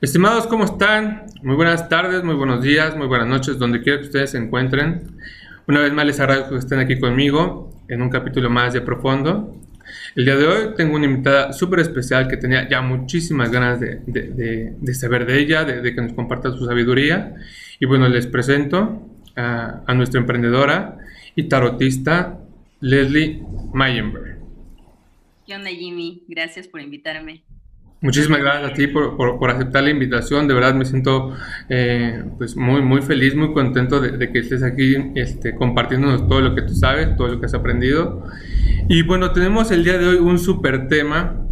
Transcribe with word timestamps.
Estimados, 0.00 0.48
¿cómo 0.48 0.64
están? 0.64 1.26
Muy 1.42 1.54
buenas 1.54 1.88
tardes, 1.88 2.24
muy 2.24 2.34
buenos 2.34 2.62
días, 2.62 2.96
muy 2.96 3.06
buenas 3.06 3.28
noches, 3.28 3.58
donde 3.58 3.80
quiera 3.80 4.00
que 4.00 4.06
ustedes 4.06 4.32
se 4.32 4.38
encuentren. 4.38 5.16
Una 5.68 5.80
vez 5.80 5.92
más 5.92 6.04
les 6.04 6.18
agradezco 6.18 6.50
que 6.50 6.58
estén 6.58 6.80
aquí 6.80 6.98
conmigo 6.98 7.70
en 7.88 8.02
un 8.02 8.10
capítulo 8.10 8.50
más 8.50 8.74
de 8.74 8.80
Profundo. 8.80 9.54
El 10.16 10.24
día 10.24 10.36
de 10.36 10.46
hoy 10.46 10.74
tengo 10.76 10.96
una 10.96 11.06
invitada 11.06 11.52
súper 11.52 11.78
especial 11.78 12.26
que 12.26 12.36
tenía 12.36 12.68
ya 12.68 12.82
muchísimas 12.82 13.52
ganas 13.52 13.78
de, 13.80 14.94
saber 14.94 15.26
de 15.26 15.38
ella, 15.38 15.64
de, 15.64 15.94
que 15.94 16.02
nos 16.02 16.12
comparta 16.12 16.50
su 16.50 16.66
sabiduría. 16.66 17.36
Y 17.78 17.86
bueno, 17.86 18.08
les 18.08 18.26
presento 18.26 19.08
a, 19.36 19.84
a 19.86 19.94
nuestra 19.94 20.20
emprendedora 20.20 20.98
y 21.36 21.44
tarotista 21.44 22.40
Leslie 22.80 23.42
Mayenberg. 23.72 24.38
¿Qué 25.46 25.54
onda, 25.54 25.70
Jimmy? 25.70 26.24
Gracias 26.28 26.66
por 26.66 26.80
invitarme. 26.80 27.44
Muchísimas 28.04 28.40
gracias 28.40 28.70
a 28.70 28.74
ti 28.74 28.86
por, 28.86 29.50
aceptar 29.50 29.82
la 29.82 29.88
invitación. 29.88 30.46
De 30.46 30.52
verdad 30.52 30.74
me 30.74 30.84
siento 30.84 31.34
eh, 31.70 32.22
pues 32.36 32.54
muy, 32.54 32.82
muy 32.82 33.00
feliz, 33.00 33.34
muy 33.34 33.54
contento 33.54 33.98
de, 33.98 34.30
que 34.30 34.40
estés 34.40 34.62
aquí 34.62 34.94
este, 35.14 35.54
compartiéndonos 35.54 36.28
todo 36.28 36.42
lo 36.42 36.54
que 36.54 36.60
tú 36.60 36.74
sabes, 36.74 37.16
todo 37.16 37.28
lo 37.28 37.40
que 37.40 37.46
has 37.46 37.54
aprendido. 37.54 38.22
Y 38.90 39.04
bueno, 39.04 39.32
tenemos 39.32 39.70
el 39.70 39.84
día 39.84 39.96
de 39.96 40.06
hoy 40.06 40.16
un 40.16 40.38
súper 40.38 40.86
tema 40.88 41.46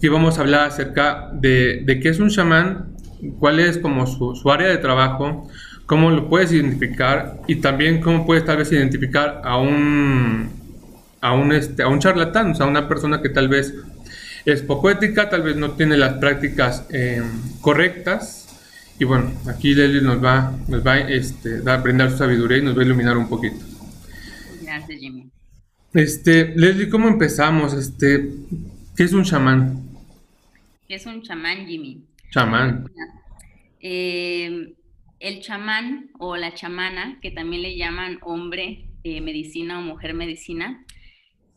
que 0.00 0.08
vamos 0.08 0.38
a 0.38 0.42
hablar 0.42 0.68
acerca 0.68 1.30
de, 1.32 1.98
qué 2.00 2.08
es 2.08 2.20
un 2.20 2.30
chamán, 2.30 2.94
cuál 3.40 3.58
es 3.58 3.76
como 3.78 4.06
su, 4.06 4.48
área 4.52 4.68
de 4.68 4.78
trabajo, 4.78 5.50
cómo 5.86 6.12
lo 6.12 6.28
puedes 6.28 6.52
identificar 6.52 7.40
y 7.48 7.56
también 7.56 8.00
cómo 8.00 8.24
puedes 8.24 8.44
tal 8.44 8.58
vez 8.58 8.70
identificar 8.70 9.42
a 9.42 9.58
un, 9.58 10.48
a 11.20 11.32
un, 11.32 11.50
este, 11.50 11.82
a 11.82 11.88
un 11.88 11.98
charlatán, 11.98 12.52
o 12.52 12.54
sea, 12.54 12.66
una 12.66 12.86
persona 12.86 13.20
que 13.20 13.30
tal 13.30 13.48
vez 13.48 13.74
es 14.44 14.62
poco 14.62 14.90
ética, 14.90 15.28
tal 15.28 15.42
vez 15.42 15.56
no 15.56 15.72
tiene 15.72 15.96
las 15.96 16.14
prácticas 16.14 16.86
eh, 16.92 17.22
correctas. 17.60 18.44
Y 18.98 19.04
bueno, 19.04 19.30
aquí 19.46 19.74
Leslie 19.74 20.02
nos 20.02 20.22
va, 20.22 20.52
nos 20.66 20.84
va 20.84 20.98
este, 20.98 21.62
a 21.68 21.76
brindar 21.76 22.10
su 22.10 22.18
sabiduría 22.18 22.58
y 22.58 22.62
nos 22.62 22.76
va 22.76 22.82
a 22.82 22.84
iluminar 22.84 23.16
un 23.16 23.28
poquito. 23.28 23.56
Gracias, 24.62 24.98
Jimmy. 24.98 25.30
Este, 25.94 26.52
Leslie, 26.56 26.88
¿cómo 26.88 27.08
empezamos? 27.08 27.74
Este, 27.74 28.30
¿Qué 28.96 29.04
es 29.04 29.12
un 29.12 29.24
chamán? 29.24 29.88
¿Qué 30.88 30.96
es 30.96 31.06
un 31.06 31.22
chamán, 31.22 31.66
Jimmy? 31.66 32.02
Chamán. 32.30 32.90
Eh, 33.80 34.74
el 35.20 35.40
chamán 35.40 36.10
o 36.18 36.36
la 36.36 36.54
chamana, 36.54 37.18
que 37.20 37.30
también 37.30 37.62
le 37.62 37.76
llaman 37.76 38.18
hombre 38.22 38.86
eh, 39.04 39.20
medicina 39.20 39.78
o 39.78 39.82
mujer 39.82 40.14
medicina, 40.14 40.84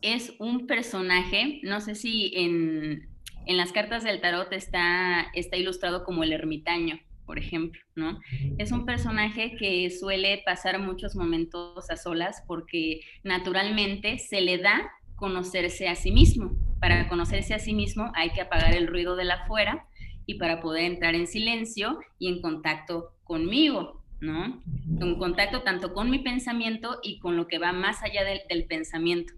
es 0.02 0.34
un 0.38 0.66
personaje, 0.66 1.60
no 1.62 1.80
sé 1.80 1.94
si 1.94 2.32
en, 2.34 3.08
las 3.46 3.72
cartas 3.72 4.04
del 4.04 4.20
tarot 4.20 4.52
está, 4.52 5.26
está 5.34 5.56
ilustrado 5.56 6.04
como 6.04 6.22
el 6.22 6.32
ermitaño, 6.32 7.00
por 7.26 7.38
ejemplo, 7.38 7.80
¿no? 7.94 8.20
Es 8.58 8.72
un 8.72 8.84
personaje 8.84 9.56
que 9.56 9.90
suele 9.90 10.42
pasar 10.44 10.78
muchos 10.80 11.16
momentos 11.16 11.90
a 11.90 11.96
solas 11.96 12.42
porque 12.46 13.00
naturalmente 13.22 14.18
se 14.18 14.40
le 14.40 14.58
da 14.58 14.90
conocerse 15.16 15.88
a 15.88 15.94
sí 15.94 16.10
mismo. 16.10 16.52
Para 16.80 17.08
conocerse 17.08 17.54
a 17.54 17.58
sí 17.58 17.74
mismo 17.74 18.10
hay 18.14 18.30
que 18.30 18.40
apagar 18.40 18.74
el 18.74 18.88
ruido 18.88 19.14
de 19.16 19.24
la 19.24 19.34
afuera 19.34 19.86
y 20.26 20.34
para 20.34 20.60
poder 20.60 20.84
entrar 20.84 21.14
en 21.14 21.26
silencio 21.26 21.98
y 22.18 22.28
en 22.28 22.40
contacto 22.40 23.12
conmigo, 23.24 24.01
¿no? 24.22 24.62
En 25.00 25.18
contacto 25.18 25.62
tanto 25.62 25.92
con 25.92 26.08
mi 26.08 26.20
pensamiento 26.20 27.00
y 27.02 27.18
con 27.18 27.36
lo 27.36 27.48
que 27.48 27.58
va 27.58 27.72
más 27.72 28.02
allá 28.02 28.24
del, 28.24 28.64
pensamiento. 28.64 29.34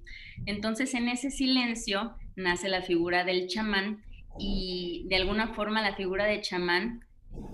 Entonces, 0.46 0.94
en 0.94 1.08
ese 1.08 1.30
silencio 1.30 2.14
nace 2.36 2.68
la 2.68 2.82
figura 2.82 3.24
del 3.24 3.48
chamán 3.48 4.04
y 4.38 5.06
de 5.08 5.16
alguna 5.16 5.54
forma 5.54 5.80
la 5.80 5.94
figura 5.94 6.26
de 6.26 6.40
chamán 6.42 7.04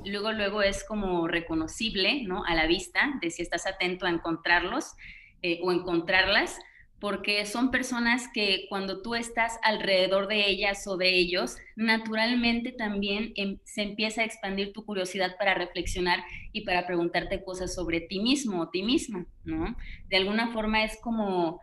luego, 0.05 0.33
luego 0.33 0.62
es 0.62 0.84
como 0.84 1.28
reconocible, 1.28 2.25
¿no? 2.25 2.45
A 2.45 2.55
la 2.55 2.67
vista, 2.67 3.19
de 3.23 3.31
si 3.31 3.42
estás 3.42 3.67
atento 3.67 4.06
a 4.06 4.11
encontrarlos 4.11 4.95
eh, 5.42 5.61
o 5.62 5.73
encontrarlas, 5.73 6.58
porque 7.00 7.46
son 7.46 7.70
personas 7.70 8.28
que 8.28 8.66
cuando 8.68 9.00
tú 9.00 9.14
estás 9.14 9.58
alrededor 9.62 10.28
de 10.28 10.46
ellas 10.48 10.86
o 10.86 10.98
de 10.98 11.16
ellos, 11.16 11.56
naturalmente 11.74 12.72
también 12.72 13.33
em, 13.36 13.58
se 13.64 13.83
empieza 13.83 14.20
a 14.20 14.24
expandir 14.24 14.72
tu 14.72 14.84
curiosidad 14.84 15.36
para 15.38 15.55
reflexionar 15.55 16.22
y 16.52 16.61
para 16.61 16.86
preguntarte 16.86 17.42
cosas 17.42 17.74
sobre 17.74 18.02
ti 18.02 18.20
mismo 18.20 18.61
o 18.61 18.68
ti 18.68 18.83
misma, 18.83 19.27
¿no? 19.44 19.77
De 20.08 20.16
alguna 20.16 20.52
forma 20.52 20.84
es 20.84 20.98
como... 21.00 21.61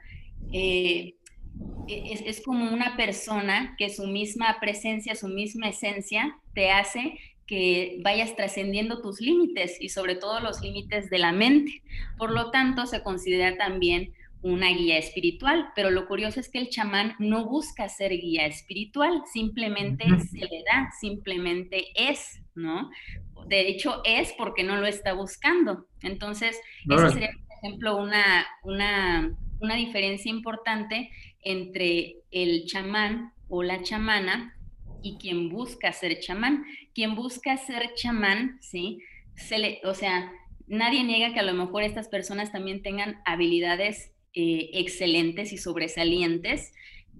Eh, 0.51 1.13
e, 1.87 2.13
es, 2.13 2.21
es, 2.21 2.41
como 2.41 2.71
una 2.71 2.95
persona 2.97 3.75
que 3.77 3.89
su 3.89 4.07
misma 4.07 4.57
presencia, 4.59 5.15
su 5.15 5.27
misma 5.27 5.69
esencia 5.69 6.37
te 6.53 6.71
hace 6.71 7.19
que 7.47 7.99
vayas 8.03 8.35
trascendiendo 8.35 9.01
tus 9.01 9.21
límites 9.21 9.77
y 9.79 9.89
sobre 9.89 10.15
todo 10.15 10.39
los 10.39 10.61
límites 10.61 11.09
de 11.09 11.17
la 11.17 11.31
mente. 11.31 11.81
Por 12.17 12.31
lo 12.31 12.51
tanto, 12.51 12.85
se 12.85 13.01
considera 13.01 13.55
también 13.57 14.13
una 14.41 14.69
guía 14.69 14.97
espiritual, 14.97 15.69
pero 15.75 15.89
lo 15.89 16.07
curioso 16.07 16.39
es 16.39 16.49
que 16.49 16.59
el 16.59 16.69
chamán 16.69 17.15
no 17.19 17.45
busca 17.45 17.89
ser 17.89 18.11
guía 18.11 18.45
espiritual, 18.45 19.23
simplemente 19.31 20.05
se 20.19 20.39
le 20.39 20.63
da, 20.71 20.91
simplemente 20.99 21.87
es, 21.95 22.41
¿no? 22.55 22.89
De 23.47 23.67
hecho, 23.67 24.01
es 24.05 24.33
porque 24.37 24.63
no 24.63 24.77
lo 24.77 24.87
está 24.87 25.13
buscando. 25.13 25.87
Entonces, 26.01 26.59
esa 26.89 27.09
sería, 27.09 27.31
por 27.47 27.57
ejemplo, 27.57 27.97
una, 27.97 28.45
una, 28.63 29.37
una 29.59 29.75
diferencia 29.75 30.29
importante 30.29 31.09
entre 31.41 32.17
el 32.31 32.65
chamán 32.65 33.33
o 33.49 33.63
la 33.63 33.81
chamana 33.81 34.55
y 35.01 35.17
quien 35.17 35.49
busca 35.49 35.91
ser 35.93 36.19
chamán. 36.19 36.65
Quien 36.93 37.15
busca 37.15 37.57
ser 37.57 37.93
chamán, 37.95 38.57
¿sí? 38.61 38.99
Se 39.35 39.57
le, 39.57 39.79
o 39.83 39.93
sea, 39.93 40.31
nadie 40.67 41.03
niega 41.03 41.33
que 41.33 41.39
a 41.39 41.43
lo 41.43 41.53
mejor 41.53 41.83
estas 41.83 42.09
personas 42.09 42.51
también 42.51 42.81
tengan 42.81 43.21
habilidades 43.25 44.11
eh, 44.39 44.69
excelentes 44.73 45.51
y 45.51 45.57
sobresalientes, 45.57 46.71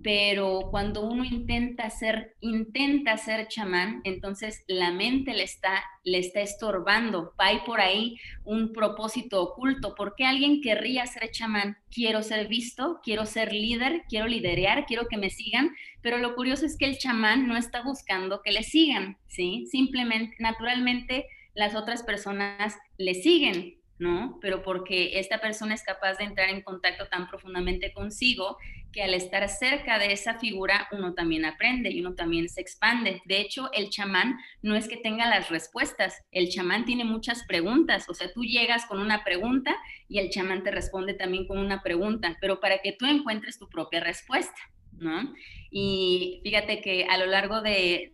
pero 0.03 0.67
cuando 0.69 1.01
uno 1.01 1.25
intenta 1.25 1.89
ser, 1.89 2.35
intenta 2.41 3.17
ser 3.17 3.47
chamán, 3.47 4.01
entonces 4.03 4.63
la 4.67 4.91
mente 4.91 5.33
le 5.33 5.41
está, 5.41 5.83
le 6.03 6.19
está 6.19 6.41
estorbando. 6.41 7.33
Hay 7.39 7.61
por 7.65 7.81
ahí 7.81 8.19
un 8.43 8.71
propósito 8.71 9.41
oculto. 9.41 9.95
¿Por 9.95 10.13
qué 10.15 10.25
alguien 10.25 10.61
querría 10.61 11.07
ser 11.07 11.31
chamán? 11.31 11.77
Quiero 11.89 12.21
ser 12.21 12.47
visto, 12.47 12.99
quiero 13.03 13.25
ser 13.25 13.51
líder, 13.51 14.03
quiero 14.07 14.27
liderear, 14.27 14.85
quiero 14.85 15.07
que 15.07 15.17
me 15.17 15.31
sigan, 15.31 15.71
pero 16.03 16.19
lo 16.19 16.35
curioso 16.35 16.67
es 16.67 16.77
que 16.77 16.85
el 16.85 16.99
chamán 16.99 17.47
no 17.47 17.57
está 17.57 17.81
buscando 17.81 18.43
que 18.43 18.51
le 18.51 18.61
sigan, 18.61 19.17
¿sí? 19.25 19.65
Simplemente, 19.71 20.35
naturalmente, 20.37 21.25
las 21.55 21.73
otras 21.73 22.03
personas 22.03 22.77
le 22.99 23.15
siguen, 23.15 23.76
¿no? 23.99 24.37
Pero 24.41 24.61
porque 24.61 25.19
esta 25.19 25.39
persona 25.39 25.73
es 25.73 25.83
capaz 25.83 26.17
de 26.17 26.25
entrar 26.25 26.49
en 26.49 26.61
contacto 26.61 27.07
tan 27.07 27.27
profundamente 27.27 27.91
consigo 27.93 28.57
que 28.91 29.03
al 29.03 29.13
estar 29.13 29.47
cerca 29.49 29.99
de 29.99 30.11
esa 30.11 30.39
figura 30.39 30.87
uno 30.91 31.13
también 31.13 31.45
aprende 31.45 31.89
y 31.89 32.01
uno 32.01 32.15
también 32.15 32.47
se 32.49 32.61
expande. 32.61 33.21
De 33.25 33.39
hecho, 33.39 33.69
el 33.73 33.89
chamán 33.89 34.37
no 34.61 34.75
es 34.75 34.87
que 34.87 34.97
tenga 34.97 35.27
las 35.27 35.49
respuestas, 35.49 36.23
el 36.31 36.49
chamán 36.49 36.85
tiene 36.85 37.05
muchas 37.05 37.43
preguntas, 37.45 38.07
o 38.09 38.13
sea, 38.13 38.31
tú 38.31 38.43
llegas 38.43 38.85
con 38.85 38.99
una 38.99 39.23
pregunta 39.23 39.75
y 40.07 40.19
el 40.19 40.29
chamán 40.29 40.63
te 40.63 40.71
responde 40.71 41.13
también 41.13 41.47
con 41.47 41.57
una 41.57 41.81
pregunta, 41.81 42.37
pero 42.39 42.59
para 42.59 42.79
que 42.79 42.93
tú 42.93 43.05
encuentres 43.05 43.59
tu 43.59 43.69
propia 43.69 43.99
respuesta. 43.99 44.59
¿No? 44.99 45.31
Y 45.69 46.41
fíjate 46.43 46.81
que 46.81 47.05
a 47.05 47.19
lo 47.19 47.27
largo 47.27 47.61
de, 47.61 48.13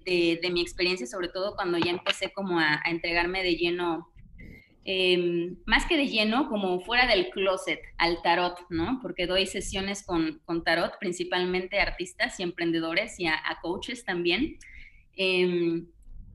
mi 0.51 0.61
experiencia, 0.61 1.07
sobre 1.07 1.29
todo 1.29 1.55
cuando 1.55 1.77
ya 1.77 1.91
empecé 1.91 2.33
como 2.33 2.59
a 2.59 2.81
entregarme 2.85 3.41
de 3.41 3.55
lleno 3.55 4.12
Em, 4.85 5.55
más 5.65 5.85
que 5.85 5.95
de 5.95 6.07
lleno, 6.07 6.49
como 6.49 6.81
fuera 6.81 7.07
del 7.07 7.29
closet 7.29 7.79
al 7.97 8.21
tarot, 8.21 8.65
¿no? 8.69 8.99
Porque 9.01 9.27
doy 9.27 9.45
sesiones 9.45 10.03
con, 10.03 10.41
tarot, 10.65 10.99
principalmente 10.99 11.79
a 11.79 11.83
artistas 11.83 12.37
y 12.39 12.43
emprendedores 12.43 13.17
y 13.17 13.27
a, 13.27 13.39
coaches 13.61 14.03
también. 14.03 14.57
Em, 15.15 15.87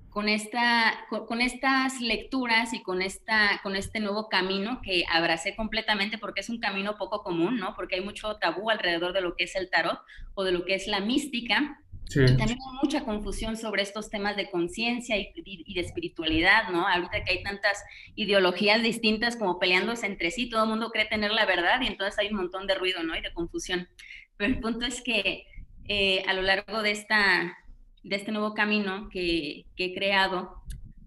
con, 0.09 0.31
esta, 0.31 0.99
con, 1.11 1.43
estas 1.43 2.00
lecturas 2.00 2.73
y 2.73 2.83
con, 2.83 3.03
esta, 3.03 3.61
con 3.62 3.77
este 3.77 4.00
nuevo 4.00 4.31
camino 4.31 4.81
que 4.83 5.05
abracé 5.12 5.55
completamente 5.55 6.17
porque 6.17 6.41
es 6.41 6.49
un 6.49 6.59
camino 6.59 6.97
poco 6.97 7.23
común, 7.23 7.59
¿no? 7.59 7.75
Porque 7.77 7.97
hay 7.97 8.00
mucho 8.00 8.37
tabú 8.37 8.71
alrededor 8.71 9.12
de 9.12 9.21
lo 9.21 9.37
que 9.37 9.45
es 9.45 9.56
el 9.56 9.69
tarot 9.69 10.00
o 10.35 10.45
de 10.45 10.53
lo 10.53 10.65
que 10.65 10.75
es 10.75 10.87
la 10.87 11.00
mística. 11.00 11.83
También 12.15 12.51
hay 12.51 12.57
mucha 12.83 13.05
confusión 13.05 13.57
sobre 13.57 13.83
estos 13.83 14.09
temas 14.09 14.37
de 14.37 14.51
conciencia 14.51 15.17
y, 15.19 15.75
de 15.75 15.81
espiritualidad, 15.81 16.71
¿no? 16.71 16.87
Ahorita 16.87 17.23
que 17.25 17.33
hay 17.33 17.43
tantas 17.43 17.83
ideologías 18.15 18.83
distintas 18.83 19.37
como 19.37 19.59
peleándose 19.59 20.07
entre 20.07 20.31
sí, 20.31 20.49
todo 20.49 20.65
el 20.65 20.71
mundo 20.71 20.91
cree 20.91 21.05
tener 21.05 21.33
la 21.33 21.45
verdad 21.45 21.81
y 21.83 21.87
entonces 21.87 22.19
hay 22.19 22.29
un 22.29 22.37
montón 22.37 22.67
de 22.67 22.75
ruido, 22.75 23.03
¿no? 23.03 23.17
Y 23.17 23.21
de 23.21 23.33
confusión. 23.33 23.89
Pero 24.37 24.55
el 24.55 24.61
punto 24.61 24.87
es 24.87 25.03
que 25.03 25.45
eh, 25.87 26.23
a 26.27 26.33
lo 26.33 26.43
largo 26.43 26.83
de, 26.83 26.93
esta, 26.93 27.59
de 28.03 28.17
este 28.17 28.33
nuevo 28.33 28.55
camino 28.55 29.09
que, 29.11 29.67
que, 29.77 29.87
he 29.87 29.95
creado 29.95 30.63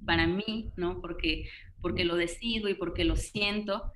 para 0.05 0.27
mí, 0.27 0.71
¿no? 0.75 1.01
Porque, 1.01 1.49
porque 1.81 2.05
lo 2.05 2.15
decido 2.15 2.69
y 2.69 2.75
porque 2.75 3.05
lo 3.05 3.15
siento, 3.15 3.91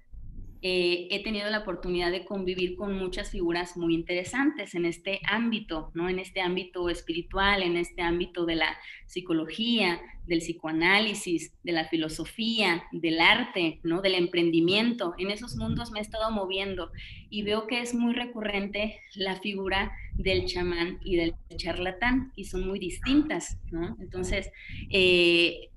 eh, 0.67 1.09
he 1.12 1.21
tenido 1.21 1.47
la 1.51 1.59
oportunidad 1.59 2.09
de 2.09 2.25
convivir 2.25 2.75
con 2.75 2.97
muchas 2.97 3.29
figuras 3.29 3.77
muy 3.77 3.94
interesantes 3.94 4.73
en 4.73 4.85
este 4.85 5.19
ámbito, 5.23 5.91
¿no? 5.94 6.09
En 6.09 6.17
este 6.17 6.41
ámbito 6.41 6.89
espiritual, 6.89 7.62
en 7.62 7.77
este 7.77 8.01
ámbito 8.01 8.47
de 8.47 8.56
la 8.56 8.75
psicología, 9.06 10.01
del 10.25 10.39
psicoanálisis, 10.39 11.53
de 11.62 11.71
la 11.71 11.88
filosofía, 11.88 12.83
del 12.91 13.21
arte, 13.21 13.79
¿no? 13.83 14.01
Del 14.01 14.15
emprendimiento. 14.15 15.13
En 15.19 15.29
esos 15.29 15.56
mundos 15.56 15.91
me 15.91 16.00
he 16.00 16.01
estado 16.01 16.31
moviendo 16.31 16.91
y 17.29 17.44
veo 17.44 17.68
que 17.68 17.81
es 17.81 17.94
muy 17.94 18.15
recurrente 18.15 19.00
la 19.13 19.35
figura 19.35 19.91
del 20.15 20.45
chamán 20.45 20.97
y 21.03 21.18
del 21.18 21.35
charlatán 21.57 22.31
y 22.35 22.45
son 22.45 22.68
muy 22.68 22.79
distintas, 22.79 23.59
¿no? 23.69 23.95
Entonces, 24.00 24.50
eh, 24.89 25.69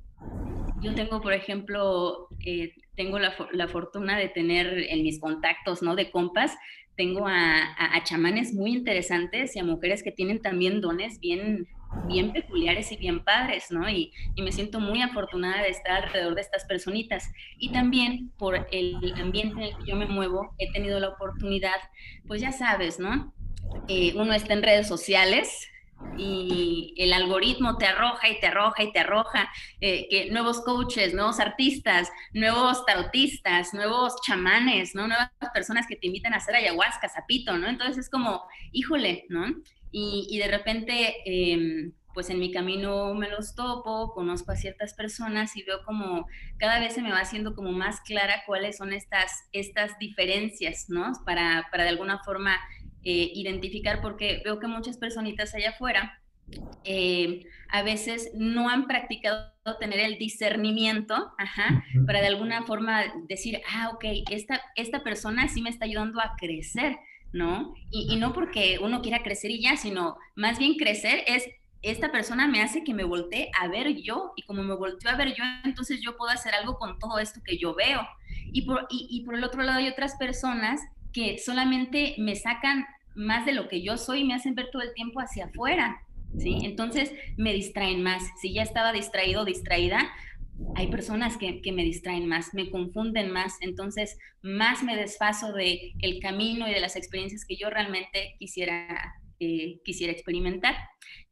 yo 0.80 0.94
tengo, 0.94 1.20
por 1.20 1.32
ejemplo, 1.32 2.28
eh, 2.44 2.72
tengo 2.96 3.18
la, 3.18 3.68
fortuna 3.68 4.18
de 4.18 4.28
tener 4.28 4.66
en 4.90 5.02
mis 5.02 5.20
contactos, 5.20 5.82
¿no? 5.82 5.96
De 5.96 6.10
compas, 6.10 6.56
tengo 6.96 7.26
a, 7.26 8.02
chamanes 8.04 8.54
muy 8.54 8.72
interesantes 8.72 9.54
y 9.54 9.60
a 9.60 9.64
mujeres 9.64 10.02
que 10.02 10.10
tienen 10.10 10.40
también 10.40 10.80
dones 10.80 11.20
bien, 11.20 11.68
bien 12.08 12.32
peculiares 12.32 12.90
y 12.92 12.96
bien 12.96 13.22
padres, 13.24 13.70
¿no? 13.70 13.88
Y, 13.88 14.12
me 14.36 14.52
siento 14.52 14.80
muy 14.80 15.02
afortunada 15.02 15.62
de 15.62 15.68
estar 15.68 16.04
alrededor 16.04 16.34
de 16.34 16.40
estas 16.40 16.64
personitas. 16.64 17.30
Y 17.58 17.70
también 17.70 18.30
por 18.38 18.66
el 18.72 19.14
ambiente 19.16 19.54
en 19.56 19.62
el 19.62 19.76
que 19.76 19.90
yo 19.90 19.96
me 19.96 20.06
muevo, 20.06 20.54
he 20.58 20.70
tenido 20.72 20.98
la 21.00 21.08
oportunidad, 21.08 21.76
pues 22.26 22.40
ya 22.40 22.52
sabes, 22.52 22.98
¿no? 22.98 23.32
Eh, 23.88 24.12
uno 24.16 24.32
está 24.32 24.54
en 24.54 24.62
redes 24.62 24.88
sociales, 24.88 25.68
y 26.16 26.94
el 26.96 27.12
algoritmo 27.12 27.76
te 27.76 27.86
arroja 27.86 28.28
y 28.28 28.40
te 28.40 28.46
arroja 28.48 28.82
y 28.82 28.92
te 28.92 28.98
arroja 29.00 29.50
eh, 29.80 30.08
que 30.08 30.30
nuevos 30.30 30.60
coaches, 30.60 31.14
nuevos 31.14 31.40
artistas, 31.40 32.10
nuevos 32.32 32.84
tarotistas, 32.86 33.74
nuevos 33.74 34.14
chamanes, 34.26 34.94
¿no? 34.94 35.06
Nuevas 35.06 35.30
personas 35.52 35.86
que 35.86 35.96
te 35.96 36.06
invitan 36.06 36.34
a 36.34 36.38
hacer 36.38 36.54
ayahuasca, 36.54 37.08
zapito, 37.08 37.56
¿no? 37.56 37.68
Entonces 37.68 37.98
es 37.98 38.10
como, 38.10 38.44
híjole, 38.72 39.26
¿no? 39.28 39.46
Y, 39.90 40.38
de 40.38 40.48
repente, 40.48 41.16
em, 41.24 41.92
pues 42.12 42.30
en 42.30 42.40
mi 42.40 42.50
camino 42.50 43.14
me 43.14 43.30
los 43.30 43.54
topo, 43.54 44.12
conozco 44.12 44.52
a 44.52 44.56
ciertas 44.56 44.92
personas 44.94 45.56
y 45.56 45.62
veo 45.62 45.84
como 45.84 46.26
cada 46.58 46.80
vez 46.80 46.94
se 46.94 47.00
me 47.00 47.12
va 47.12 47.20
haciendo 47.20 47.54
como 47.54 47.72
más 47.72 48.00
clara 48.00 48.42
cuáles 48.44 48.76
son 48.76 48.92
estas, 48.92 49.30
estas 49.52 49.98
diferencias, 49.98 50.86
¿no? 50.88 51.12
Para, 51.24 51.68
para 51.70 51.84
de 51.84 51.90
alguna 51.90 52.18
forma 52.24 52.58
eh, 53.10 53.32
identificar, 53.32 54.02
porque 54.02 54.42
veo 54.44 54.58
que 54.60 54.66
muchas 54.66 54.98
personitas 54.98 55.54
allá 55.54 55.70
afuera 55.70 56.20
eh, 56.84 57.46
a 57.70 57.82
veces 57.82 58.32
no 58.34 58.68
han 58.68 58.86
practicado 58.86 59.50
tener 59.80 60.00
el 60.00 60.18
discernimiento, 60.18 61.32
para 62.06 62.20
de 62.20 62.26
alguna 62.26 62.64
forma 62.66 63.04
decir, 63.26 63.62
ah, 63.72 63.92
ok, 63.94 64.04
esta, 64.30 64.60
esta 64.76 65.02
persona 65.02 65.48
sí 65.48 65.62
me 65.62 65.70
está 65.70 65.86
ayudando 65.86 66.20
a 66.20 66.34
crecer, 66.36 66.98
¿no? 67.32 67.72
Y, 67.90 68.12
y, 68.12 68.16
no 68.16 68.34
porque 68.34 68.78
uno 68.78 69.00
quiera 69.00 69.22
crecer 69.22 69.52
y 69.52 69.62
ya, 69.62 69.78
sino 69.78 70.18
más 70.36 70.58
bien 70.58 70.74
crecer 70.74 71.24
es, 71.28 71.48
esta 71.80 72.12
persona 72.12 72.46
me 72.46 72.60
hace 72.60 72.84
que 72.84 72.92
me 72.92 73.04
voltee 73.04 73.50
a 73.58 73.68
ver 73.68 74.02
yo, 74.02 74.34
y 74.36 74.42
como 74.42 74.62
me 74.64 74.74
volteo 74.74 75.10
a 75.10 75.16
ver 75.16 75.34
yo, 75.34 75.44
entonces 75.64 76.02
yo 76.02 76.18
puedo 76.18 76.30
hacer 76.30 76.52
algo 76.54 76.76
con 76.76 76.98
todo 76.98 77.20
esto 77.20 77.40
que 77.42 77.56
yo 77.56 77.74
veo. 77.74 78.06
Y 78.52 78.66
por, 78.66 78.86
y, 78.90 79.06
y 79.10 79.24
por 79.24 79.34
el 79.34 79.44
otro 79.44 79.62
lado 79.62 79.78
hay 79.78 79.88
otras 79.88 80.16
personas 80.16 80.82
que 81.12 81.38
solamente 81.38 82.14
me 82.18 82.36
sacan 82.36 82.86
más 83.18 83.44
de 83.44 83.52
lo 83.52 83.68
que 83.68 83.82
yo 83.82 83.96
soy, 83.98 84.24
me 84.24 84.34
hacen 84.34 84.54
ver 84.54 84.70
todo 84.70 84.82
el 84.82 84.94
tiempo 84.94 85.20
hacia 85.20 85.46
afuera, 85.46 86.02
¿sí? 86.38 86.58
Entonces 86.62 87.12
me 87.36 87.52
distraen 87.52 88.02
más. 88.02 88.22
Si 88.40 88.54
ya 88.54 88.62
estaba 88.62 88.92
distraído, 88.92 89.44
distraída, 89.44 90.10
hay 90.76 90.88
personas 90.88 91.36
que, 91.36 91.60
me 91.72 91.82
distraen 91.82 92.26
más, 92.26 92.54
me 92.54 92.70
confunden 92.70 93.30
más, 93.30 93.58
entonces 93.60 94.18
más 94.42 94.82
me 94.82 94.96
desfaso 94.96 95.52
de 95.52 95.94
el 96.00 96.20
camino 96.20 96.68
y 96.68 96.72
de 96.72 96.80
las 96.80 96.96
experiencias 96.96 97.44
que 97.44 97.56
yo 97.56 97.70
realmente 97.70 98.36
quisiera, 98.38 99.14
eh, 99.40 99.80
quisiera 99.84 100.12
experimentar. 100.12 100.76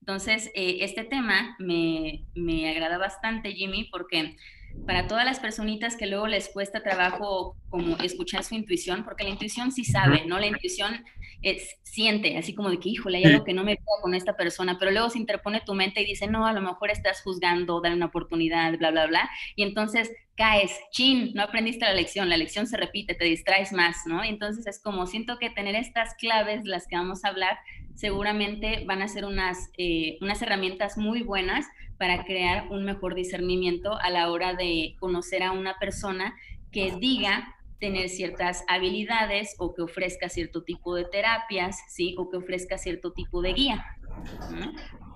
Entonces, 0.01 0.51
eh, 0.55 0.79
este 0.81 1.05
tema 1.05 1.57
me, 1.59 2.25
me 2.35 2.69
agrada 2.69 2.99
bastante, 2.99 3.53
Jimmy, 3.53 3.89
porque 3.91 4.37
para 4.85 5.07
todas 5.07 5.25
las 5.25 5.41
personitas 5.41 5.97
que 5.97 6.07
luego 6.07 6.27
les 6.27 6.49
cuesta 6.49 6.83
trabajo 6.83 7.57
como 7.71 7.97
escuchar 7.99 8.45
su 8.45 8.55
intuición, 8.55 9.05
porque 9.05 9.25
la 9.25 9.31
intuición 9.31 9.73
sí 9.73 9.85
sabe, 9.85 10.25
¿no? 10.27 10.39
La 10.39 10.47
intuición 10.47 11.05
es, 11.43 11.77
siente, 11.83 12.37
así 12.37 12.55
como 12.55 12.71
de 12.71 12.79
que, 12.79 12.89
híjole, 12.89 13.19
hay 13.19 13.25
algo 13.25 13.45
que 13.45 13.53
no 13.53 13.65
me 13.65 13.77
pega 13.77 14.03
con 14.03 14.15
esta 14.15 14.37
persona, 14.37 14.79
pero 14.79 14.91
luego 14.91 15.11
se 15.11 15.19
interpone 15.19 15.61
tu 15.61 15.75
mente 15.75 16.03
y 16.03 16.07
dice, 16.07 16.27
no, 16.27 16.47
a 16.47 16.53
lo 16.53 16.61
mejor 16.61 16.91
estás 16.91 17.23
juzgando, 17.23 17.81
dale 17.81 17.97
una 17.97 18.07
oportunidad, 18.07 18.77
bla, 18.79 18.91
bla, 18.91 19.07
bla, 19.07 19.31
y 19.55 19.63
entonces 19.63 20.11
caes, 20.37 20.73
chin, 20.91 21.33
no 21.35 21.43
aprendiste 21.43 21.85
la 21.85 21.95
lección, 21.95 22.29
la 22.29 22.37
lección 22.37 22.67
se 22.67 22.77
repite, 22.77 23.15
te 23.15 23.25
distraes 23.25 23.73
más, 23.73 24.03
¿no? 24.07 24.23
Entonces 24.23 24.67
es 24.67 24.81
como, 24.81 25.07
siento 25.07 25.39
que 25.39 25.51
tener 25.51 25.75
estas 25.75 26.15
claves, 26.15 26.65
las 26.65 26.87
que 26.87 26.97
vamos 26.97 27.25
a 27.25 27.29
hablar, 27.29 27.59
seguramente 27.95 28.85
van 28.87 29.03
a 29.03 29.09
ser 29.09 29.25
unas, 29.25 29.71
eh, 29.79 30.19
unas 30.21 30.43
herramientas 30.43 30.99
muy 30.99 31.23
buenas 31.23 31.67
para 31.99 32.25
crear 32.25 32.69
un 32.71 32.85
mejor 32.85 33.15
discernimiento 33.15 33.99
a 34.01 34.11
la 34.11 34.31
hora 34.31 34.55
de 34.55 34.97
conocer 34.99 35.43
a 35.43 35.53
una 35.53 35.79
persona 35.79 36.35
que 36.71 36.93
diga 37.01 37.57
tener 37.79 38.09
ciertas 38.09 38.65
habilidades 38.69 39.55
o 39.59 39.75
que 39.75 39.83
ofrezca 39.83 40.29
cierto 40.29 40.63
tipo 40.63 40.95
de 40.95 41.05
terapias, 41.05 41.79
¿sí? 41.89 42.15
O 42.19 42.31
que 42.31 42.37
ofrezca 42.39 42.79
cierto 42.79 43.13
tipo 43.13 43.43
de 43.43 43.53
guía. 43.53 43.85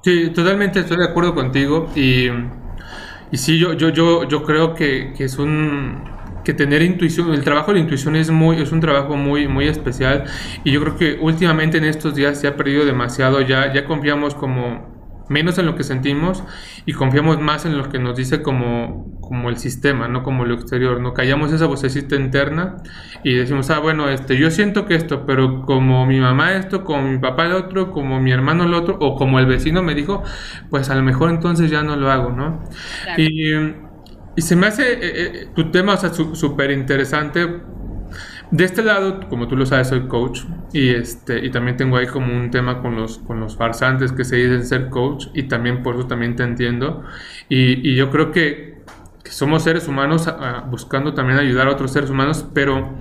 Sí, 0.03 0.31
totalmente 0.31 0.81
estoy 0.81 0.99
de 0.99 1.05
acuerdo 1.05 1.35
contigo 1.35 1.91
y, 1.95 2.29
y 3.31 3.37
sí, 3.37 3.59
yo, 3.59 3.75
yo, 3.75 3.91
yo, 3.91 4.29
yo 4.29 4.43
creo 4.43 4.75
que, 4.75 5.13
que 5.17 5.25
es 5.25 5.39
un 5.39 6.03
que 6.45 6.55
tener 6.55 6.81
intuición, 6.81 7.35
el 7.35 7.45
trabajo 7.45 7.71
de 7.71 7.75
la 7.75 7.81
intuición 7.81 8.17
es 8.17 8.31
muy, 8.31 8.63
es 8.63 8.73
un 8.73 8.81
trabajo 8.81 9.15
muy, 9.15 9.47
muy 9.47 9.69
especial 9.69 10.25
y 10.65 10.73
yo 10.73 10.81
creo 10.81 10.97
que 10.97 11.19
últimamente 11.21 11.77
en 11.79 11.85
estos 11.85 12.15
días 12.15 12.41
se 12.41 12.47
ha 12.47 12.57
perdido 12.57 12.87
demasiado, 12.87 13.43
ya, 13.43 13.73
ya 13.75 13.85
confiamos 13.85 14.35
como 14.35 15.00
menos 15.31 15.59
en 15.59 15.67
lo 15.67 15.77
que 15.77 15.85
sentimos 15.85 16.43
y 16.87 16.93
confiamos 16.93 17.41
más 17.41 17.65
en 17.65 17.79
lo 17.79 17.89
que 17.89 18.01
nos 18.01 18.17
dice 18.17 18.43
como, 18.43 19.21
como 19.21 19.49
el 19.49 19.59
sistema, 19.59 20.09
no 20.09 20.25
como 20.25 20.45
lo 20.45 20.55
exterior, 20.55 21.01
no 21.01 21.15
callamos 21.15 21.53
esa 21.53 21.67
vocecita 21.67 22.17
interna 22.17 22.79
y 23.23 23.35
decimos, 23.35 23.71
ah, 23.71 23.79
bueno, 23.79 24.11
este, 24.11 24.37
yo 24.37 24.51
siento 24.51 24.87
que 24.87 24.97
esto, 24.97 25.25
pero 25.27 25.63
como 25.63 26.05
mi 26.05 26.19
mamá 26.19 26.57
esto, 26.57 26.85
como 26.85 27.03
mi 27.03 27.19
papá 27.19 27.47
el 27.47 27.53
otro, 27.53 27.93
como 27.93 28.21
mi 28.21 28.33
hermano 28.33 28.65
el 28.65 28.75
otro, 28.75 28.99
o 29.01 29.15
como 29.15 29.39
el 29.39 29.47
vecino 29.47 29.85
me 29.85 29.95
dijo, 29.95 30.25
pues 30.69 30.91
a 30.91 30.97
lo 30.97 31.03
mejor 31.03 31.31
entonces 31.31 31.71
ya 31.71 31.85
no 31.85 31.95
lo 31.95 32.11
hago, 32.11 32.31
¿no? 32.31 32.65
Y, 33.17 33.55
y, 33.55 34.43
se 34.43 34.57
me 34.57 34.67
hace 34.67 34.95
eh, 34.95 34.99
eh, 35.03 35.49
tu 35.55 35.71
tema, 35.71 35.95
o 35.95 35.97
sea, 35.97 36.13
súper 36.13 36.73
interesante 36.73 37.47
de 38.51 38.65
este 38.65 38.83
lado, 38.83 39.21
como 39.29 39.47
tú 39.47 39.57
lo 39.57 39.65
sabes, 39.65 39.89
soy 39.89 40.09
coach 40.09 40.41
y, 40.73 40.91
este, 40.91 41.45
y 41.45 41.51
también 41.51 41.77
tengo 41.77 41.97
ahí 41.97 42.07
como 42.07 42.35
un 42.35 42.51
tema 42.51 42.81
con 42.83 42.97
los, 42.97 43.19
con 43.19 43.39
los 43.41 43.57
farsantes 43.57 44.13
que 44.13 44.25
se 44.25 44.37
dicen 44.37 44.67
ser 44.67 44.89
coach 44.91 45.27
y 45.35 45.45
también 45.45 45.83
por 45.83 45.97
eso 45.97 46.07
también 46.07 46.37
te 46.37 46.43
entiendo. 46.43 47.05
Y, 47.49 47.89
y 47.89 47.95
yo 47.95 48.11
creo 48.11 48.33
que, 48.33 48.71
somos 49.25 49.63
seres 49.63 49.87
humanos 49.87 50.29
buscando 50.71 51.15
también 51.15 51.39
ayudar 51.39 51.69
a 51.69 51.71
otros 51.71 51.93
seres 51.93 52.11
humanos, 52.11 52.47
pero 52.53 52.97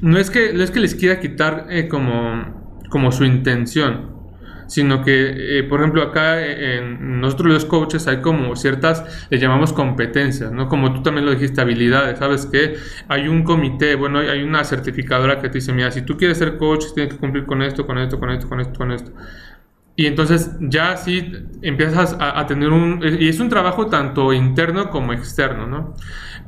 no 0.00 0.18
es 0.18 0.30
que, 0.30 0.54
no 0.54 0.62
es 0.62 0.70
que 0.70 0.80
les 0.80 0.94
quiera 0.94 1.20
quitar 1.20 1.66
eh, 1.68 1.88
como, 1.88 2.80
como 2.88 3.12
su 3.12 3.24
intención 3.24 4.15
sino 4.66 5.02
que, 5.02 5.58
eh, 5.58 5.62
por 5.64 5.80
ejemplo, 5.80 6.02
acá 6.02 6.44
en 6.44 7.20
nosotros 7.20 7.52
los 7.52 7.64
coaches 7.64 8.06
hay 8.08 8.20
como 8.20 8.56
ciertas, 8.56 9.26
le 9.30 9.38
llamamos 9.38 9.72
competencias, 9.72 10.52
¿no? 10.52 10.68
Como 10.68 10.92
tú 10.92 11.02
también 11.02 11.26
lo 11.26 11.32
dijiste, 11.32 11.60
habilidades, 11.60 12.18
¿sabes 12.18 12.46
qué? 12.46 12.76
Hay 13.08 13.28
un 13.28 13.42
comité, 13.42 13.94
bueno, 13.94 14.18
hay 14.18 14.42
una 14.42 14.64
certificadora 14.64 15.40
que 15.40 15.48
te 15.48 15.58
dice, 15.58 15.72
mira, 15.72 15.90
si 15.90 16.02
tú 16.02 16.16
quieres 16.16 16.38
ser 16.38 16.56
coach, 16.56 16.86
tienes 16.94 17.14
que 17.14 17.20
cumplir 17.20 17.46
con 17.46 17.62
esto, 17.62 17.86
con 17.86 17.98
esto, 17.98 18.18
con 18.18 18.30
esto, 18.30 18.48
con 18.48 18.60
esto, 18.60 18.78
con 18.78 18.92
esto. 18.92 19.12
Y 19.98 20.04
entonces 20.06 20.54
ya 20.60 20.96
sí 20.98 21.32
empiezas 21.62 22.16
a, 22.20 22.46
tener 22.46 22.68
un... 22.68 23.00
Y 23.18 23.28
es 23.28 23.40
un 23.40 23.48
trabajo 23.48 23.86
tanto 23.86 24.34
interno 24.34 24.90
como 24.90 25.14
externo, 25.14 25.66
¿no? 25.66 25.94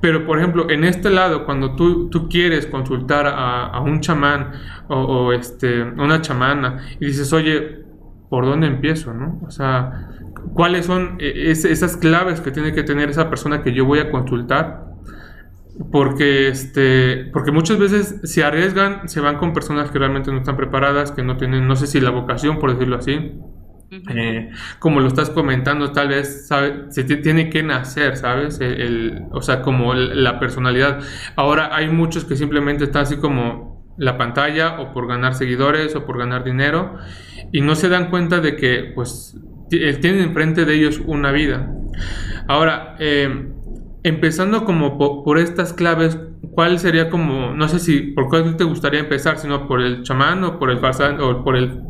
Pero, 0.02 0.26
por 0.26 0.38
ejemplo, 0.38 0.68
en 0.68 0.84
este 0.84 1.08
lado, 1.08 1.46
cuando 1.46 1.74
tú, 1.74 2.10
tú 2.10 2.28
quieres 2.28 2.66
consultar 2.66 3.26
a, 3.26 3.80
un 3.80 4.00
chamán 4.00 4.52
o, 4.88 4.96
o, 4.96 5.32
este, 5.32 5.82
una 5.82 6.20
chamana 6.20 6.86
y 7.00 7.06
dices, 7.06 7.32
oye, 7.32 7.87
por 8.28 8.44
dónde 8.44 8.66
empiezo, 8.66 9.14
¿no? 9.14 9.40
O 9.46 9.50
sea, 9.50 10.08
cuáles 10.54 10.86
son 10.86 11.16
eh, 11.18 11.50
esas 11.50 11.96
claves 11.96 12.40
que 12.40 12.50
tiene 12.50 12.72
que 12.72 12.82
tener 12.82 13.10
esa 13.10 13.28
persona 13.30 13.62
que 13.62 13.72
yo 13.72 13.84
voy 13.84 14.00
a 14.00 14.10
consultar. 14.10 14.86
Porque, 15.92 16.48
este, 16.48 17.26
porque 17.32 17.52
muchas 17.52 17.78
veces 17.78 18.20
se 18.24 18.42
arriesgan, 18.42 19.08
se 19.08 19.20
van 19.20 19.36
con 19.36 19.52
personas 19.52 19.92
que 19.92 19.98
realmente 20.00 20.32
no 20.32 20.38
están 20.38 20.56
preparadas, 20.56 21.12
que 21.12 21.22
no 21.22 21.36
tienen, 21.36 21.68
no 21.68 21.76
sé 21.76 21.86
si 21.86 22.00
la 22.00 22.10
vocación, 22.10 22.58
por 22.58 22.72
decirlo 22.72 22.96
así. 22.96 23.38
Eh, 23.90 24.50
como 24.80 25.00
lo 25.00 25.06
estás 25.06 25.30
comentando, 25.30 25.92
tal 25.92 26.08
vez 26.08 26.48
se 26.90 27.04
tiene 27.04 27.48
que 27.48 27.62
nacer, 27.62 28.16
¿sabes? 28.16 28.60
o 29.30 29.40
sea, 29.40 29.62
como 29.62 29.94
la 29.94 30.40
personalidad. 30.40 30.98
Ahora 31.36 31.74
hay 31.74 31.88
muchos 31.88 32.24
que 32.24 32.36
simplemente 32.36 32.84
están 32.84 33.02
así 33.02 33.16
como 33.16 33.77
la 33.98 34.16
pantalla 34.16 34.80
o 34.80 34.92
por 34.92 35.06
ganar 35.06 35.34
seguidores 35.34 35.94
o 35.96 36.06
por 36.06 36.18
ganar 36.18 36.44
dinero 36.44 36.96
y 37.52 37.60
no 37.60 37.74
se 37.74 37.88
dan 37.88 38.10
cuenta 38.10 38.40
de 38.40 38.56
que 38.56 38.92
pues 38.94 39.36
tienen 39.68 40.20
enfrente 40.20 40.64
de 40.64 40.74
ellos 40.74 41.02
una 41.04 41.30
vida. 41.32 41.70
Ahora, 42.46 42.96
em, 42.98 43.52
empezando 44.02 44.64
como 44.64 44.96
por, 45.24 45.38
estas 45.38 45.72
claves, 45.72 46.18
¿cuál 46.52 46.78
sería 46.78 47.10
como, 47.10 47.52
no 47.52 47.68
sé 47.68 47.78
si 47.78 48.00
por 48.12 48.28
cuál 48.28 48.56
te 48.56 48.64
gustaría 48.64 49.00
empezar, 49.00 49.38
sino 49.38 49.68
por 49.68 49.82
el 49.82 50.02
chamán 50.02 50.44
o 50.44 50.58
por 50.58 50.70
el 50.70 50.78
farsante, 50.78 51.22
o 51.22 51.44
por 51.44 51.56
el 51.56 51.82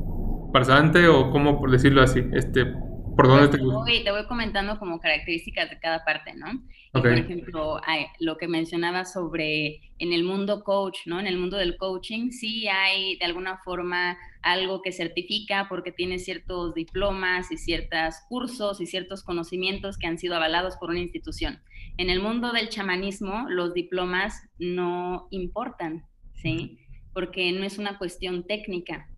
farsante 0.53 1.07
o 1.09 1.31
cómo 1.31 1.61
por 1.61 1.71
decirlo 1.71 2.03
así, 2.03 2.25
este, 2.33 2.75
¿Por 3.19 3.27
dónde 3.27 3.49
pues 3.49 3.61
te, 3.61 3.67
voy, 3.67 4.05
te 4.05 4.13
voy 4.13 4.27
comentando 4.27 4.79
como 4.79 5.01
características 5.01 5.69
de 5.71 5.81
cada 5.81 6.05
parte, 6.05 6.35
¿no? 6.37 6.63
por 6.93 7.13
ejemplo, 7.13 7.81
lo 8.21 8.37
que 8.37 8.47
mencionaba 8.47 9.05
sobre 9.05 9.81
en 9.99 10.13
el 10.13 10.23
mundo 10.23 10.63
coach, 10.63 10.99
¿no? 11.07 11.19
En 11.19 11.27
el 11.27 11.37
mundo 11.37 11.57
del 11.57 11.77
coaching, 11.77 12.31
sí 12.31 12.69
hay 12.69 13.17
de 13.17 13.25
alguna 13.25 13.59
forma 13.65 14.17
algo 14.43 14.83
que 14.83 14.93
certifica 14.93 15.67
porque 15.69 15.91
tiene 15.91 16.21
ciertos 16.21 16.75
diplomas 16.75 17.51
y 17.51 17.57
ciertos 17.57 18.15
cursos 18.29 18.81
y 18.81 18.87
ciertos 18.87 19.25
conocimientos 19.25 19.99
que 19.99 20.07
han 20.07 20.19
sido 20.19 20.37
avalados 20.37 20.77
por 20.77 20.91
una 20.91 21.01
institución. 21.01 21.61
En 21.97 22.11
el 22.11 22.21
mundo 22.21 22.53
del 22.53 22.69
chamanismo, 22.69 23.47
los 23.49 23.75
diplomas 23.75 24.49
no 24.61 25.27
importan, 25.33 26.07
¿sí? 26.35 26.79
Porque 27.13 27.51
no 27.51 27.65
es 27.65 27.79
una 27.79 27.99
cuestión 27.99 28.47
técnica, 28.47 29.09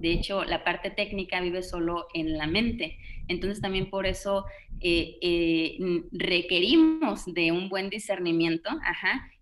de 0.00 0.12
hecho, 0.12 0.44
la 0.44 0.64
parte 0.64 0.90
técnica 0.90 1.40
vive 1.40 1.62
solo 1.62 2.06
en 2.14 2.36
la 2.36 2.46
mente. 2.46 2.98
Entonces 3.28 3.60
también 3.60 3.90
por 3.90 4.06
eso 4.06 4.44
eh, 4.80 5.16
eh, 5.22 5.78
requerimos 6.12 7.24
de 7.26 7.52
un 7.52 7.68
buen 7.68 7.88
discernimiento 7.88 8.70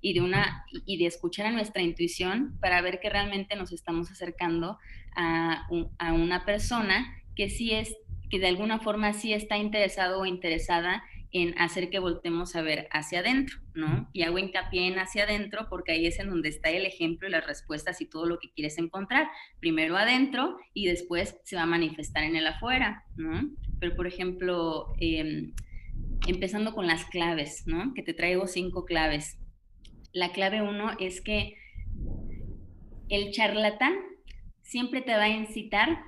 y, 0.01 0.15
de 0.15 0.21
una, 0.21 0.65
y 0.87 0.99
de 0.99 1.07
escuchar 1.07 1.47
a 1.47 1.51
nuestra 1.51 1.83
intuición 1.83 2.57
para 2.61 2.81
ver 2.81 3.01
que 3.01 3.11
realmente 3.11 3.57
nos 3.57 3.73
estamos 3.73 4.11
acercando 4.11 4.79
a, 5.17 5.67
a 5.99 6.13
una 6.13 6.45
persona 6.45 7.23
que 7.35 7.51
sí 7.51 7.73
es, 7.73 7.97
que 8.31 8.39
de 8.39 8.49
alguna 8.49 8.79
forma 8.79 9.13
sí 9.13 9.33
está 9.33 9.59
interesado 9.59 10.21
o 10.21 10.27
interesada 10.27 11.03
en 11.33 11.59
hacer 11.59 11.89
que 11.89 11.99
voltemos 11.99 12.55
a 12.57 12.63
ver 12.63 12.89
hacia 12.91 13.21
adentro, 13.21 13.59
¿no? 13.75 14.09
Y 14.13 14.23
hago 14.23 14.39
hincapié 14.39 14.87
en 14.87 14.99
hacia 14.99 15.25
adentro 15.25 15.67
porque 15.71 15.93
ahí 15.93 16.07
es 16.07 16.19
en 16.19 16.29
donde 16.29 16.51
está 16.51 16.69
el 16.69 16.85
ejemplo 16.85 17.27
y 17.27 17.31
las 17.31 17.47
respuestas 17.47 18.01
y 18.03 18.07
todo 18.07 18.27
lo 18.27 18.39
que 18.39 18.53
quieres 18.53 18.77
encontrar. 18.77 19.29
Primero 19.59 19.97
adentro 19.97 20.59
y 20.75 20.87
después 20.87 21.37
se 21.45 21.57
va 21.57 21.63
a 21.63 21.67
manifestar 21.67 22.25
en 22.25 22.37
el 22.37 22.47
afuera, 22.47 23.05
¿no? 23.17 23.51
Pero, 23.81 23.97
por 23.97 24.07
ejemplo, 24.07 24.93
em, 25.01 25.55
empezando 26.29 26.75
con 26.75 26.87
las 26.87 27.07
claves, 27.07 27.65
¿no? 27.67 27.95
Que 27.95 28.03
te 28.03 28.13
traigo 28.13 28.47
cinco 28.47 28.85
claves. 28.85 29.39
La 30.13 30.33
clave 30.33 30.61
uno 30.61 30.91
es 31.01 31.23
que 31.23 31.57
el 33.09 33.31
charlatán 33.31 33.95
siempre 34.61 35.01
te 35.01 35.13
va 35.13 35.25
a 35.25 35.29
incitar 35.29 36.03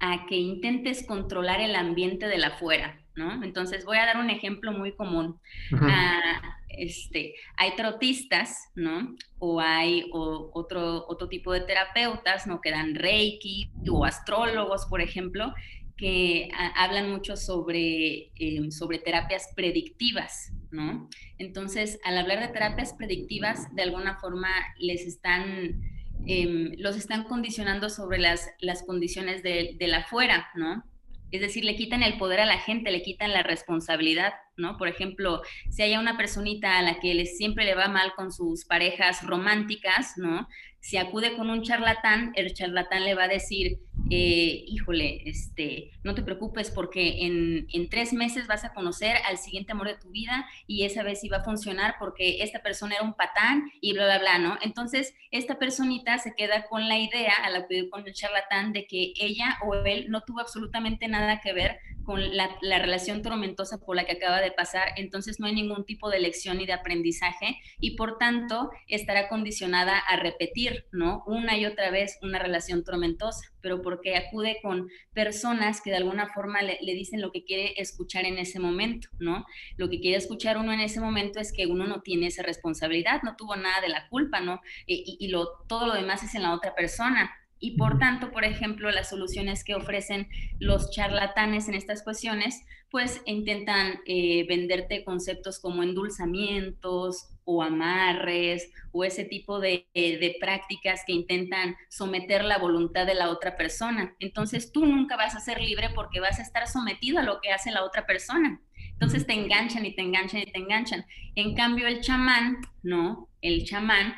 a 0.00 0.26
que 0.26 0.36
intentes 0.36 1.06
controlar 1.06 1.60
el 1.60 1.74
ambiente 1.74 2.26
del 2.28 2.44
afuera, 2.44 3.00
¿no? 3.16 3.42
Entonces 3.42 3.84
voy 3.84 3.96
a 3.96 4.06
dar 4.06 4.18
un 4.18 4.30
ejemplo 4.30 4.72
muy 4.72 4.92
común. 4.92 5.40
Ah, 5.72 6.58
este, 6.68 7.34
hay 7.56 7.74
trotistas, 7.74 8.70
¿no? 8.74 9.16
O 9.38 9.60
hay 9.60 10.08
otro, 10.12 11.06
otro 11.08 11.28
tipo 11.28 11.52
de 11.52 11.62
terapeutas, 11.62 12.46
¿no? 12.46 12.60
Que 12.60 12.70
dan 12.70 12.94
reiki 12.94 13.70
o 13.90 14.04
astrólogos, 14.04 14.86
por 14.86 15.00
ejemplo, 15.00 15.54
que 15.96 16.50
hablan 16.76 17.10
mucho 17.10 17.36
sobre, 17.36 18.30
em, 18.36 18.70
sobre 18.70 18.98
terapias 18.98 19.48
predictivas, 19.56 20.52
¿no? 20.70 21.08
Entonces, 21.38 21.98
al 22.04 22.18
hablar 22.18 22.40
de 22.40 22.48
terapias 22.48 22.92
predictivas, 22.92 23.74
de 23.74 23.82
alguna 23.82 24.18
forma 24.18 24.48
les 24.78 25.06
están, 25.06 25.80
em, 26.26 26.72
los 26.76 26.96
están 26.96 27.24
condicionando 27.24 27.88
sobre 27.88 28.18
las, 28.18 28.50
las 28.60 28.82
condiciones 28.82 29.42
de, 29.42 29.76
de 29.78 29.86
la 29.88 29.98
afuera, 29.98 30.48
¿no? 30.54 30.84
Es 31.30 31.40
decir, 31.40 31.64
le 31.64 31.76
quitan 31.76 32.02
el 32.02 32.18
poder 32.18 32.40
a 32.40 32.46
la 32.46 32.58
gente, 32.58 32.90
le 32.90 33.02
quitan 33.02 33.32
la 33.32 33.42
responsabilidad, 33.42 34.34
¿no? 34.56 34.76
Por 34.76 34.88
ejemplo, 34.88 35.42
si 35.70 35.82
hay 35.82 35.96
una 35.96 36.16
personita 36.16 36.78
a 36.78 36.82
la 36.82 37.00
que 37.00 37.26
siempre 37.26 37.64
le 37.64 37.74
va 37.74 37.88
mal 37.88 38.12
con 38.14 38.32
sus 38.32 38.64
parejas 38.64 39.24
románticas, 39.24 40.14
¿no? 40.16 40.46
Si 40.80 40.96
acude 40.96 41.36
con 41.36 41.50
un 41.50 41.62
charlatán, 41.62 42.32
el 42.36 42.54
charlatán 42.54 43.04
le 43.04 43.14
va 43.14 43.24
a 43.24 43.28
decir, 43.28 43.78
eh, 44.10 44.64
híjole, 44.68 45.22
este, 45.28 45.90
no 46.04 46.14
te 46.14 46.22
preocupes 46.22 46.70
porque 46.70 47.26
en, 47.26 47.66
en, 47.72 47.88
tres 47.88 48.12
meses 48.12 48.46
vas 48.46 48.64
a 48.64 48.72
conocer 48.72 49.16
al 49.28 49.36
siguiente 49.38 49.72
amor 49.72 49.88
de 49.88 49.96
tu 49.96 50.10
vida 50.10 50.46
y 50.66 50.84
esa 50.84 51.02
vez 51.02 51.20
sí 51.20 51.28
va 51.28 51.38
a 51.38 51.44
funcionar 51.44 51.96
porque 51.98 52.42
esta 52.42 52.62
persona 52.62 52.94
era 52.94 53.04
un 53.04 53.14
patán 53.14 53.70
y 53.80 53.94
bla, 53.94 54.04
bla, 54.04 54.18
bla, 54.18 54.38
¿no? 54.38 54.58
Entonces, 54.62 55.14
esta 55.32 55.58
personita 55.58 56.18
se 56.18 56.34
queda 56.36 56.66
con 56.66 56.88
la 56.88 56.98
idea, 56.98 57.34
al 57.42 57.56
acudir 57.56 57.90
con 57.90 58.06
el 58.06 58.14
charlatán, 58.14 58.72
de 58.72 58.86
que 58.86 59.12
ella 59.20 59.58
o 59.66 59.74
él 59.74 60.06
no 60.08 60.20
tuvo 60.20 60.40
absolutamente 60.40 61.08
nada 61.08 61.40
que 61.40 61.52
ver 61.52 61.78
con 62.04 62.36
la, 62.36 62.56
la, 62.62 62.78
relación 62.78 63.20
tormentosa 63.20 63.78
por 63.78 63.96
la 63.96 64.04
que 64.04 64.12
acaba 64.12 64.40
de 64.40 64.52
pasar, 64.52 64.90
entonces 64.96 65.40
no 65.40 65.48
hay 65.48 65.54
ningún 65.54 65.84
tipo 65.84 66.08
de 66.08 66.20
lección 66.20 66.58
ni 66.58 66.64
de 66.64 66.72
aprendizaje 66.72 67.58
y 67.80 67.96
por 67.96 68.16
tanto 68.16 68.70
estará 68.86 69.28
condicionada 69.28 69.98
a 69.98 70.16
repetir, 70.16 70.86
¿no? 70.92 71.24
Una 71.26 71.58
y 71.58 71.66
otra 71.66 71.90
vez 71.90 72.18
una 72.22 72.38
relación 72.38 72.84
tormentosa, 72.84 73.50
pero 73.60 73.82
porque 73.86 74.16
acude 74.16 74.58
con 74.62 74.90
personas 75.14 75.80
que 75.80 75.90
de 75.90 75.98
alguna 75.98 76.26
forma 76.26 76.60
le, 76.60 76.76
dicen 76.82 77.20
lo 77.20 77.30
que 77.30 77.44
quiere 77.44 77.80
escuchar 77.80 78.24
en 78.24 78.36
ese 78.36 78.58
momento, 78.58 79.08
¿no? 79.20 79.46
Lo 79.76 79.88
que 79.88 80.00
quiere 80.00 80.16
escuchar 80.16 80.58
uno 80.58 80.72
en 80.72 80.80
ese 80.80 81.00
momento 81.00 81.38
es 81.38 81.52
que 81.52 81.66
uno 81.66 81.86
no 81.86 82.00
tiene 82.00 82.26
esa 82.26 82.42
responsabilidad, 82.42 83.22
no 83.22 83.36
tuvo 83.36 83.54
nada 83.54 83.80
de 83.80 83.88
la 83.88 84.08
culpa, 84.08 84.40
¿no? 84.40 84.60
Y, 84.88 85.16
y 85.20 85.28
lo, 85.28 85.50
todo 85.68 85.86
lo 85.86 85.94
demás 85.94 86.24
es 86.24 86.34
en 86.34 86.42
la 86.42 86.52
otra 86.52 86.74
persona. 86.74 87.30
Y 87.60 87.76
por 87.76 88.00
tanto, 88.00 88.32
por 88.32 88.44
ejemplo, 88.44 88.90
las 88.90 89.08
soluciones 89.08 89.62
que 89.62 89.76
ofrecen 89.76 90.26
los 90.58 90.90
charlatanes 90.90 91.68
en 91.68 91.74
estas 91.74 92.02
cuestiones, 92.02 92.64
pues 92.90 93.22
intentan 93.24 94.00
eh, 94.06 94.44
venderte 94.48 95.04
conceptos 95.04 95.60
como 95.60 95.84
endulzamientos 95.84 97.35
o 97.46 97.62
amarres 97.62 98.70
o 98.92 99.04
ese 99.04 99.24
tipo 99.24 99.58
de, 99.60 99.86
eh, 99.94 100.18
de, 100.18 100.36
prácticas 100.38 101.02
que 101.06 101.12
intentan 101.12 101.76
someter 101.88 102.44
la 102.44 102.58
voluntad 102.58 103.06
de 103.06 103.14
la 103.14 103.30
otra 103.30 103.56
persona. 103.56 104.14
Entonces 104.20 104.72
tú 104.72 104.84
nunca 104.84 105.16
vas 105.16 105.34
a 105.34 105.40
ser 105.40 105.60
libre 105.60 105.90
porque 105.94 106.20
vas 106.20 106.38
a 106.38 106.42
estar 106.42 106.66
sometido 106.66 107.20
a 107.20 107.22
lo 107.22 107.40
que 107.40 107.52
hace 107.52 107.70
la 107.70 107.84
otra 107.84 108.04
persona. 108.04 108.60
Entonces 108.92 109.26
te 109.26 109.34
enganchan 109.34 109.86
y 109.86 109.94
te 109.94 110.02
enganchan 110.02 110.40
y 110.40 110.46
te 110.46 110.58
enganchan. 110.58 111.06
En 111.34 111.54
cambio, 111.54 111.86
el 111.86 112.00
chamán, 112.00 112.58
no, 112.82 113.28
el 113.42 113.64
chamán 113.64 114.14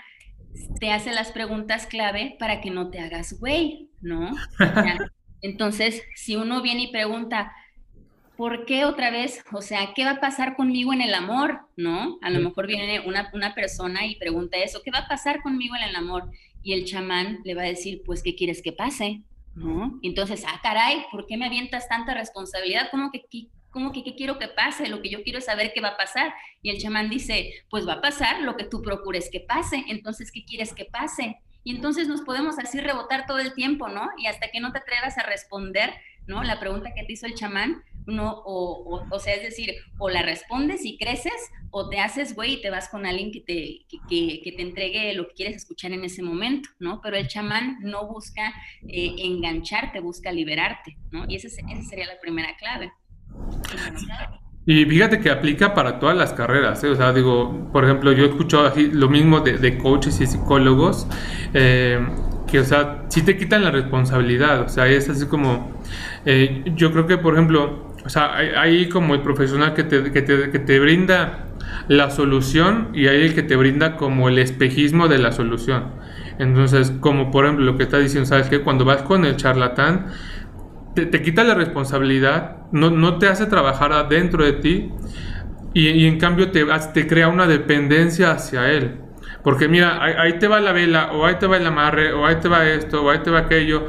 te 0.80 0.90
hace 0.90 1.12
las 1.12 1.32
preguntas 1.32 1.86
clave 1.86 2.36
para 2.38 2.60
que 2.60 2.70
no 2.70 2.90
te 2.90 3.00
hagas 3.00 3.38
güey, 3.38 3.90
¿no? 4.00 4.34
Entonces, 5.42 6.02
si 6.14 6.36
uno 6.36 6.62
viene 6.62 6.84
y 6.84 6.92
pregunta, 6.92 7.52
¿por 8.38 8.66
qué 8.66 8.84
otra 8.84 9.10
vez? 9.10 9.44
O 9.52 9.60
sea, 9.60 9.94
¿qué 9.96 10.04
va 10.04 10.12
a 10.12 10.20
pasar 10.20 10.54
conmigo 10.54 10.92
en 10.92 11.00
el 11.00 11.12
amor? 11.12 11.62
¿No? 11.76 12.20
A 12.22 12.30
lo 12.30 12.38
mejor 12.38 12.68
viene 12.68 13.00
una, 13.00 13.28
una 13.34 13.52
persona 13.52 14.06
y 14.06 14.14
pregunta 14.14 14.56
eso, 14.58 14.80
¿qué 14.84 14.92
va 14.92 15.00
a 15.00 15.08
pasar 15.08 15.42
conmigo 15.42 15.74
en 15.74 15.82
el 15.82 15.96
amor? 15.96 16.30
Y 16.62 16.72
el 16.72 16.84
chamán 16.84 17.40
le 17.44 17.56
va 17.56 17.62
a 17.62 17.66
decir, 17.66 18.00
pues, 18.06 18.22
¿qué 18.22 18.36
quieres 18.36 18.62
que 18.62 18.72
pase? 18.72 19.22
¿No? 19.56 19.98
Entonces, 20.02 20.44
ah, 20.46 20.60
caray, 20.62 21.04
¿por 21.10 21.26
qué 21.26 21.36
me 21.36 21.46
avientas 21.46 21.88
tanta 21.88 22.14
responsabilidad? 22.14 22.88
¿Cómo 22.92 23.10
que 23.10 23.26
¿Cómo 23.70 23.92
que 23.92 24.04
qué 24.04 24.14
quiero 24.14 24.38
que 24.38 24.48
pase? 24.48 24.88
Lo 24.88 25.02
que 25.02 25.10
yo 25.10 25.24
quiero 25.24 25.40
es 25.40 25.44
saber 25.44 25.72
qué 25.74 25.80
va 25.80 25.88
a 25.88 25.96
pasar. 25.96 26.32
Y 26.62 26.70
el 26.70 26.78
chamán 26.78 27.10
dice, 27.10 27.52
pues 27.68 27.86
va 27.86 27.94
a 27.94 28.00
pasar 28.00 28.40
lo 28.42 28.56
que 28.56 28.64
tú 28.64 28.82
procures 28.82 29.28
que 29.30 29.40
pase. 29.40 29.84
Entonces, 29.88 30.30
¿qué 30.30 30.44
quieres 30.44 30.72
que 30.72 30.84
pase? 30.84 31.36
Y 31.64 31.74
entonces 31.74 32.06
nos 32.06 32.22
podemos 32.22 32.58
así 32.58 32.78
rebotar 32.78 33.26
todo 33.26 33.40
el 33.40 33.52
tiempo, 33.52 33.88
¿no? 33.88 34.08
Y 34.16 34.26
hasta 34.26 34.48
que 34.50 34.60
no 34.60 34.72
te 34.72 34.78
atrevas 34.78 35.18
a 35.18 35.24
responder, 35.24 35.92
¿no? 36.26 36.44
La 36.44 36.60
pregunta 36.60 36.94
que 36.94 37.04
te 37.04 37.12
hizo 37.12 37.26
el 37.26 37.34
chamán, 37.34 37.82
no, 38.08 38.42
o, 38.44 39.06
o, 39.10 39.18
sea, 39.18 39.34
es 39.34 39.42
decir, 39.42 39.74
o 39.98 40.08
la 40.08 40.22
respondes 40.22 40.84
y 40.84 40.96
creces, 40.96 41.50
o 41.70 41.88
te 41.88 42.00
haces 42.00 42.34
güey 42.34 42.54
y 42.54 42.62
te 42.62 42.70
vas 42.70 42.88
con 42.88 43.06
alguien 43.06 43.30
que 43.30 43.40
te, 43.40 43.86
que, 44.08 44.40
que, 44.42 44.52
te 44.52 44.62
entregue 44.62 45.14
lo 45.14 45.28
que 45.28 45.34
quieres 45.34 45.56
escuchar 45.56 45.92
en 45.92 46.04
ese 46.04 46.22
momento, 46.22 46.70
¿no? 46.78 47.00
Pero 47.02 47.16
el 47.16 47.28
chamán 47.28 47.78
no 47.80 48.08
busca 48.08 48.54
eh, 48.86 49.14
engancharte, 49.18 50.00
busca 50.00 50.32
liberarte, 50.32 50.96
¿no? 51.10 51.26
Y 51.28 51.36
esa, 51.36 51.48
sería 51.48 52.06
la 52.06 52.18
primera 52.20 52.56
clave. 52.56 52.92
Y 54.64 54.84
fíjate 54.84 55.20
que 55.20 55.30
aplica 55.30 55.72
para 55.72 55.98
todas 55.98 56.16
las 56.16 56.34
carreras, 56.34 56.84
¿eh? 56.84 56.88
o 56.88 56.94
sea, 56.94 57.12
digo, 57.14 57.70
por 57.72 57.84
ejemplo, 57.84 58.12
yo 58.12 58.24
he 58.24 58.28
escuchado 58.28 58.66
así 58.66 58.90
lo 58.90 59.08
mismo 59.08 59.40
de, 59.40 59.78
coaches 59.78 60.20
y 60.20 60.26
psicólogos, 60.26 61.06
eh, 61.54 62.06
que, 62.46 62.60
o 62.60 62.64
sea, 62.64 63.04
sí 63.08 63.22
te 63.22 63.38
quitan 63.38 63.64
la 63.64 63.70
responsabilidad, 63.70 64.60
o 64.62 64.68
sea, 64.68 64.86
es 64.86 65.08
así 65.08 65.26
como, 65.26 65.72
eh, 66.26 66.64
yo 66.74 66.92
creo 66.92 67.06
que, 67.06 67.16
por 67.16 67.32
ejemplo, 67.32 67.87
o 68.08 68.10
sea, 68.10 68.38
hay, 68.38 68.88
como 68.88 69.14
el 69.14 69.20
profesional 69.20 69.74
que 69.74 69.84
te, 69.84 70.10
que 70.10 70.22
te, 70.22 70.50
que 70.50 70.58
te 70.58 70.80
brinda 70.80 71.44
la 71.88 72.08
solución 72.08 72.88
y 72.94 73.06
hay 73.06 73.20
el 73.20 73.34
que 73.34 73.42
te 73.42 73.54
brinda 73.54 73.96
como 73.96 74.30
el 74.30 74.38
espejismo 74.38 75.08
de 75.08 75.18
la 75.18 75.30
solución. 75.30 75.88
Entonces, 76.38 76.90
como 77.00 77.30
por 77.30 77.44
ejemplo 77.44 77.66
lo 77.66 77.76
que 77.76 77.82
está 77.82 77.98
diciendo, 77.98 78.26
¿sabes 78.26 78.48
que 78.48 78.62
Cuando 78.62 78.86
vas 78.86 79.02
con 79.02 79.26
el 79.26 79.36
charlatán, 79.36 80.06
te, 80.94 81.20
quita 81.20 81.44
la 81.44 81.52
responsabilidad, 81.52 82.56
no, 82.72 82.88
no, 82.88 83.18
te 83.18 83.28
hace 83.28 83.44
trabajar 83.44 83.92
adentro 83.92 84.42
de 84.42 84.54
ti 84.54 84.90
y, 85.74 86.06
en 86.06 86.18
cambio 86.18 86.50
te, 86.50 86.64
te, 86.94 87.06
crea 87.06 87.28
una 87.28 87.46
dependencia 87.46 88.30
hacia 88.30 88.70
él. 88.70 89.00
Porque 89.44 89.68
mira, 89.68 90.02
ahí, 90.02 90.38
te 90.38 90.48
va 90.48 90.60
la 90.60 90.72
vela, 90.72 91.12
o 91.12 91.26
ahí 91.26 91.34
te 91.38 91.46
va 91.46 91.58
el 91.58 91.66
amarre, 91.66 92.14
o 92.14 92.24
ahí 92.24 92.36
te 92.36 92.48
va 92.48 92.66
esto, 92.66 93.04
o 93.04 93.10
ahí 93.10 93.18
te 93.18 93.30
va 93.30 93.40
aquello. 93.40 93.88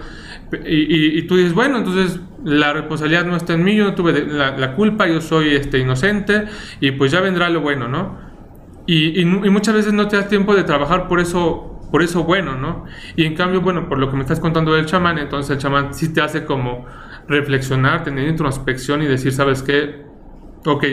Y, 0.65 1.19
y, 1.19 1.21
tú 1.23 1.37
dices, 1.37 1.53
bueno, 1.53 1.77
entonces 1.77 2.19
la 2.43 2.73
responsabilidad 2.73 3.25
no 3.25 3.35
está 3.35 3.53
en 3.53 3.63
mí, 3.63 3.75
yo 3.75 3.83
no 3.83 3.93
tuve 3.93 4.25
la, 4.25 4.57
la, 4.57 4.73
culpa, 4.73 5.07
yo 5.07 5.21
soy 5.21 5.55
este, 5.55 5.77
inocente, 5.77 6.45
y 6.79 6.91
pues 6.91 7.11
ya 7.11 7.21
vendrá 7.21 7.49
lo 7.49 7.61
bueno, 7.61 7.87
¿no? 7.87 8.29
y, 8.91 9.21
y, 9.21 9.25
muchas 9.25 9.75
veces 9.75 9.93
no 9.93 10.07
te 10.07 10.17
das 10.17 10.29
tiempo 10.29 10.55
de 10.55 10.63
trabajar 10.63 11.07
por 11.07 11.19
eso, 11.19 11.79
por 11.91 12.01
eso 12.01 12.23
bueno, 12.23 12.55
¿no? 12.55 12.85
Y 13.15 13.25
en 13.25 13.35
cambio, 13.35 13.61
bueno, 13.61 13.87
por 13.87 13.99
lo 13.99 14.09
que 14.09 14.15
me 14.15 14.23
estás 14.23 14.39
contando 14.39 14.73
del 14.73 14.87
chamán, 14.87 15.19
entonces 15.19 15.51
el 15.51 15.57
chamán 15.59 15.93
sí 15.93 16.11
te 16.11 16.21
hace 16.21 16.43
como 16.43 16.87
reflexionar, 17.27 18.03
tener 18.03 18.27
introspección 18.27 19.03
y 19.03 19.05
decir, 19.05 19.31
¿sabes 19.31 19.61
qué? 19.61 20.05
Ok, 20.65 20.83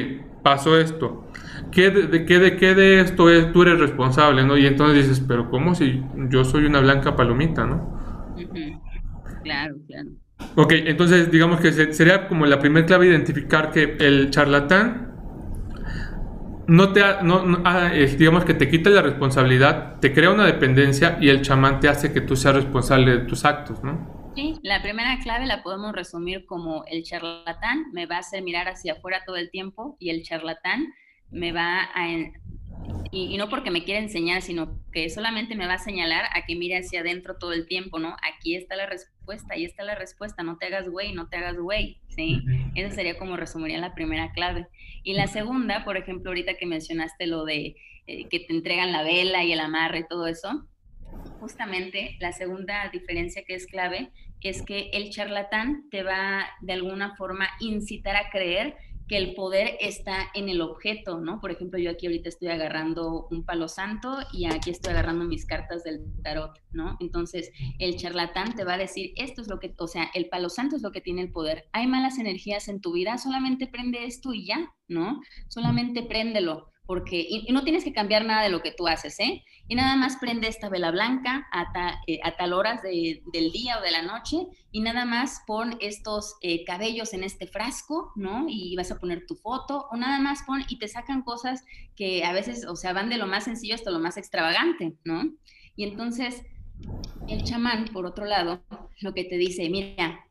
pasó 0.43 0.79
esto. 0.79 1.25
¿Qué 1.73 1.91
de, 1.91 2.27
qué, 2.27 2.39
de, 2.39 2.57
qué 2.57 2.75
de 2.75 3.01
esto 3.01 3.31
es, 3.31 3.51
tú 3.55 3.63
eres 3.63 3.81
responsable, 3.81 4.45
¿no? 4.45 4.59
Y 4.59 4.67
entonces 4.67 5.09
dices, 5.09 5.25
pero 5.27 5.49
¿cómo 5.49 5.75
si 5.75 6.03
yo 6.29 6.45
soy 6.45 6.67
una 6.67 6.81
blanca 6.81 7.17
palomita, 7.17 7.65
¿no? 7.65 7.97
Claro, 9.47 9.77
claro. 9.87 10.11
Ok, 10.57 10.73
entonces 10.73 11.31
digamos 11.31 11.61
que 11.61 11.71
sería 11.71 12.27
como 12.27 12.47
la 12.47 12.59
primera 12.59 12.85
clave 12.85 13.07
identificar 13.07 13.71
que 13.71 13.97
el 14.01 14.31
charlatán 14.31 15.15
no 16.67 16.93
te 16.93 17.01
no, 17.23 17.63
ah, 17.65 17.91
digamos 18.19 18.45
que 18.45 18.55
te 18.55 18.69
quita 18.69 18.91
la 18.91 19.03
responsabilidad, 19.03 20.01
te 20.01 20.13
crea 20.13 20.31
una 20.31 20.45
dependencia 20.45 21.17
y 21.21 21.29
el 21.29 21.43
chamán 21.43 21.79
te 21.79 21.89
hace 21.89 22.13
que 22.13 22.21
tú 22.21 22.35
seas 22.35 22.57
responsable 22.57 23.19
de 23.19 23.19
tus 23.21 23.45
actos, 23.45 23.85
¿no? 23.85 24.33
Sí, 24.35 24.59
la 24.63 24.83
primera 24.83 25.17
clave 25.21 25.47
la 25.47 25.63
podemos 25.63 25.93
resumir 25.93 26.45
como 26.45 26.85
el 26.87 27.05
charlatán 27.05 27.85
me 27.93 28.07
va 28.07 28.17
a 28.17 28.19
hacer 28.19 28.43
mirar 28.43 28.67
hacia 28.67 28.95
afuera 28.95 29.23
todo 29.25 29.37
el 29.37 29.51
tiempo 29.51 29.97
y 30.01 30.11
el 30.11 30.25
charlatán 30.25 30.93
me 31.31 31.53
va 31.53 31.83
a, 31.95 32.09
y, 33.11 33.37
no 33.37 33.49
porque 33.49 33.71
me 33.71 33.85
quiera 33.85 34.01
enseñar, 34.01 34.43
sino 34.43 34.81
que 34.93 35.09
solamente 35.11 35.55
me 35.55 35.67
va 35.67 35.75
a 35.75 35.79
señalar 35.79 36.25
a 36.35 36.45
que 36.47 36.57
mire 36.57 36.79
hacia 36.79 37.01
adentro 37.01 37.37
todo 37.37 37.53
el 37.53 37.67
tiempo, 37.67 37.99
¿no? 37.99 38.17
Aquí 38.23 38.55
está 38.55 38.77
la 38.77 38.87
respuesta, 38.87 39.55
ahí 39.55 39.65
está 39.65 39.83
la 39.85 39.95
respuesta, 39.95 40.43
no 40.43 40.59
te 40.59 40.67
hagas 40.67 40.89
güey, 40.89 41.13
no 41.13 41.29
te 41.29 41.37
hagas 41.37 41.57
güey, 41.57 42.01
¿sí? 42.09 42.43
Esa 42.75 42.95
sería 42.95 43.19
como 43.19 43.37
resumiría 43.37 43.79
la 43.79 43.95
primera 43.95 44.33
clave. 44.33 44.69
Y 45.03 45.15
la 45.15 45.27
segunda, 45.27 45.85
por 45.85 45.97
ejemplo, 45.97 46.31
ahorita 46.31 46.55
que 46.55 46.67
mencionaste 46.67 47.27
lo 47.27 47.45
de 47.45 47.77
eh, 48.07 48.29
que 48.29 48.41
te 48.41 48.53
entregan 48.53 48.93
la 48.93 49.03
vela 49.03 49.45
y 49.45 49.53
el 49.53 49.61
amarre 49.61 50.01
y 50.01 50.09
todo 50.09 50.27
eso, 50.27 50.67
justamente 51.41 52.17
la 52.21 52.33
segunda 52.33 52.89
diferencia 52.91 53.45
que 53.45 53.55
es 53.55 53.67
clave 53.67 54.11
es 54.49 54.63
que 54.63 54.91
el 54.93 55.11
charlatán 55.11 55.89
te 55.91 56.03
va 56.03 56.47
de 56.61 56.73
alguna 56.73 57.17
forma 57.17 57.49
incitar 57.61 58.17
a 58.17 58.31
creer 58.31 58.77
que 59.09 59.17
el 59.17 59.35
poder 59.35 59.77
está 59.81 60.31
en 60.35 60.49
el 60.49 60.61
objeto, 60.61 61.21
¿no? 61.21 61.41
Por 61.41 61.51
ejemplo, 61.51 61.79
yo 61.79 61.91
aquí 61.91 62.07
ahorita 62.07 62.29
estoy 62.29 62.49
agarrando 62.49 63.29
un 63.31 63.45
palo 63.45 63.69
santo 63.69 64.19
y 64.33 64.47
aquí 64.47 64.71
estoy 64.71 64.93
agarrando 64.93 65.25
mis 65.25 65.47
cartas 65.47 65.85
del 65.85 66.05
tarot, 66.23 66.59
¿no? 66.73 66.97
Entonces, 67.01 67.53
el 67.79 67.97
charlatán 67.97 68.55
te 68.55 68.65
va 68.65 68.75
a 68.75 68.79
decir, 68.79 69.13
esto 69.17 69.43
es 69.43 69.49
lo 69.49 69.59
que, 69.59 69.75
o 69.79 69.87
sea, 69.87 70.11
el 70.15 70.29
palo 70.29 70.49
santo 70.49 70.77
es 70.77 70.83
lo 70.83 70.93
que 70.93 71.01
tiene 71.01 71.23
el 71.23 71.31
poder. 71.31 71.69
Hay 71.73 71.87
malas 71.87 72.19
energías 72.19 72.69
en 72.69 72.81
tu 72.81 72.93
vida, 72.93 73.19
solamente 73.19 73.67
prende 73.67 74.05
esto 74.05 74.33
y 74.33 74.47
ya, 74.47 74.73
¿no? 74.89 75.21
Solamente 75.49 76.03
préndelo 76.03 76.73
porque, 76.87 77.27
y, 77.29 77.53
no 77.53 77.65
tienes 77.65 77.85
que 77.85 77.93
cambiar 77.93 78.25
nada 78.25 78.43
de 78.43 78.49
lo 78.49 78.63
que 78.63 78.71
tú 78.71 78.87
haces, 78.87 79.19
¿eh? 79.21 79.45
Y 79.69 79.75
nada 79.75 79.97
más 79.97 80.17
prende 80.17 80.47
esta 80.47 80.69
vela 80.69 80.91
blanca 80.91 81.49
a, 81.53 82.01
eh, 82.07 82.21
tal 82.39 82.53
horas 82.53 82.83
del 82.83 83.53
día 83.53 83.79
o 83.79 83.83
de 83.83 83.91
la 83.91 84.03
noche 84.03 84.47
y 84.71 84.81
nada 84.81 85.05
más 85.05 85.43
pon 85.47 85.77
estos 85.81 86.37
eh, 86.41 86.65
cabellos 86.65 87.13
en 87.15 87.25
este 87.25 87.47
frasco, 87.47 88.13
¿no? 88.15 88.47
Y 88.49 88.77
vas 88.77 88.93
a 88.93 88.99
poner 88.99 89.27
tu 89.27 89.35
foto 89.35 89.89
o 89.91 89.97
nada 89.97 90.21
más 90.21 90.45
pon 90.47 90.65
y 90.69 90.79
te 90.79 90.87
sacan 90.87 91.23
cosas 91.23 91.65
que 91.97 92.25
a 92.25 92.33
veces, 92.33 92.65
o 92.67 92.77
sea, 92.77 92.93
van 92.93 93.09
de 93.09 93.17
lo 93.17 93.27
más 93.27 93.45
sencillo 93.45 93.75
hasta 93.75 93.91
lo 93.91 93.99
más 93.99 94.17
extravagante, 94.17 94.95
¿no? 95.05 95.33
Y 95.75 95.85
entonces, 95.85 96.43
el 97.29 97.43
chamán, 97.43 97.87
por 97.93 98.07
otro 98.07 98.25
lado, 98.25 98.63
lo 99.01 99.15
que 99.15 99.25
te 99.25 99.37
dice, 99.37 99.69
mira, 99.69 100.27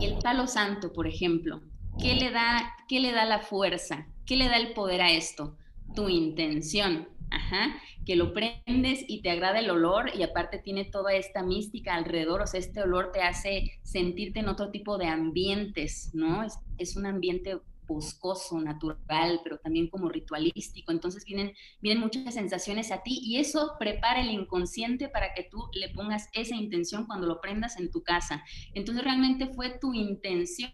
el 0.00 0.18
palo 0.18 0.46
santo, 0.46 0.92
por 0.92 1.06
ejemplo, 1.06 1.62
¿qué 1.98 2.14
le 2.14 2.30
da, 2.30 2.74
qué 2.88 3.00
le 3.00 3.12
da 3.12 3.24
la 3.24 3.40
fuerza? 3.40 4.06
¿Qué 4.26 4.36
le 4.36 4.48
da 4.48 4.56
el 4.56 4.72
poder 4.72 5.02
a 5.02 5.10
esto? 5.10 5.56
Tu 5.94 6.08
intención. 6.08 7.08
Ajá, 7.30 7.80
que 8.06 8.16
lo 8.16 8.32
prendes 8.32 9.04
y 9.08 9.22
te 9.22 9.30
agrada 9.30 9.58
el 9.58 9.70
olor 9.70 10.10
y 10.14 10.22
aparte 10.22 10.58
tiene 10.58 10.84
toda 10.84 11.14
esta 11.14 11.42
mística 11.42 11.94
alrededor, 11.94 12.42
o 12.42 12.46
sea, 12.46 12.60
este 12.60 12.82
olor 12.82 13.10
te 13.12 13.22
hace 13.22 13.72
sentirte 13.82 14.40
en 14.40 14.48
otro 14.48 14.70
tipo 14.70 14.98
de 14.98 15.06
ambientes, 15.06 16.10
¿no? 16.14 16.44
Es, 16.44 16.54
es 16.78 16.96
un 16.96 17.06
ambiente 17.06 17.58
boscoso, 17.86 18.60
natural, 18.60 19.40
pero 19.42 19.58
también 19.58 19.88
como 19.88 20.08
ritualístico. 20.08 20.92
Entonces 20.92 21.24
vienen, 21.24 21.52
vienen 21.80 22.02
muchas 22.02 22.34
sensaciones 22.34 22.90
a 22.90 23.02
ti 23.02 23.20
y 23.22 23.38
eso 23.38 23.72
prepara 23.78 24.20
el 24.20 24.30
inconsciente 24.30 25.08
para 25.08 25.34
que 25.34 25.44
tú 25.44 25.68
le 25.72 25.90
pongas 25.90 26.28
esa 26.32 26.54
intención 26.54 27.06
cuando 27.06 27.26
lo 27.26 27.40
prendas 27.40 27.78
en 27.78 27.90
tu 27.90 28.02
casa. 28.02 28.44
Entonces 28.74 29.04
realmente 29.04 29.48
fue 29.48 29.78
tu 29.78 29.94
intención 29.94 30.72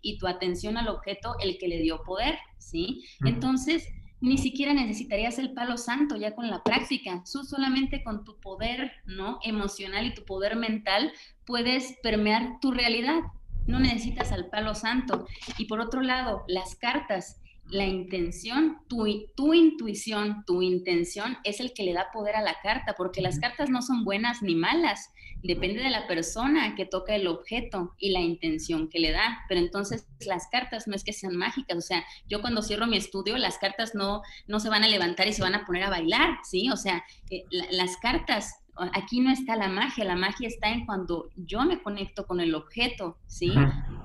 y 0.00 0.18
tu 0.18 0.26
atención 0.26 0.76
al 0.76 0.88
objeto 0.88 1.34
el 1.40 1.58
que 1.58 1.68
le 1.68 1.78
dio 1.78 2.02
poder, 2.02 2.38
¿sí? 2.58 3.04
Entonces 3.24 3.88
ni 4.22 4.38
siquiera 4.38 4.72
necesitarías 4.72 5.38
el 5.38 5.52
palo 5.52 5.76
santo 5.76 6.16
ya 6.16 6.34
con 6.34 6.48
la 6.48 6.62
práctica. 6.62 7.22
Tú 7.30 7.44
solamente 7.44 8.02
con 8.02 8.24
tu 8.24 8.40
poder, 8.40 8.92
¿no? 9.04 9.38
Emocional 9.42 10.06
y 10.06 10.14
tu 10.14 10.24
poder 10.24 10.56
mental 10.56 11.12
puedes 11.44 11.98
permear 12.02 12.58
tu 12.60 12.70
realidad 12.70 13.20
no 13.66 13.78
necesitas 13.78 14.32
al 14.32 14.46
palo 14.46 14.74
santo. 14.74 15.26
Y 15.58 15.66
por 15.66 15.80
otro 15.80 16.02
lado, 16.02 16.44
las 16.48 16.74
cartas, 16.74 17.40
la 17.66 17.86
intención, 17.86 18.78
tu, 18.88 19.06
tu, 19.36 19.54
intuición, 19.54 20.44
tu 20.46 20.62
intención 20.62 21.38
es 21.44 21.60
el 21.60 21.72
que 21.72 21.84
le 21.84 21.92
da 21.92 22.10
poder 22.12 22.36
a 22.36 22.42
la 22.42 22.56
carta, 22.62 22.94
porque 22.96 23.22
las 23.22 23.38
cartas 23.38 23.70
no 23.70 23.82
son 23.82 24.04
buenas 24.04 24.42
ni 24.42 24.54
malas, 24.54 25.11
depende 25.42 25.82
de 25.82 25.90
la 25.90 26.06
persona 26.06 26.74
que 26.74 26.86
toca 26.86 27.14
el 27.14 27.26
objeto 27.26 27.94
y 27.98 28.10
la 28.10 28.20
intención 28.20 28.88
que 28.88 29.00
le 29.00 29.12
da. 29.12 29.40
Pero 29.48 29.60
entonces 29.60 30.06
las 30.26 30.48
cartas 30.48 30.86
no 30.86 30.94
es 30.94 31.04
que 31.04 31.12
sean 31.12 31.36
mágicas, 31.36 31.76
o 31.76 31.80
sea, 31.80 32.04
yo 32.28 32.40
cuando 32.40 32.62
cierro 32.62 32.86
mi 32.86 32.96
estudio, 32.96 33.36
las 33.36 33.58
cartas 33.58 33.94
no, 33.94 34.22
no 34.46 34.60
se 34.60 34.68
van 34.68 34.84
a 34.84 34.88
levantar 34.88 35.26
y 35.28 35.32
se 35.32 35.42
van 35.42 35.54
a 35.54 35.64
poner 35.66 35.84
a 35.84 35.90
bailar, 35.90 36.38
¿sí? 36.44 36.70
O 36.70 36.76
sea, 36.76 37.04
eh, 37.30 37.44
las 37.70 37.96
cartas 37.96 38.62
aquí 38.94 39.20
no 39.20 39.30
está 39.30 39.56
la 39.56 39.68
magia, 39.68 40.04
la 40.04 40.16
magia 40.16 40.48
está 40.48 40.70
en 40.70 40.86
cuando 40.86 41.30
yo 41.36 41.62
me 41.64 41.82
conecto 41.82 42.26
con 42.26 42.40
el 42.40 42.54
objeto, 42.54 43.18
¿sí? 43.26 43.52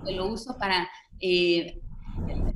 Lo 0.05 0.27
uso 0.27 0.57
para, 0.57 0.89
eh, 1.19 1.79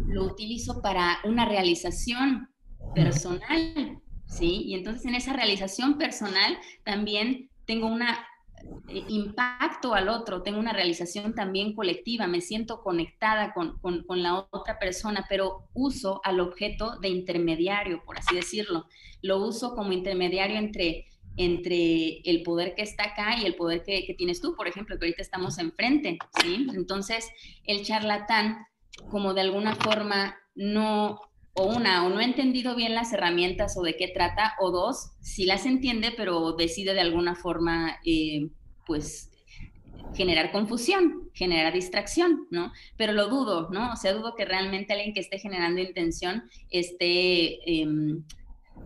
lo 0.07 0.25
utilizo 0.25 0.81
para 0.81 1.19
una 1.23 1.45
realización 1.45 2.49
personal, 2.93 4.01
¿sí? 4.25 4.63
Y 4.65 4.75
entonces 4.75 5.05
en 5.05 5.15
esa 5.15 5.33
realización 5.33 5.97
personal 5.97 6.57
también 6.83 7.49
tengo 7.65 7.87
un 7.87 8.01
eh, 8.01 8.07
impacto 8.87 9.93
al 9.93 10.09
otro, 10.09 10.41
tengo 10.41 10.59
una 10.59 10.73
realización 10.73 11.33
también 11.33 11.73
colectiva, 11.73 12.27
me 12.27 12.41
siento 12.41 12.81
conectada 12.81 13.53
con, 13.53 13.79
con, 13.79 14.23
la 14.23 14.47
otra 14.51 14.79
persona, 14.79 15.25
pero 15.29 15.67
uso 15.73 16.21
al 16.23 16.39
objeto 16.39 16.99
de 16.99 17.09
intermediario, 17.09 18.03
por 18.05 18.17
así 18.17 18.35
decirlo. 18.35 18.85
Lo 19.21 19.37
uso 19.45 19.75
como 19.75 19.91
intermediario 19.91 20.57
entre 20.57 21.05
entre 21.37 22.19
el 22.29 22.43
poder 22.43 22.75
que 22.75 22.81
está 22.81 23.05
acá 23.05 23.37
y 23.41 23.45
el 23.45 23.55
poder 23.55 23.83
que, 23.83 24.13
tienes 24.17 24.41
tú, 24.41 24.55
por 24.55 24.67
ejemplo, 24.67 24.97
que 24.97 25.05
ahorita 25.05 25.21
estamos 25.21 25.57
enfrente, 25.59 26.17
¿sí? 26.41 26.67
Entonces, 26.73 27.29
el 27.63 27.83
charlatán, 27.83 28.65
como 29.09 29.33
de 29.33 29.41
alguna 29.41 29.75
forma 29.75 30.35
no, 30.55 31.21
o 31.53 31.65
una, 31.65 32.05
o 32.05 32.09
no 32.09 32.19
ha 32.19 32.23
entendido 32.23 32.75
bien 32.75 32.95
las 32.95 33.11
herramientas 33.13 33.77
o 33.77 33.81
de 33.81 33.97
qué 33.97 34.07
trata, 34.07 34.53
o 34.59 34.71
dos, 34.71 35.11
sí 35.19 35.45
las 35.45 35.65
entiende, 35.65 36.13
pero 36.15 36.53
decide 36.53 36.93
de 36.93 37.01
alguna 37.01 37.35
forma, 37.35 37.99
eh, 38.05 38.49
pues, 38.85 39.29
generar 40.13 40.51
confusión, 40.51 41.29
generar 41.33 41.73
distracción, 41.73 42.47
¿no? 42.51 42.71
Pero 42.97 43.13
lo 43.13 43.27
dudo, 43.27 43.69
¿no? 43.71 43.93
O 43.93 43.95
sea, 43.95 44.13
dudo 44.13 44.35
que 44.35 44.45
realmente 44.45 44.93
alguien 44.93 45.13
que 45.13 45.21
esté 45.21 45.39
generando 45.39 45.81
intención 45.81 46.43
esté... 46.69 47.59
Em, 47.69 48.23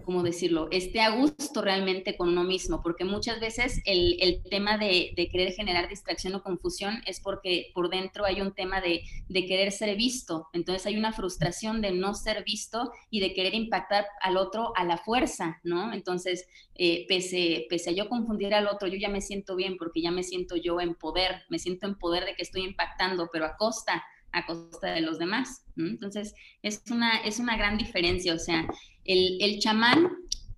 ¿cómo 0.04 0.24
decirlo?, 0.24 0.68
esté 0.72 1.02
a 1.02 1.16
gusto 1.16 1.62
realmente 1.62 2.18
con 2.18 2.30
uno 2.30 2.44
mismo, 2.44 2.82
porque 2.82 3.06
muchas 3.06 3.40
veces 3.40 3.82
el, 3.86 4.18
el 4.22 4.44
tema 4.44 4.78
de, 4.78 5.14
de, 5.16 5.30
querer 5.30 5.54
generar 5.54 5.90
distracción 5.90 6.36
o 6.36 6.44
confusión 6.44 7.02
es 7.06 7.20
porque 7.20 7.72
por 7.74 7.90
dentro 7.90 8.26
hay 8.26 8.42
un 8.42 8.54
tema 8.54 8.82
de, 8.82 9.02
de, 9.28 9.46
querer 9.46 9.72
ser 9.72 9.96
visto, 9.96 10.48
entonces 10.54 10.86
hay 10.86 10.98
una 10.98 11.14
frustración 11.14 11.82
de 11.82 11.92
no 11.92 12.14
ser 12.14 12.44
visto 12.44 12.92
y 13.10 13.20
de 13.20 13.34
querer 13.34 13.54
impactar 13.54 14.06
al 14.22 14.38
otro 14.38 14.74
a 14.76 14.84
la 14.84 14.98
fuerza, 14.98 15.60
¿no? 15.64 15.94
Entonces, 15.94 16.48
eh, 16.76 17.06
pese, 17.08 17.66
pese 17.70 17.92
a 17.92 17.94
yo 17.94 18.10
confundir 18.10 18.54
al 18.54 18.68
otro, 18.68 18.88
yo 18.88 18.98
ya 18.98 19.10
me 19.10 19.22
siento 19.22 19.56
bien 19.56 19.78
porque 19.78 20.02
ya 20.02 20.12
me 20.12 20.24
siento 20.24 20.56
yo 20.56 20.82
en 20.82 20.96
poder, 20.96 21.44
me 21.50 21.60
siento 21.60 21.88
en 21.88 21.96
poder 21.96 22.26
de 22.26 22.36
que 22.36 22.44
estoy 22.44 22.64
impactando, 22.64 23.30
pero 23.32 23.46
a 23.46 23.56
costa 23.56 24.04
a 24.36 24.46
costa 24.46 24.92
de 24.94 25.02
los 25.02 25.18
demás. 25.18 25.64
Entonces, 25.78 26.36
es 26.62 26.84
una, 26.92 27.18
es 27.20 27.40
una 27.40 27.58
gran 27.58 27.78
diferencia. 27.78 28.34
O 28.34 28.40
sea, 28.40 28.68
el, 29.06 29.38
el, 29.42 29.60
chamán 29.60 30.10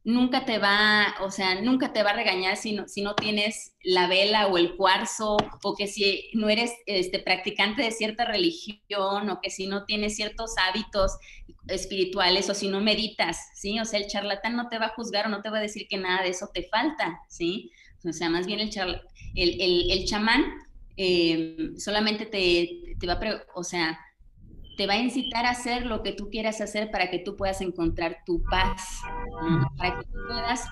nunca 0.03 0.45
te 0.45 0.57
va, 0.57 1.15
o 1.21 1.29
sea, 1.29 1.61
nunca 1.61 1.93
te 1.93 2.01
va 2.01 2.11
a 2.11 2.15
regañar 2.15 2.57
si 2.57 2.73
no, 2.73 2.87
si 2.87 3.01
no 3.01 3.13
tienes 3.13 3.75
la 3.83 4.07
vela 4.07 4.47
o 4.47 4.57
el 4.57 4.75
cuarzo, 4.75 5.37
o 5.63 5.75
que 5.75 5.87
si 5.87 6.29
no 6.33 6.49
eres 6.49 6.71
este, 6.87 7.19
practicante 7.19 7.83
de 7.83 7.91
cierta 7.91 8.25
religión, 8.25 9.29
o 9.29 9.39
que 9.41 9.51
si 9.51 9.67
no 9.67 9.85
tienes 9.85 10.15
ciertos 10.15 10.55
hábitos 10.67 11.17
espirituales, 11.67 12.49
o 12.49 12.55
si 12.55 12.67
no 12.67 12.81
meditas, 12.81 13.37
¿sí? 13.53 13.79
O 13.79 13.85
sea, 13.85 13.99
el 13.99 14.07
charlatán 14.07 14.55
no 14.55 14.69
te 14.69 14.79
va 14.79 14.87
a 14.87 14.95
juzgar 14.95 15.27
o 15.27 15.29
no 15.29 15.41
te 15.41 15.49
va 15.49 15.59
a 15.59 15.61
decir 15.61 15.87
que 15.87 15.97
nada 15.97 16.23
de 16.23 16.29
eso 16.29 16.49
te 16.51 16.63
falta, 16.63 17.19
¿sí? 17.29 17.71
O 18.03 18.13
sea, 18.13 18.29
más 18.29 18.47
bien 18.47 18.59
el, 18.59 18.71
el, 19.35 19.91
el 19.91 20.05
chamán 20.05 20.45
eh, 20.97 21.71
solamente 21.77 22.25
te, 22.25 22.95
te, 22.99 23.07
va 23.07 23.13
a, 23.13 23.43
o 23.55 23.63
sea, 23.63 23.99
te 24.77 24.87
va 24.87 24.93
a 24.93 24.97
incitar 24.97 25.45
a 25.45 25.51
hacer 25.51 25.85
lo 25.85 26.03
que 26.03 26.11
tú 26.11 26.29
quieras 26.29 26.59
hacer 26.61 26.91
para 26.91 27.09
que 27.09 27.19
tú 27.19 27.35
puedas 27.35 27.61
encontrar 27.61 28.17
tu 28.25 28.43
paz, 28.43 29.01
para 29.77 29.99
que 29.99 30.05
tú 30.05 30.17
puedas 30.27 30.67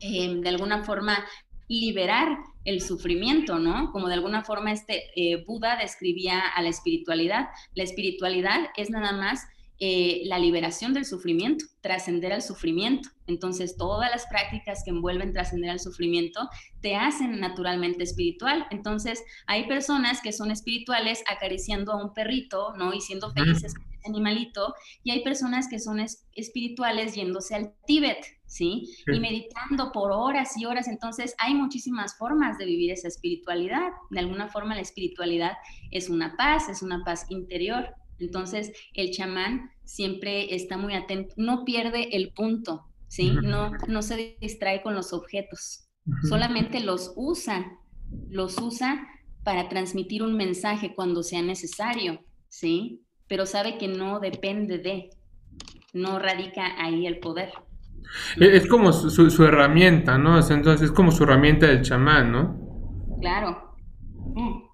em, 0.00 0.40
de 0.40 0.48
alguna 0.48 0.84
forma 0.84 1.24
liberar 1.68 2.38
el 2.64 2.80
sufrimiento, 2.80 3.58
¿no? 3.58 3.92
Como 3.92 4.08
de 4.08 4.14
alguna 4.14 4.44
forma 4.44 4.72
este 4.72 5.04
eh, 5.14 5.44
Buda 5.46 5.76
describía 5.76 6.40
a 6.40 6.62
la 6.62 6.68
espiritualidad. 6.68 7.48
La 7.74 7.84
espiritualidad 7.84 8.70
es 8.76 8.90
nada 8.90 9.12
más 9.12 9.46
eh, 9.82 10.20
la 10.26 10.38
liberación 10.38 10.92
del 10.92 11.06
sufrimiento, 11.06 11.64
trascender 11.80 12.34
al 12.34 12.42
sufrimiento. 12.42 13.08
Entonces, 13.26 13.78
todas 13.78 14.10
las 14.10 14.26
prácticas 14.26 14.82
que 14.84 14.90
envuelven 14.90 15.32
trascender 15.32 15.70
al 15.70 15.80
sufrimiento 15.80 16.50
te 16.82 16.96
hacen 16.96 17.40
naturalmente 17.40 18.04
espiritual. 18.04 18.66
Entonces, 18.70 19.22
hay 19.46 19.66
personas 19.66 20.20
que 20.20 20.32
son 20.32 20.50
espirituales 20.50 21.24
acariciando 21.26 21.92
a 21.92 22.04
un 22.04 22.12
perrito, 22.12 22.74
¿no? 22.76 22.92
Y 22.92 23.00
siendo 23.00 23.32
felices 23.32 23.72
con 23.72 23.86
ese 23.90 24.08
animalito, 24.08 24.74
y 25.02 25.12
hay 25.12 25.24
personas 25.24 25.66
que 25.66 25.78
son 25.78 26.04
espirituales 26.34 27.14
yéndose 27.14 27.54
al 27.54 27.72
Tíbet, 27.86 28.18
¿sí? 28.44 28.84
Y 29.06 29.18
meditando 29.18 29.92
por 29.92 30.12
horas 30.12 30.58
y 30.58 30.66
horas. 30.66 30.88
Entonces, 30.88 31.34
hay 31.38 31.54
muchísimas 31.54 32.18
formas 32.18 32.58
de 32.58 32.66
vivir 32.66 32.90
esa 32.90 33.08
espiritualidad. 33.08 33.92
De 34.10 34.20
alguna 34.20 34.48
forma, 34.48 34.74
la 34.74 34.82
espiritualidad 34.82 35.52
es 35.90 36.10
una 36.10 36.36
paz, 36.36 36.68
es 36.68 36.82
una 36.82 37.02
paz 37.02 37.24
interior. 37.30 37.94
Entonces, 38.20 38.72
el 38.94 39.10
chamán 39.10 39.70
siempre 39.84 40.54
está 40.54 40.76
muy 40.76 40.94
atento, 40.94 41.34
no 41.36 41.64
pierde 41.64 42.16
el 42.16 42.32
punto, 42.32 42.86
¿sí? 43.08 43.32
No, 43.42 43.72
no 43.88 44.02
se 44.02 44.36
distrae 44.40 44.82
con 44.82 44.94
los 44.94 45.12
objetos, 45.12 45.88
solamente 46.28 46.80
los 46.80 47.12
usa, 47.16 47.78
los 48.28 48.58
usa 48.58 49.08
para 49.42 49.68
transmitir 49.68 50.22
un 50.22 50.36
mensaje 50.36 50.94
cuando 50.94 51.22
sea 51.22 51.42
necesario, 51.42 52.20
¿sí? 52.48 53.02
Pero 53.26 53.46
sabe 53.46 53.78
que 53.78 53.88
no 53.88 54.20
depende 54.20 54.78
de, 54.78 55.10
no 55.92 56.18
radica 56.18 56.82
ahí 56.82 57.06
el 57.06 57.18
poder. 57.18 57.52
Es 58.38 58.66
como 58.66 58.92
su, 58.92 59.44
herramienta, 59.44 60.18
¿no? 60.18 60.36
Entonces 60.38 60.82
es 60.82 60.92
como 60.92 61.12
su 61.12 61.24
herramienta 61.24 61.66
del 61.66 61.82
chamán, 61.82 62.32
¿no? 62.32 63.18
Claro. 63.20 63.74
Mm. 64.34 64.69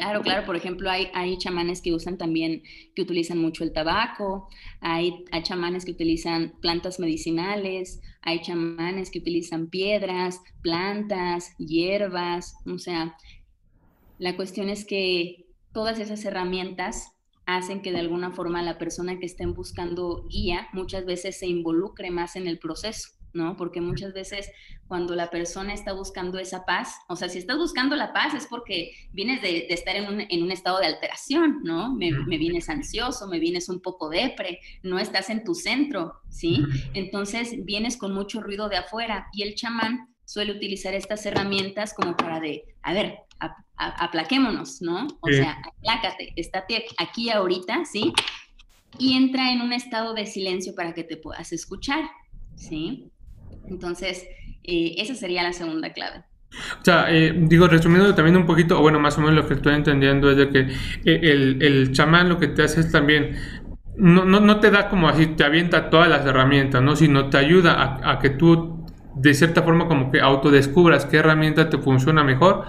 Claro, 0.00 0.22
claro. 0.22 0.46
Por 0.46 0.56
ejemplo, 0.56 0.90
hay, 0.90 1.08
hay 1.12 1.36
chamanes 1.36 1.82
que 1.82 1.92
usan 1.92 2.16
también, 2.16 2.62
que 2.94 3.02
utilizan 3.02 3.38
mucho 3.38 3.64
el 3.64 3.72
tabaco, 3.72 4.48
hay, 4.80 5.24
hay 5.30 5.42
chamanes 5.42 5.84
que 5.84 5.92
utilizan 5.92 6.54
plantas 6.62 6.98
medicinales, 6.98 8.00
hay 8.22 8.40
chamanes 8.40 9.10
que 9.10 9.18
utilizan 9.18 9.68
piedras, 9.68 10.40
plantas, 10.62 11.54
hierbas. 11.58 12.54
O 12.66 12.78
sea, 12.78 13.16
la 14.18 14.36
cuestión 14.36 14.70
es 14.70 14.86
que 14.86 15.46
todas 15.72 15.98
esas 15.98 16.24
herramientas 16.24 17.12
hacen 17.44 17.82
que 17.82 17.92
de 17.92 18.00
alguna 18.00 18.30
forma 18.30 18.62
la 18.62 18.78
persona 18.78 19.18
que 19.18 19.26
estén 19.26 19.52
buscando 19.52 20.26
guía 20.28 20.68
muchas 20.72 21.04
veces 21.04 21.38
se 21.38 21.46
involucre 21.46 22.10
más 22.10 22.36
en 22.36 22.46
el 22.46 22.58
proceso. 22.58 23.19
¿No? 23.32 23.56
Porque 23.56 23.80
muchas 23.80 24.12
veces 24.12 24.50
cuando 24.88 25.14
la 25.14 25.30
persona 25.30 25.72
está 25.72 25.92
buscando 25.92 26.38
esa 26.38 26.64
paz, 26.64 26.96
o 27.08 27.16
sea, 27.16 27.28
si 27.28 27.38
estás 27.38 27.58
buscando 27.58 27.96
la 27.96 28.12
paz 28.12 28.34
es 28.34 28.46
porque 28.46 28.92
vienes 29.12 29.40
de, 29.42 29.66
estar 29.70 29.94
en 29.96 30.42
un, 30.42 30.50
estado 30.50 30.78
de 30.78 30.86
alteración, 30.86 31.60
¿no? 31.62 31.94
Me, 31.94 32.10
vienes 32.38 32.68
ansioso, 32.68 33.28
me 33.28 33.38
vienes 33.38 33.68
un 33.68 33.80
poco 33.80 34.08
depre, 34.08 34.60
no 34.82 34.98
estás 34.98 35.30
en 35.30 35.44
tu 35.44 35.54
centro, 35.54 36.20
¿sí? 36.28 36.64
Entonces 36.94 37.64
vienes 37.64 37.96
con 37.96 38.14
mucho 38.14 38.40
ruido 38.40 38.68
de 38.68 38.78
afuera 38.78 39.28
y 39.32 39.42
el 39.42 39.54
chamán 39.54 40.14
suele 40.24 40.52
utilizar 40.52 40.94
estas 40.94 41.24
herramientas 41.26 41.94
como 41.94 42.16
para 42.16 42.40
de, 42.40 42.64
a 42.82 42.92
ver, 42.92 43.18
aplaquémonos, 43.76 44.82
¿no? 44.82 45.06
O 45.20 45.28
sea, 45.28 45.62
aplácate, 45.64 46.32
estate 46.36 46.84
aquí 46.98 47.30
ahorita, 47.30 47.84
¿sí? 47.84 48.12
Y 48.98 49.16
entra 49.16 49.52
en 49.52 49.60
un 49.60 49.72
estado 49.72 50.14
de 50.14 50.26
silencio 50.26 50.74
para 50.74 50.92
que 50.92 51.04
te 51.04 51.16
puedas 51.16 51.52
escuchar, 51.52 52.10
¿sí? 52.56 53.10
Entonces, 53.68 54.26
eh, 54.64 54.94
esa 54.98 55.14
sería 55.14 55.42
la 55.42 55.52
segunda 55.52 55.92
clave. 55.92 56.24
O 56.80 56.84
sea, 56.84 57.06
eh, 57.08 57.32
digo, 57.36 57.68
resumiendo 57.68 58.14
también 58.14 58.36
un 58.36 58.46
poquito, 58.46 58.78
o 58.78 58.82
bueno, 58.82 58.98
más 58.98 59.16
o 59.18 59.20
menos 59.20 59.36
lo 59.36 59.46
que 59.46 59.54
estoy 59.54 59.74
entendiendo 59.74 60.30
es 60.30 60.36
de 60.36 60.48
que 60.50 60.60
eh, 61.04 61.56
el, 61.60 61.92
chamán 61.92 62.28
lo 62.28 62.38
que 62.38 62.48
te 62.48 62.62
hace 62.64 62.80
es 62.80 62.90
también, 62.90 63.36
no, 63.96 64.24
no, 64.24 64.40
no, 64.40 64.58
te 64.58 64.70
da 64.70 64.88
como 64.88 65.08
así, 65.08 65.26
te 65.26 65.44
avienta 65.44 65.90
todas 65.90 66.08
las 66.08 66.26
herramientas, 66.26 66.82
¿no? 66.82 66.96
Sino 66.96 67.30
te 67.30 67.38
ayuda 67.38 67.74
a, 67.74 68.12
a 68.12 68.18
que 68.18 68.30
tú, 68.30 68.84
de 69.14 69.34
cierta 69.34 69.62
forma, 69.62 69.86
como 69.86 70.10
que 70.10 70.20
autodescubras 70.20 71.06
qué 71.06 71.18
herramienta 71.18 71.70
te 71.70 71.78
funciona 71.78 72.24
mejor 72.24 72.64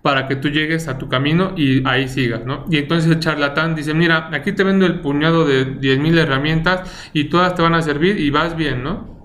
para 0.00 0.28
que 0.28 0.36
tú 0.36 0.48
llegues 0.48 0.88
a 0.88 0.98
tu 0.98 1.08
camino 1.08 1.52
y 1.56 1.86
ahí 1.86 2.08
sigas, 2.08 2.44
¿no? 2.44 2.64
Y 2.70 2.78
entonces 2.78 3.10
el 3.10 3.18
charlatán 3.18 3.74
dice, 3.74 3.92
mira, 3.92 4.30
aquí 4.32 4.52
te 4.52 4.62
vendo 4.62 4.86
el 4.86 5.00
puñado 5.00 5.44
de 5.44 5.66
10.000 5.80 6.16
herramientas 6.16 7.10
y 7.12 7.24
todas 7.24 7.54
te 7.54 7.62
van 7.62 7.74
a 7.74 7.82
servir 7.82 8.18
y 8.20 8.30
vas 8.30 8.56
bien, 8.56 8.84
¿no? 8.84 9.15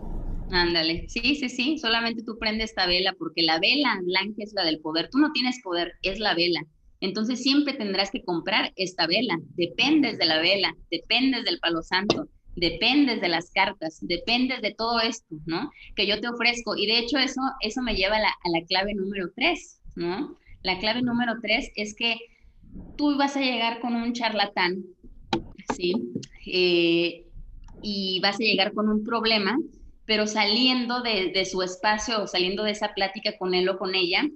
Ándale, 0.51 1.05
sí, 1.07 1.35
sí, 1.35 1.47
sí, 1.47 1.77
solamente 1.77 2.23
tú 2.23 2.37
prendes 2.37 2.71
esta 2.71 2.85
vela 2.85 3.13
porque 3.17 3.41
la 3.41 3.57
vela 3.57 3.97
blanca 4.03 4.43
es 4.43 4.51
la 4.53 4.65
del 4.65 4.81
poder, 4.81 5.09
tú 5.09 5.17
no 5.17 5.31
tienes 5.31 5.61
poder, 5.63 5.93
es 6.01 6.19
la 6.19 6.35
vela. 6.35 6.61
Entonces 6.99 7.41
siempre 7.41 7.73
tendrás 7.73 8.11
que 8.11 8.25
comprar 8.25 8.73
esta 8.75 9.07
vela, 9.07 9.39
dependes 9.55 10.17
de 10.17 10.25
la 10.25 10.41
vela, 10.41 10.75
dependes 10.91 11.45
del 11.45 11.57
palo 11.59 11.81
santo, 11.81 12.27
dependes 12.55 13.21
de 13.21 13.29
las 13.29 13.49
cartas, 13.51 13.99
dependes 14.01 14.61
de 14.61 14.73
todo 14.73 14.99
esto, 14.99 15.35
¿no? 15.45 15.71
Que 15.95 16.05
yo 16.05 16.19
te 16.19 16.27
ofrezco. 16.27 16.75
Y 16.75 16.85
de 16.85 16.99
hecho 16.99 17.17
eso, 17.17 17.41
eso 17.61 17.81
me 17.81 17.95
lleva 17.95 18.17
a 18.17 18.21
la, 18.21 18.29
a 18.29 18.49
la 18.51 18.65
clave 18.67 18.93
número 18.93 19.31
tres, 19.33 19.79
¿no? 19.95 20.37
La 20.63 20.79
clave 20.79 21.01
número 21.01 21.35
tres 21.41 21.71
es 21.75 21.95
que 21.95 22.17
tú 22.97 23.17
vas 23.17 23.37
a 23.37 23.41
llegar 23.41 23.79
con 23.79 23.95
un 23.95 24.11
charlatán, 24.11 24.83
¿sí? 25.73 25.93
Eh, 26.45 27.25
y 27.81 28.19
vas 28.19 28.35
a 28.35 28.43
llegar 28.43 28.73
con 28.73 28.89
un 28.89 29.05
problema 29.05 29.57
pero 30.11 30.27
saliendo 30.27 31.01
de, 31.01 31.45
su 31.45 31.61
espacio 31.61 32.23
o 32.23 32.27
saliendo 32.27 32.63
de 32.63 32.71
esa 32.71 32.93
plática 32.93 33.37
con 33.37 33.53
él 33.53 33.69
o 33.69 33.77
con 33.77 33.95
ella, 33.95 34.27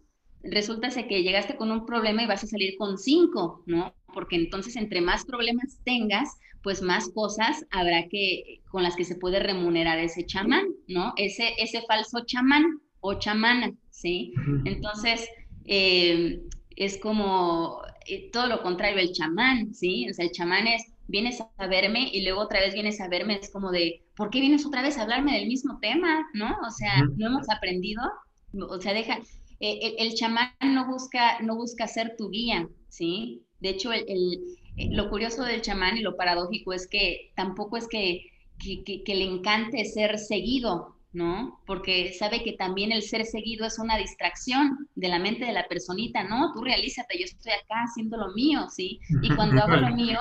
resulta 0.42 0.88
que 0.90 1.22
llegaste 1.22 1.58
con 1.58 1.70
un 1.70 1.86
problema 1.86 2.24
y 2.24 2.28
vas 2.28 2.46
a 2.46 2.48
salir 2.48 2.78
con 2.78 2.98
cinco, 2.98 3.62
¿no? 3.66 3.94
Porque 4.14 4.38
entonces 4.38 4.78
entre 4.78 5.02
más 5.02 5.26
problemas 5.26 5.82
tengas, 5.84 6.30
pues 6.64 6.82
más 6.82 7.10
cosas 7.10 7.66
habrá 7.72 8.08
que 8.08 8.62
con 8.70 8.84
las 8.84 8.96
que 8.96 9.04
se 9.04 9.18
puede 9.18 9.42
remunerar 9.42 10.00
ese 10.00 10.26
chamán, 10.26 10.66
¿no? 10.88 11.12
Ese, 11.18 11.56
ese 11.58 11.82
falso 11.82 12.24
chamán 12.26 12.80
o 13.02 13.16
chamana, 13.16 13.74
¿sí? 13.90 14.32
Entonces, 14.64 15.28
eh, 15.66 16.40
es 16.78 16.98
como 17.00 17.82
eh, 18.08 18.30
todo 18.32 18.48
lo 18.48 18.64
contrario 18.64 19.00
el 19.02 19.12
chamán, 19.12 19.74
¿sí? 19.74 20.10
O 20.10 20.14
sea, 20.14 20.24
el 20.24 20.32
chamán 20.32 20.68
es 20.68 20.95
vienes 21.08 21.42
a 21.58 21.68
verme 21.68 22.10
y 22.12 22.24
luego 22.24 22.42
otra 22.42 22.60
vez 22.60 22.74
vienes 22.74 23.00
a 23.02 23.08
verme, 23.08 23.40
es 23.42 23.52
como 23.52 23.72
de, 23.72 24.04
¿por 24.16 24.30
qué 24.30 24.40
vienes 24.40 24.66
otra 24.66 24.82
vez 24.82 24.98
a 24.98 25.04
hablarme 25.04 25.34
del 25.34 25.48
mismo 25.48 25.80
tema? 25.80 26.28
¿No? 26.34 26.58
O 26.68 26.72
sea, 26.72 27.04
no 27.16 27.28
hemos 27.28 27.50
aprendido, 27.50 28.02
o 28.54 28.82
sea, 28.82 28.94
deja, 28.94 29.20
eh, 29.60 29.96
el, 29.98 30.16
chamán 30.16 30.52
no 30.62 30.88
busca, 30.88 31.40
no 31.42 31.56
busca 31.56 31.88
ser 31.88 32.16
tu 32.18 32.30
guía, 32.30 32.68
¿sí? 32.90 33.44
De 33.60 33.70
hecho, 33.70 33.94
el, 33.94 34.40
eh, 34.78 34.90
lo 34.92 35.10
curioso 35.10 35.44
del 35.44 35.62
chamán 35.62 35.98
y 35.98 36.02
lo 36.02 36.18
paradójico 36.18 36.74
es 36.74 36.88
que 36.88 37.32
tampoco 37.36 37.78
es 37.78 37.88
que, 37.88 38.22
que, 38.60 39.04
que, 39.04 39.16
le 39.16 39.24
encante 39.26 39.86
ser 39.86 40.18
seguido, 40.18 40.98
¿no? 41.14 41.62
Porque 41.66 42.14
sabe 42.14 42.44
que 42.44 42.54
también 42.54 42.92
el 42.92 43.02
ser 43.02 43.26
seguido 43.26 43.66
es 43.66 43.80
una 43.80 43.98
distracción 43.98 44.90
de 44.96 45.08
la 45.08 45.20
mente 45.20 45.46
de 45.46 45.54
la 45.54 45.68
personita, 45.68 46.24
¿no? 46.24 46.52
Tú 46.54 46.64
realízate, 46.64 47.18
yo 47.18 47.26
estoy 47.26 47.54
acá 47.54 47.84
haciendo 47.84 48.18
lo 48.18 48.34
mío, 48.34 48.68
¿sí? 48.70 49.00
Y 49.22 49.34
cuando 49.36 49.62
hago 49.64 49.78
lo 49.78 49.96
mío, 49.96 50.20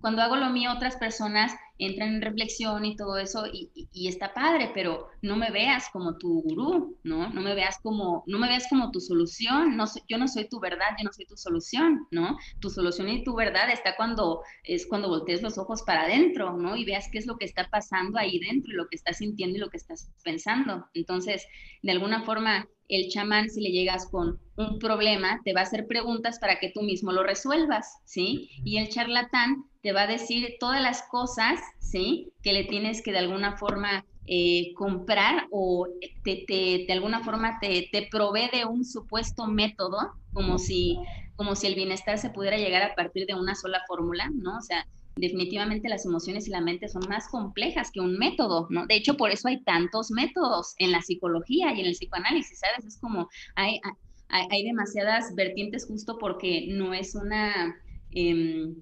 cuando 0.00 0.22
hago 0.22 0.36
lo 0.36 0.50
mío, 0.50 0.72
otras 0.72 0.96
personas 0.96 1.52
entran 1.78 2.16
en 2.16 2.22
reflexión 2.22 2.84
y 2.84 2.96
todo 2.96 3.18
eso 3.18 3.44
y, 3.52 4.08
está 4.08 4.34
padre, 4.34 4.70
pero 4.74 5.08
no 5.22 5.36
me 5.36 5.50
veas 5.50 5.88
como 5.92 6.16
tu 6.16 6.42
gurú, 6.42 6.98
¿no? 7.04 7.28
No 7.30 7.40
me 7.40 7.54
veas 7.54 7.78
como, 7.82 8.24
no 8.26 8.38
me 8.38 8.48
veas 8.48 8.66
como 8.68 8.90
tu 8.90 9.00
solución, 9.00 9.76
no 9.76 9.84
yo 10.08 10.18
no 10.18 10.26
soy 10.28 10.48
tu 10.48 10.60
verdad, 10.60 10.96
yo 10.98 11.04
no 11.04 11.12
soy 11.12 11.26
tu 11.26 11.36
solución, 11.36 12.06
¿no? 12.10 12.36
Tu 12.60 12.70
solución 12.70 13.08
y 13.08 13.22
tu 13.22 13.34
verdad 13.34 13.70
está 13.70 13.96
cuando, 13.96 14.42
es 14.64 14.86
cuando 14.86 15.08
voltees 15.08 15.42
los 15.42 15.58
ojos 15.58 15.82
para 15.82 16.02
adentro, 16.02 16.56
¿no? 16.56 16.76
Y 16.76 16.84
veas 16.84 17.08
qué 17.12 17.18
es 17.18 17.26
lo 17.26 17.36
que 17.36 17.44
está 17.44 17.68
pasando 17.70 18.18
ahí 18.18 18.38
dentro 18.40 18.72
y 18.72 18.76
lo 18.76 18.88
que 18.88 18.96
estás 18.96 19.18
sintiendo 19.18 19.56
y 19.56 19.60
lo 19.60 19.70
que 19.70 19.76
estás 19.76 20.10
pensando. 20.24 20.86
Entonces, 20.94 21.46
de 21.82 21.92
alguna 21.92 22.22
forma, 22.24 22.66
el 22.88 23.08
chamán, 23.10 23.50
si 23.50 23.60
le 23.60 23.70
llegas 23.70 24.06
con 24.10 24.40
un 24.56 24.78
problema, 24.78 25.40
te 25.44 25.52
va 25.52 25.60
a 25.60 25.64
hacer 25.64 25.86
preguntas 25.86 26.38
para 26.38 26.58
que 26.58 26.70
tú 26.70 26.82
mismo 26.82 27.12
lo 27.12 27.22
resuelvas, 27.22 28.00
¿sí? 28.04 28.48
Y 28.64 28.78
el 28.78 28.88
charlatán 28.88 29.64
te 29.82 29.92
va 29.92 30.02
a 30.02 30.06
decir 30.06 30.56
todas 30.58 30.82
las 30.82 31.02
cosas, 31.02 31.60
¿sí? 31.78 32.32
Que 32.42 32.52
le 32.52 32.64
tienes 32.64 33.02
que 33.02 33.12
de 33.12 33.18
alguna 33.18 33.56
forma 33.56 34.04
eh, 34.26 34.72
comprar 34.74 35.46
o 35.50 35.86
te, 36.24 36.44
de 36.48 36.92
alguna 36.92 37.24
forma 37.24 37.58
te, 37.60 37.88
te, 37.90 38.08
provee 38.10 38.50
de 38.52 38.64
un 38.64 38.84
supuesto 38.84 39.46
método, 39.46 39.98
como 40.32 40.58
si, 40.58 40.98
como 41.36 41.54
si 41.54 41.66
el 41.66 41.74
bienestar 41.74 42.18
se 42.18 42.30
pudiera 42.30 42.58
llegar 42.58 42.82
a 42.82 42.94
partir 42.94 43.26
de 43.26 43.34
una 43.34 43.54
sola 43.54 43.80
fórmula, 43.86 44.30
¿no? 44.34 44.58
O 44.58 44.60
sea, 44.60 44.86
definitivamente 45.16 45.88
las 45.88 46.04
emociones 46.04 46.46
y 46.46 46.50
la 46.50 46.60
mente 46.60 46.88
son 46.88 47.02
más 47.08 47.28
complejas 47.28 47.90
que 47.90 48.00
un 48.00 48.18
método, 48.18 48.66
¿no? 48.70 48.86
De 48.86 48.96
hecho, 48.96 49.16
por 49.16 49.30
eso 49.30 49.48
hay 49.48 49.62
tantos 49.62 50.10
métodos 50.10 50.74
en 50.78 50.92
la 50.92 51.02
psicología 51.02 51.72
y 51.74 51.80
en 51.80 51.86
el 51.86 51.92
psicoanálisis, 51.92 52.58
¿sabes? 52.58 52.84
Es 52.84 53.00
como 53.00 53.28
hay, 53.56 53.80
hay, 54.28 54.64
demasiadas 54.64 55.34
vertientes 55.34 55.86
justo 55.86 56.18
porque 56.18 56.66
no 56.68 56.94
es 56.94 57.14
una... 57.14 57.76
Em, 58.10 58.74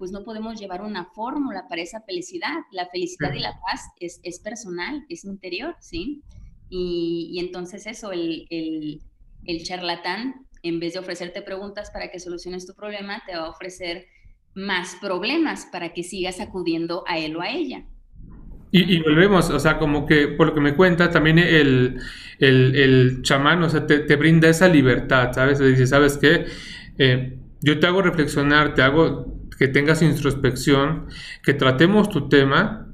pues 0.00 0.12
no 0.12 0.24
podemos 0.24 0.58
llevar 0.58 0.80
una 0.80 1.04
fórmula 1.04 1.68
para 1.68 1.82
esa 1.82 2.00
felicidad. 2.00 2.54
La 2.72 2.86
felicidad 2.86 3.34
y 3.34 3.40
la 3.40 3.60
paz 3.60 3.82
es, 4.00 4.18
es 4.22 4.40
personal, 4.40 5.04
es 5.10 5.26
interior, 5.26 5.76
¿sí? 5.78 6.22
Y, 6.70 7.28
y 7.34 7.38
entonces 7.38 7.86
eso, 7.86 8.10
el, 8.10 8.46
el, 8.48 9.02
el 9.44 9.62
charlatán, 9.62 10.46
en 10.62 10.80
vez 10.80 10.94
de 10.94 11.00
ofrecerte 11.00 11.42
preguntas 11.42 11.90
para 11.90 12.10
que 12.10 12.18
soluciones 12.18 12.66
tu 12.66 12.74
problema, 12.74 13.22
te 13.26 13.36
va 13.36 13.42
a 13.42 13.50
ofrecer 13.50 14.06
más 14.54 14.96
problemas 15.02 15.68
para 15.70 15.92
que 15.92 16.02
sigas 16.02 16.40
acudiendo 16.40 17.04
a 17.06 17.18
él 17.18 17.36
o 17.36 17.42
a 17.42 17.50
ella. 17.50 17.84
Y, 18.72 19.02
volvemos, 19.02 19.50
o 19.50 19.58
sea, 19.58 19.78
como 19.78 20.06
que 20.06 20.28
por 20.28 20.46
lo 20.46 20.54
que 20.54 20.60
me 20.60 20.76
cuenta, 20.76 21.10
también 21.10 21.38
el, 21.38 22.00
el, 22.38 22.74
el 22.74 23.22
chamán, 23.22 23.62
o 23.64 23.68
sea, 23.68 23.86
te, 23.86 23.98
te, 23.98 24.16
brinda 24.16 24.48
esa 24.48 24.66
libertad, 24.66 25.32
¿sabes? 25.34 25.58
Dice, 25.58 25.86
¿sabes 25.86 26.16
qué? 26.16 26.46
Eh, 26.96 27.36
yo 27.60 27.78
te 27.78 27.86
hago 27.86 28.00
reflexionar, 28.00 28.74
te 28.74 28.82
hago 28.82 29.29
que 29.60 29.68
tengas 29.68 30.00
introspección, 30.00 31.08
que 31.42 31.52
tratemos 31.52 32.08
tu 32.08 32.30
tema, 32.30 32.86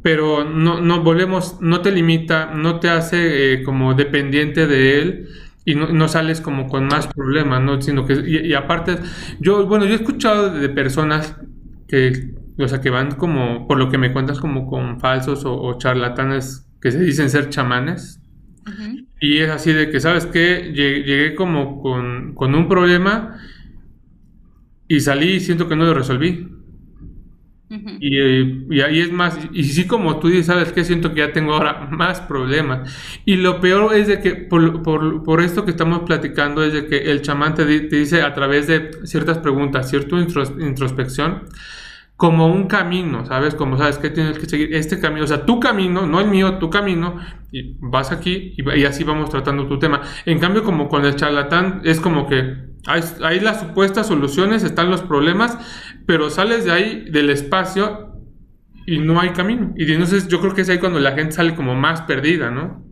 pero 0.00 0.44
no, 0.44 0.80
no 0.80 1.02
volvemos, 1.02 1.60
no 1.60 1.80
te 1.80 1.90
limita, 1.90 2.54
no 2.54 2.78
te 2.78 2.88
hace 2.88 3.54
eh, 3.54 3.62
como 3.64 3.94
dependiente 3.94 4.68
de 4.68 5.00
él, 5.00 5.28
y 5.64 5.74
no, 5.74 6.06
sales 6.06 6.40
como 6.40 6.68
con 6.68 6.86
más 6.86 7.08
problemas, 7.08 7.60
¿no? 7.62 7.82
Sino 7.82 8.06
que, 8.06 8.14
y, 8.14 8.54
aparte, 8.54 8.98
yo, 9.40 9.66
bueno, 9.66 9.86
yo 9.86 9.94
he 9.94 9.96
escuchado 9.96 10.50
de 10.50 10.68
personas 10.68 11.34
que, 11.88 12.30
o 12.56 12.68
sea, 12.68 12.80
que 12.80 12.90
van 12.90 13.16
como, 13.16 13.66
por 13.66 13.76
lo 13.76 13.90
que 13.90 13.98
me 13.98 14.12
cuentas, 14.12 14.38
como 14.38 14.68
con 14.68 15.00
falsos 15.00 15.42
o, 15.44 15.76
charlatanes 15.78 16.64
que 16.80 16.92
se 16.92 17.00
dicen 17.00 17.28
ser 17.28 17.48
chamanes. 17.48 18.20
Y 19.20 19.38
es 19.38 19.50
así 19.50 19.72
de 19.72 19.90
que, 19.90 19.98
¿sabes 19.98 20.26
qué? 20.26 20.70
Llegué, 20.72 21.34
como 21.34 21.82
con, 21.82 22.34
con 22.36 22.54
un 22.54 22.68
problema 22.68 23.36
y 24.88 25.00
salí 25.00 25.34
y 25.34 25.40
siento 25.40 25.68
que 25.68 25.76
no 25.76 25.84
lo 25.84 25.94
resolví 25.94 26.58
y, 28.00 28.80
ahí 28.80 29.00
es 29.00 29.12
más, 29.12 29.38
y 29.52 29.64
sí 29.64 29.86
como 29.86 30.18
tú 30.18 30.28
dices, 30.28 30.46
¿sabes 30.46 30.72
qué? 30.72 30.84
Siento 30.84 31.12
que 31.12 31.20
ya 31.20 31.32
tengo 31.32 31.52
ahora 31.52 31.88
más 31.90 32.20
problemas. 32.22 32.90
Y 33.24 33.36
lo 33.36 33.60
peor 33.60 33.94
es 33.94 34.06
de 34.06 34.20
que 34.20 34.34
por, 34.34 34.82
por, 34.82 35.22
por 35.22 35.40
esto 35.40 35.64
que 35.64 35.72
estamos 35.72 36.00
platicando 36.00 36.64
es 36.64 36.72
de 36.72 36.86
que 36.86 37.10
el 37.10 37.20
chamán 37.20 37.54
te, 37.54 37.64
te, 37.64 37.96
dice 37.96 38.22
a 38.22 38.32
través 38.32 38.66
de 38.66 38.90
ciertas 39.04 39.38
preguntas, 39.38 39.90
cierta 39.90 40.16
introspección, 40.16 41.44
como 42.16 42.46
un 42.48 42.66
camino, 42.66 43.26
¿sabes? 43.26 43.54
Como 43.54 43.76
sabes 43.76 43.98
que 43.98 44.10
tienes 44.10 44.38
que 44.38 44.46
seguir 44.46 44.74
este 44.74 44.98
camino, 44.98 45.24
o 45.24 45.28
sea, 45.28 45.44
tu 45.44 45.60
camino, 45.60 46.06
no 46.06 46.20
el 46.20 46.28
mío, 46.28 46.58
tu 46.58 46.70
camino, 46.70 47.16
y 47.52 47.76
vas 47.80 48.10
aquí 48.10 48.54
y, 48.56 48.84
así 48.84 49.04
vamos 49.04 49.30
tratando 49.30 49.66
tu 49.66 49.78
tema. 49.78 50.00
En 50.24 50.38
cambio, 50.38 50.64
como 50.64 50.88
con 50.88 51.04
el 51.04 51.16
charlatán, 51.16 51.82
es 51.84 52.00
como 52.00 52.26
que 52.26 52.67
hay, 52.86 53.40
las 53.40 53.60
supuestas 53.60 54.06
soluciones, 54.06 54.62
están 54.62 54.90
los 54.90 55.02
problemas, 55.02 55.58
pero 56.06 56.30
sales 56.30 56.64
de 56.64 56.72
ahí, 56.72 57.10
del 57.10 57.30
espacio, 57.30 58.14
y 58.86 58.98
no 58.98 59.20
hay 59.20 59.30
camino. 59.30 59.74
Y 59.76 59.90
entonces 59.92 60.28
yo 60.28 60.40
creo 60.40 60.54
que 60.54 60.62
es 60.62 60.68
ahí 60.68 60.78
cuando 60.78 60.98
la 60.98 61.12
gente 61.12 61.32
sale 61.32 61.54
como 61.54 61.74
más 61.74 62.02
perdida, 62.02 62.50
¿no? 62.50 62.84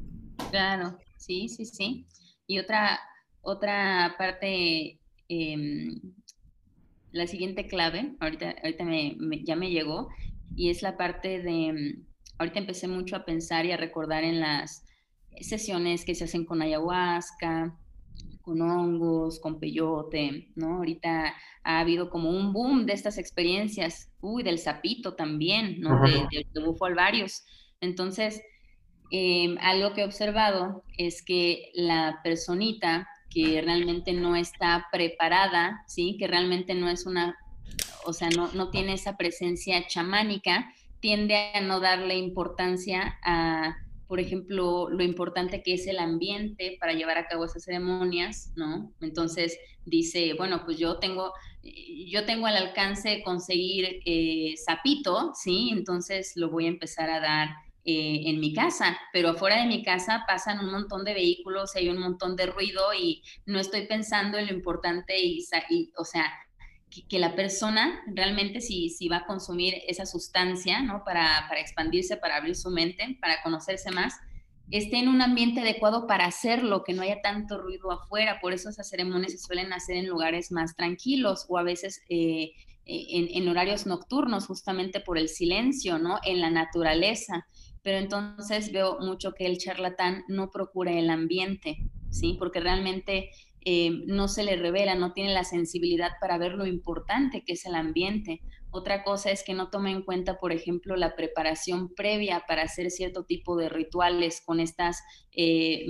Claro, 0.51 0.99
sí, 1.17 1.49
sí, 1.49 1.65
sí. 1.65 2.07
Y 2.47 2.59
otra, 2.59 2.99
otra 3.41 4.15
parte 4.19 5.01
eh, 5.29 5.89
la 7.17 7.27
siguiente 7.27 7.67
clave, 7.67 8.15
ahorita, 8.21 8.55
ahorita 8.63 8.85
me, 8.85 9.17
ya 9.45 9.57
me 9.57 9.71
llegó, 9.71 10.09
y 10.55 10.71
es 10.71 10.83
la 10.83 10.97
parte 10.97 11.41
de, 11.43 11.73
mm, 11.73 12.07
ahorita 12.39 12.59
empecé 12.59 12.89
mucho 12.89 13.17
a 13.17 13.25
pensar 13.25 13.65
y 13.67 13.73
a 13.73 13.77
recordar 13.77 14.23
en 14.23 14.41
las 14.41 14.85
sesiones 15.41 16.05
que 16.05 16.15
se 16.15 16.25
hacen 16.25 16.45
con 16.45 16.63
ayahuasca, 16.63 17.79
con 18.47 18.63
hongos, 18.63 19.41
con 19.41 19.59
peyote, 19.59 20.53
¿no? 20.55 20.77
Ahorita 20.77 21.35
ha 21.65 21.81
habido 21.81 22.09
como 22.09 22.31
un 22.31 22.53
boom 22.53 22.87
de 22.87 22.93
estas 22.93 23.19
experiencias, 23.19 24.13
uy, 24.21 24.45
del 24.45 24.61
sapito 24.61 25.17
también, 25.17 25.81
¿no? 25.81 26.01
De, 26.01 26.29
de, 26.31 26.65
bufo 26.65 26.85
alvarios. 26.85 27.45
Entonces, 27.81 28.41
em, 29.11 29.59
algo 29.61 29.93
que 29.95 30.03
he 30.03 30.05
observado 30.05 30.85
es 30.97 31.25
que 31.25 31.73
la 31.75 32.21
personita 32.23 33.09
que 33.31 33.61
realmente 33.63 34.13
no 34.13 34.37
está 34.37 34.87
preparada, 34.93 35.83
¿sí? 35.89 36.17
Que 36.17 36.29
realmente 36.29 36.75
no 36.75 36.89
es 36.89 37.05
una, 37.05 37.37
o 38.05 38.13
sea, 38.13 38.29
no, 38.31 38.53
no 38.53 38.71
tiene 38.71 38.93
esa 38.93 39.17
presencia 39.17 39.89
chamánica, 39.89 40.73
tiende 41.01 41.51
a 41.53 41.61
no 41.63 41.81
darle 41.81 42.17
importancia 42.17 43.19
a, 43.25 43.77
por 44.07 44.21
ejemplo, 44.21 44.89
lo 44.89 45.03
importante 45.03 45.63
que 45.63 45.75
es 45.75 45.87
el 45.87 45.99
ambiente 45.99 46.77
para 46.81 46.93
llevar 46.93 47.19
a 47.19 47.27
cabo 47.27 47.45
esas 47.45 47.65
ceremonias, 47.65 48.53
¿no? 48.57 48.93
Entonces 49.01 49.59
dice, 49.85 50.35
bueno, 50.35 50.63
pues 50.65 50.79
yo 50.79 50.99
tengo, 50.99 51.33
yo 52.07 52.25
tengo 52.25 52.47
al 52.47 52.57
alcance 52.57 53.23
conseguir 53.25 54.01
eh, 54.05 54.55
¿sí? 55.35 55.71
Entonces 55.73 56.33
lo 56.37 56.51
voy 56.51 56.67
a 56.67 56.71
empezar 56.71 57.11
a 57.11 57.21
dar 57.21 57.49
eh, 57.89 58.29
en 58.31 58.41
mi 58.41 58.53
casa, 58.53 58.99
pero 59.13 59.29
afuera 59.29 59.61
de 59.61 59.69
mi 59.69 59.85
casa 59.85 60.25
pasan 60.27 60.59
un 60.59 60.73
montón 60.73 61.05
de 61.05 61.15
vehículos, 61.15 61.77
hay 61.77 61.89
un 61.89 61.99
montón 61.99 62.35
de 62.35 62.47
ruido 62.47 62.83
y 62.93 63.23
no 63.45 63.61
estoy 63.61 63.87
pensando 63.87 64.39
en 64.39 64.47
lo 64.49 64.53
importante 64.53 65.15
y, 65.21 65.45
o 65.97 66.05
sea, 66.05 66.25
que, 67.05 67.19
la 67.19 67.35
persona 67.35 68.03
realmente 68.07 68.61
si, 68.61 68.91
si 68.91 69.09
va 69.09 69.19
a 69.19 69.27
consumir 69.27 69.75
esa 69.87 70.07
sustancia, 70.07 70.83
¿no? 70.83 71.05
Para, 71.05 71.47
para 71.49 71.61
expandirse, 71.61 72.17
para 72.17 72.37
abrir 72.37 72.57
su 72.57 72.71
mente, 72.71 73.19
para 73.21 73.43
conocerse 73.43 73.91
más, 73.91 74.15
esté 74.71 74.99
en 74.99 75.09
un 75.09 75.23
ambiente 75.23 75.61
adecuado 75.61 76.07
para 76.07 76.27
hacerlo, 76.27 76.85
que 76.85 76.93
no 76.93 77.03
haya 77.03 77.21
tanto 77.23 77.59
ruido 77.59 77.91
afuera. 77.91 78.39
Por 78.41 78.53
eso 78.53 78.69
esas 78.69 78.89
ceremonias 78.89 79.33
se 79.33 79.39
suelen 79.39 79.73
hacer 79.73 79.97
en 79.97 80.09
lugares 80.09 80.51
más 80.53 80.75
tranquilos 80.75 81.47
o 81.49 81.59
a 81.59 81.63
veces 81.63 82.03
eh, 82.09 82.53
en, 82.85 83.29
en, 83.43 83.49
horarios 83.49 83.87
nocturnos, 83.87 84.47
justamente 84.47 85.01
por 85.01 85.19
el 85.19 85.29
silencio, 85.29 85.99
¿no? 85.99 86.19
En 86.25 86.41
la 86.41 86.51
naturaleza 86.51 87.47
pero 87.87 87.99
entonces 87.99 88.73
veo 88.73 88.99
mucho 88.99 89.33
que 89.33 89.47
el 89.47 89.59
charlatán 89.59 90.25
no 90.27 90.51
procura 90.51 90.91
el 90.91 91.09
ambiente, 91.09 91.89
¿sí? 92.11 92.35
Porque 92.37 92.59
realmente 92.59 93.31
eh, 93.69 94.05
no 94.07 94.29
se 94.29 94.45
le 94.45 94.55
revela, 94.55 94.95
no 94.95 95.13
tiene 95.13 95.35
la 95.35 95.43
sensibilidad 95.43 96.13
para 96.21 96.39
ver 96.39 96.53
lo 96.53 96.67
importante 96.67 97.43
que 97.45 97.55
es 97.55 97.67
el 97.67 97.75
ambiente. 97.75 98.41
Otra 98.71 99.03
cosa 99.03 99.33
es 99.33 99.43
que 99.43 99.55
no 99.55 99.71
toma 99.71 99.91
en 99.91 100.03
cuenta, 100.03 100.39
por 100.39 100.53
ejemplo, 100.53 100.95
la 100.95 101.17
preparación 101.17 101.93
previa 101.93 102.45
para 102.47 102.63
hacer 102.63 102.93
cierto 102.93 103.25
tipo 103.25 103.57
de 103.57 103.69
rituales 103.69 104.41
con 104.47 104.61
estas, 104.61 105.03
eh, 105.33 105.85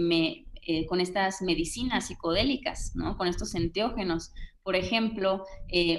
eh, 0.67 0.87
con 0.87 1.03
estas 1.03 1.43
medicinas 1.43 2.07
psicodélicas, 2.07 2.93
¿no? 2.95 3.19
con 3.19 3.29
estos 3.29 3.55
enteógenos. 3.55 4.33
Por 4.62 4.75
ejemplo, 4.75 5.45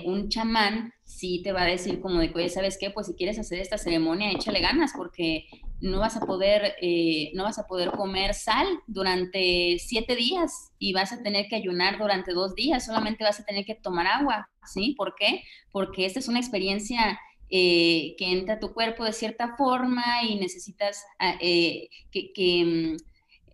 un 0.04 0.30
chamán 0.30 0.94
sí 1.04 1.42
te 1.44 1.52
va 1.52 1.62
a 1.62 1.68
decir 1.68 2.02
como 2.02 2.20
de 2.20 2.50
¿sabes 2.50 2.80
qué? 2.80 2.90
Pues 2.90 3.06
si 3.06 3.13
quieres 3.13 3.38
hacer 3.38 3.60
esta 3.60 3.78
ceremonia, 3.78 4.32
échale 4.32 4.62
ganas 4.62 4.94
porque 4.98 5.46
no 5.80 6.00
vas 6.00 6.18
a 6.18 6.22
poder, 6.22 6.76
eh, 6.82 7.32
no 7.34 7.44
vas 7.44 7.60
a 7.60 7.68
poder 7.68 7.92
comer 7.92 8.34
sal 8.34 8.68
durante 8.88 9.78
siete 9.80 10.16
días 10.16 10.72
y 10.80 10.94
vas 10.94 11.13
a 11.13 11.22
tener 11.22 11.48
que 11.48 11.56
ayunar 11.56 12.00
durante 12.00 12.34
dos 12.34 12.56
días, 12.56 12.86
solamente 12.86 13.24
vas 13.24 13.40
a 13.40 13.46
tener 13.46 13.66
que 13.66 13.76
tomar 13.76 14.08
agua, 14.08 14.50
¿sí? 14.66 14.96
¿Por 14.98 15.16
qué? 15.16 15.44
Porque 15.72 16.06
esta 16.06 16.20
es 16.20 16.28
una 16.28 16.40
experiencia 16.40 17.20
eh, 17.50 18.16
que 18.18 18.32
entra 18.32 18.56
a 18.56 18.60
tu 18.60 18.74
cuerpo 18.74 19.06
de 19.06 19.13
cierta 19.13 19.56
forma 19.56 20.24
y 20.24 20.36
necesitas 20.36 21.04
ah, 21.20 21.38
que, 21.40 21.90
que 22.12 22.66
mm, 22.66 22.98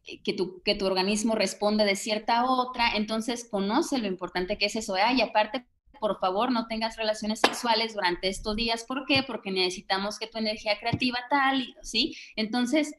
eh, 0.06 0.22
que 0.22 0.34
tu, 0.34 0.62
que 0.64 0.76
tu 0.76 0.86
organismo 0.86 1.34
responde 1.36 1.86
de 1.86 1.96
cierta 1.96 2.46
otra, 2.46 2.96
entonces 2.96 3.48
conoce 3.50 3.98
lo 4.00 4.08
importante 4.08 4.58
que 4.58 4.66
es 4.66 4.76
eso. 4.76 4.96
Y 5.16 5.22
aparte, 5.22 5.66
por 6.04 6.20
favor, 6.20 6.52
no 6.52 6.68
tengas 6.68 6.98
relaciones 6.98 7.40
sexuales 7.40 7.94
durante 7.94 8.28
estos 8.28 8.58
días. 8.58 8.84
¿Por 8.86 9.06
qué? 9.06 9.24
Porque 9.26 9.52
necesitamos 9.52 10.20
que 10.20 10.28
tu 10.28 10.38
energía 10.38 10.78
creativa 10.78 11.18
tal, 11.30 11.66
¿sí? 11.82 12.14
Entonces, 12.36 12.94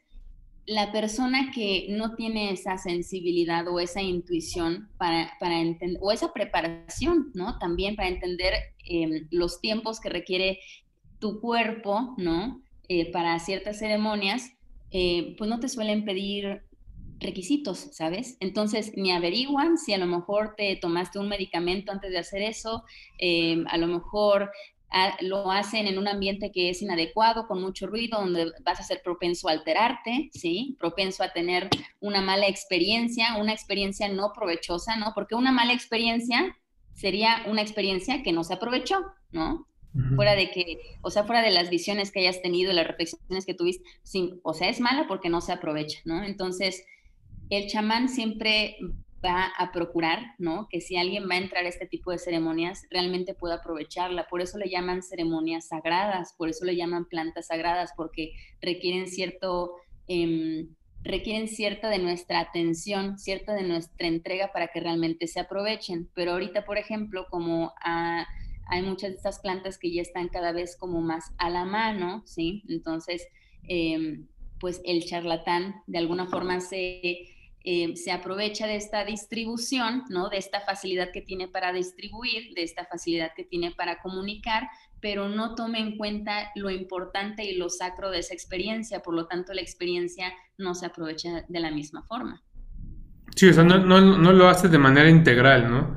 la 0.65 0.91
persona 0.91 1.51
que 1.55 1.89
no 1.91 2.15
tiene 2.15 2.51
esa 2.51 2.79
sensibilidad 2.79 3.69
o 3.69 3.79
esa 3.79 4.01
intuición 4.01 4.89
para, 4.97 5.35
para 5.39 5.61
entender, 5.61 6.01
o 6.01 6.13
esa 6.13 6.33
preparación, 6.33 7.31
¿no? 7.35 7.59
También 7.59 7.95
para 7.95 8.09
entender 8.09 8.55
em, 8.87 9.29
los 9.31 9.61
tiempos 9.61 10.01
que 10.01 10.09
requiere 10.09 10.61
tu 11.19 11.43
cuerpo, 11.43 12.15
¿no? 12.17 12.63
Eh, 12.89 13.13
para 13.13 13.39
ciertas 13.39 13.81
ceremonias, 13.81 14.51
eh, 14.93 15.35
pues 15.37 15.51
no 15.51 15.61
te 15.61 15.69
suelen 15.69 16.07
pedir 16.07 16.63
requisitos, 17.21 17.89
¿sabes? 17.93 18.37
Entonces, 18.41 18.93
me 18.97 19.13
averiguan 19.13 19.79
si 19.79 19.93
a 19.93 19.99
lo 19.99 20.07
mejor 20.07 20.55
te 20.57 20.77
tomaste 20.77 21.19
un 21.19 21.29
medicamento 21.29 21.93
antes 21.93 22.11
de 22.11 22.19
hacer 22.19 22.43
eso, 22.43 22.85
em, 23.19 23.65
a 23.69 23.79
lo 23.79 23.87
mejor 23.87 24.51
ah, 24.91 25.17
lo 25.21 25.51
hacen 25.51 25.87
en 25.87 25.99
un 25.99 26.07
ambiente 26.07 26.53
que 26.53 26.71
es 26.71 26.81
inadecuado, 26.83 27.49
con 27.49 27.61
mucho 27.61 27.87
ruido, 27.87 28.19
donde 28.21 28.53
vas 28.63 28.79
a 28.81 28.85
ser 28.85 29.03
propenso 29.03 29.49
a 29.49 29.53
alterarte, 29.53 30.31
¿sí? 30.33 30.77
Propenso 30.79 31.25
a 31.25 31.33
tener 31.33 31.69
una 32.01 32.21
mala 32.21 32.47
experiencia, 32.47 33.37
una 33.37 33.53
experiencia 33.53 34.09
no 34.09 34.33
provechosa, 34.33 34.97
¿no? 34.97 35.13
Porque 35.15 35.35
una 35.35 35.53
mala 35.53 35.73
experiencia 35.73 36.57
sería 36.95 37.45
una 37.47 37.63
experiencia 37.63 38.23
que 38.23 38.33
no 38.33 38.45
se 38.45 38.55
aprovechó, 38.55 39.05
¿no? 39.33 39.67
Fuera 40.17 40.35
de 40.35 40.51
que, 40.51 40.99
o 41.03 41.11
sea, 41.11 41.23
fuera 41.23 41.41
de 41.41 41.53
las 41.53 41.71
visiones 41.71 42.11
que 42.11 42.19
hayas 42.19 42.43
tenido, 42.43 42.73
las 42.73 42.87
reflexiones 42.87 43.47
que 43.47 43.55
tuviste, 43.55 43.85
sí, 44.03 44.41
o 44.43 44.53
sea, 44.53 44.69
es 44.69 44.81
mala 44.81 45.07
porque 45.07 45.29
no 45.29 45.41
se 45.41 45.53
aprovecha, 45.53 46.01
¿no? 46.05 46.25
Entonces, 46.25 46.85
el 47.55 47.69
chamán 47.69 48.09
siempre 48.09 48.77
va 49.25 49.53
a 49.57 49.73
procurar, 49.73 50.35
¿no? 50.39 50.69
Que 50.69 50.81
si 50.81 50.97
alguien 50.97 51.29
va 51.29 51.35
a 51.35 51.39
entrar 51.39 51.65
a 51.65 51.69
este 51.69 51.87
tipo 51.87 52.11
de 52.11 52.19
ceremonias, 52.19 52.87
realmente 52.91 53.35
pueda 53.35 53.57
aprovecharla. 53.57 54.27
Por 54.29 54.43
eso 54.43 54.59
le 54.59 54.69
llaman 54.69 55.03
ceremonias 55.03 55.69
sagradas, 55.69 56.35
por 56.37 56.49
eso 56.49 56.65
le 56.65 56.77
llaman 56.77 57.07
plantas 57.07 57.47
sagradas, 57.47 57.93
porque 57.97 58.33
requieren 58.61 59.09
cierto... 59.09 59.77
Em, 60.07 60.69
requieren 61.05 61.49
cierta 61.49 61.91
de 61.91 61.99
nuestra 61.99 62.41
atención, 62.41 63.19
cierta 63.19 63.53
de 63.53 63.63
nuestra 63.63 64.07
entrega 64.07 64.53
para 64.53 64.69
que 64.69 64.81
realmente 64.81 65.27
se 65.27 65.39
aprovechen. 65.39 66.09
Pero 66.15 66.33
ahorita, 66.33 66.65
por 66.65 66.79
ejemplo, 66.79 67.27
como 67.31 67.75
hay 67.85 68.83
muchas 68.83 69.11
de 69.11 69.17
estas 69.17 69.39
plantas 69.41 69.79
que 69.79 69.93
ya 69.93 70.01
están 70.01 70.29
cada 70.29 70.53
vez 70.53 70.77
como 70.79 71.03
más 71.03 71.33
a 71.37 71.51
la 71.51 71.67
mano, 71.67 72.23
¿sí? 72.25 72.65
Entonces, 72.69 73.29
em, 73.69 74.27
pues 74.59 74.81
el 74.87 75.05
charlatán 75.05 75.83
de 75.87 75.99
alguna 75.99 76.27
forma 76.27 76.61
se, 76.61 77.34
em, 77.65 77.97
se 77.97 78.13
aprovecha 78.13 78.67
de 78.67 78.77
esta 78.77 79.05
distribución, 79.05 80.05
¿no? 80.11 80.29
De 80.29 80.37
esta 80.37 80.61
facilidad 80.61 81.11
que 81.13 81.23
tiene 81.23 81.49
para 81.49 81.73
distribuir, 81.73 82.53
de 82.55 82.63
esta 82.63 82.85
facilidad 82.85 83.33
que 83.35 83.45
tiene 83.45 83.71
para 83.71 84.01
comunicar, 84.03 84.69
pero 85.01 85.29
no 85.29 85.55
tome 85.55 85.81
en 85.81 85.97
cuenta 85.97 86.51
lo 86.57 86.71
importante 86.71 87.45
y 87.45 87.57
lo 87.57 87.71
sacro 87.71 88.11
de 88.11 88.19
esa 88.19 88.35
experiencia, 88.35 89.01
por 89.01 89.15
lo 89.15 89.27
tanto 89.27 89.55
la 89.55 89.63
experiencia 89.63 90.33
no 90.59 90.75
se 90.75 90.87
aprovecha 90.87 91.45
de 91.49 91.61
la 91.61 91.71
misma 91.71 92.03
forma. 92.03 92.43
Sí, 93.35 93.49
o 93.49 93.53
sea, 93.53 93.65
no, 93.65 94.01
lo 94.01 94.49
hace 94.49 94.69
de 94.69 94.79
manera 94.79 95.09
integral, 95.09 95.71
¿no? 95.71 95.97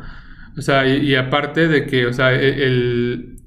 O 0.58 0.62
sea, 0.62 0.88
y, 0.88 1.16
aparte 1.16 1.68
de 1.68 1.86
que, 1.86 2.08
o 2.08 2.14
sea, 2.14 2.34
e, 2.34 2.66
el, 2.66 3.42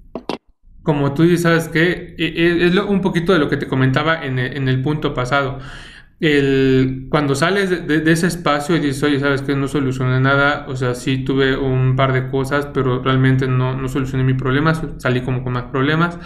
como 0.82 1.12
tú 1.14 1.24
dices, 1.24 1.42
¿sabes 1.42 1.68
qué? 1.68 2.14
E, 2.18 2.26
e, 2.26 2.66
es 2.66 2.74
un 2.76 3.00
poquito 3.00 3.32
de 3.32 3.38
lo 3.38 3.48
que 3.48 3.56
te 3.56 3.66
comentaba 3.66 4.24
en 4.24 4.38
en 4.38 4.68
el 4.68 4.80
punto 4.82 5.12
pasado 5.12 5.58
el, 6.20 7.06
cuando 7.08 7.34
sales 7.34 7.86
de, 7.86 8.12
ese 8.12 8.26
espacio 8.26 8.76
y 8.76 8.80
dices, 8.80 9.02
oye, 9.02 9.18
sabes 9.18 9.40
que 9.40 9.56
no 9.56 9.68
solucioné 9.68 10.20
nada, 10.20 10.66
o 10.68 10.76
sea, 10.76 10.94
sí 10.94 11.24
tuve 11.24 11.56
un 11.56 11.96
par 11.96 12.12
de 12.12 12.28
cosas, 12.28 12.68
pero 12.74 13.02
realmente 13.02 13.48
no, 13.48 13.74
no 13.74 13.88
solucioné 13.88 14.22
mi 14.22 14.34
problema, 14.34 14.74
salí 14.98 15.22
como 15.22 15.42
con 15.42 15.54
más 15.54 15.64
problemas. 15.64 16.18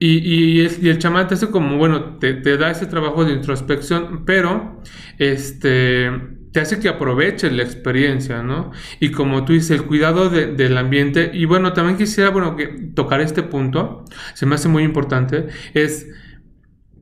Y, 0.00 0.18
y, 0.18 0.88
el 0.88 0.98
chamán 0.98 1.26
te 1.26 1.34
hace 1.34 1.50
como, 1.50 1.76
bueno, 1.76 2.18
te, 2.18 2.56
da 2.56 2.70
ese 2.70 2.86
trabajo 2.86 3.24
de 3.24 3.32
introspección, 3.32 4.24
pero 4.24 4.80
este, 5.18 6.10
te 6.52 6.60
hace 6.60 6.78
que 6.78 6.88
aproveches 6.88 7.52
la 7.52 7.64
experiencia, 7.64 8.42
¿no? 8.44 8.70
Y 9.00 9.10
como 9.10 9.44
tú 9.44 9.52
dices, 9.52 9.72
el 9.72 9.86
cuidado 9.86 10.30
del 10.30 10.78
ambiente, 10.78 11.30
y 11.34 11.46
bueno, 11.46 11.72
también 11.72 11.96
quisiera, 11.96 12.30
bueno, 12.30 12.56
tocar 12.94 13.20
este 13.20 13.42
punto, 13.42 14.04
se 14.34 14.46
me 14.46 14.54
hace 14.54 14.68
muy 14.68 14.84
importante, 14.84 15.48
es 15.74 16.06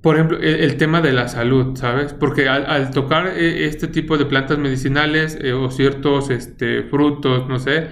por 0.06 0.14
ejemplo, 0.14 0.38
el, 0.38 0.76
tema 0.76 1.00
de 1.00 1.12
la 1.12 1.26
salud, 1.26 1.76
¿sabes? 1.76 2.12
Porque 2.12 2.48
al, 2.48 2.92
tocar 2.92 3.26
eh, 3.26 3.66
este 3.66 3.88
tipo 3.88 4.16
de 4.16 4.24
plantas 4.24 4.56
medicinales 4.56 5.36
eh, 5.42 5.52
o 5.52 5.68
ciertos 5.68 6.30
este, 6.30 6.84
frutos, 6.84 7.48
no 7.48 7.58
sé, 7.58 7.88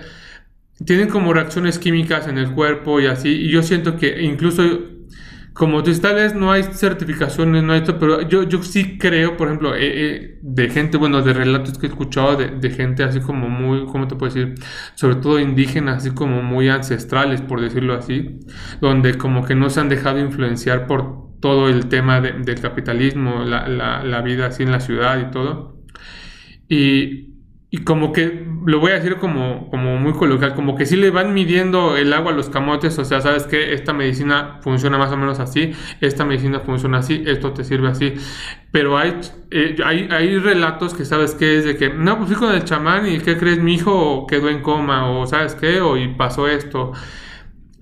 tienen 0.87 1.09
como 1.09 1.33
reacciones 1.33 1.81
químicas 1.81 2.29
en 2.29 2.38
el 2.38 2.53
cuerpo 2.53 3.00
y 3.00 3.07
así. 3.07 3.31
Y 3.31 3.50
yo 3.50 3.64
siento 3.64 3.96
que 3.96 4.22
incluso, 4.22 4.62
como 5.55 5.83
tú 5.83 5.92
tal 5.98 6.14
vez 6.14 6.37
no 6.37 6.53
hay 6.53 6.62
certificaciones, 6.62 7.64
no 7.64 7.72
hay 7.72 7.81
esto, 7.81 7.98
pero 7.98 8.20
yo, 8.29 8.44
yo 8.44 8.62
sí 8.62 8.96
creo, 8.96 9.37
por 9.37 9.48
ejemplo, 9.48 9.72
eh, 9.77 10.38
de 10.40 10.70
gente, 10.70 10.96
bueno, 10.98 11.20
de 11.20 11.33
relatos 11.33 11.79
que 11.79 11.87
he 11.87 11.88
escuchado 11.88 12.37
de, 12.37 12.46
de, 12.46 12.70
gente 12.70 13.03
así 13.03 13.18
como 13.18 13.48
muy, 13.48 13.87
¿cómo 13.87 14.07
te 14.07 14.14
puedo 14.14 14.33
decir? 14.33 14.55
Sobre 14.94 15.16
todo 15.16 15.40
indígenas, 15.40 15.96
así 15.96 16.12
como 16.14 16.42
muy 16.44 16.68
ancestrales, 16.68 17.40
por 17.40 17.61
decirlo 17.61 17.94
así, 17.94 18.38
donde 18.81 19.18
como 19.18 19.44
que 19.44 19.57
no 19.57 19.68
se 19.68 19.81
han 19.81 19.88
dejado 19.88 20.20
influenciar 20.20 20.87
por 20.87 21.23
todo 21.44 21.68
el 21.68 21.90
tema 21.90 22.22
del 22.22 22.59
capitalismo, 22.59 23.44
la, 23.44 24.22
vida 24.22 24.46
así 24.46 24.62
en 24.62 24.72
la 24.72 24.80
ciudad 24.80 25.28
y 25.28 25.30
todo. 25.30 25.76
Y, 26.70 27.35
como 27.85 28.14
que, 28.14 28.46
lo 28.64 28.80
voy 28.80 28.92
a 28.92 28.94
decir 28.94 29.16
como, 29.16 29.68
como 29.68 29.98
muy 29.98 30.14
coloquial, 30.14 30.54
como 30.54 30.74
que 30.74 30.87
sí 30.87 30.96
le 30.96 31.11
van 31.11 31.35
midiendo 31.35 31.98
el 31.98 32.14
agua 32.14 32.33
a 32.33 32.35
los 32.35 32.48
camotes, 32.48 32.98
o 32.98 33.04
sea, 33.04 33.20
sabes 33.20 33.42
que 33.42 33.74
esta 33.74 33.92
medicina 33.92 34.59
funciona 34.62 34.96
más 34.96 35.12
o 35.12 35.18
menos 35.18 35.38
así, 35.38 35.72
esta 36.00 36.24
medicina 36.24 36.61
funciona 36.61 37.00
así, 37.00 37.22
esto 37.26 37.52
te 37.52 37.62
sirve 37.62 37.88
así. 37.88 38.14
Pero 38.72 38.96
hay, 38.96 39.20
eh, 39.50 39.76
hay, 39.85 40.09
hay 40.11 40.38
relatos 40.38 40.94
que 40.94 41.04
sabes 41.04 41.35
que 41.35 41.59
es 41.59 41.66
de 41.66 41.76
que, 41.76 41.90
no, 41.90 42.16
pues 42.16 42.30
fui 42.30 42.38
con 42.38 42.54
el 42.54 42.64
chamán 42.64 43.07
y 43.07 43.18
¿qué 43.18 43.37
crees? 43.37 43.59
Mi 43.59 43.74
hijo 43.74 44.26
quedó 44.26 44.48
en 44.48 44.62
coma, 44.62 45.11
o 45.11 45.26
sabes 45.26 45.54
qué, 45.54 45.83
o 45.83 45.98
y 45.98 46.09
pasó 46.14 46.48
esto. 46.48 46.92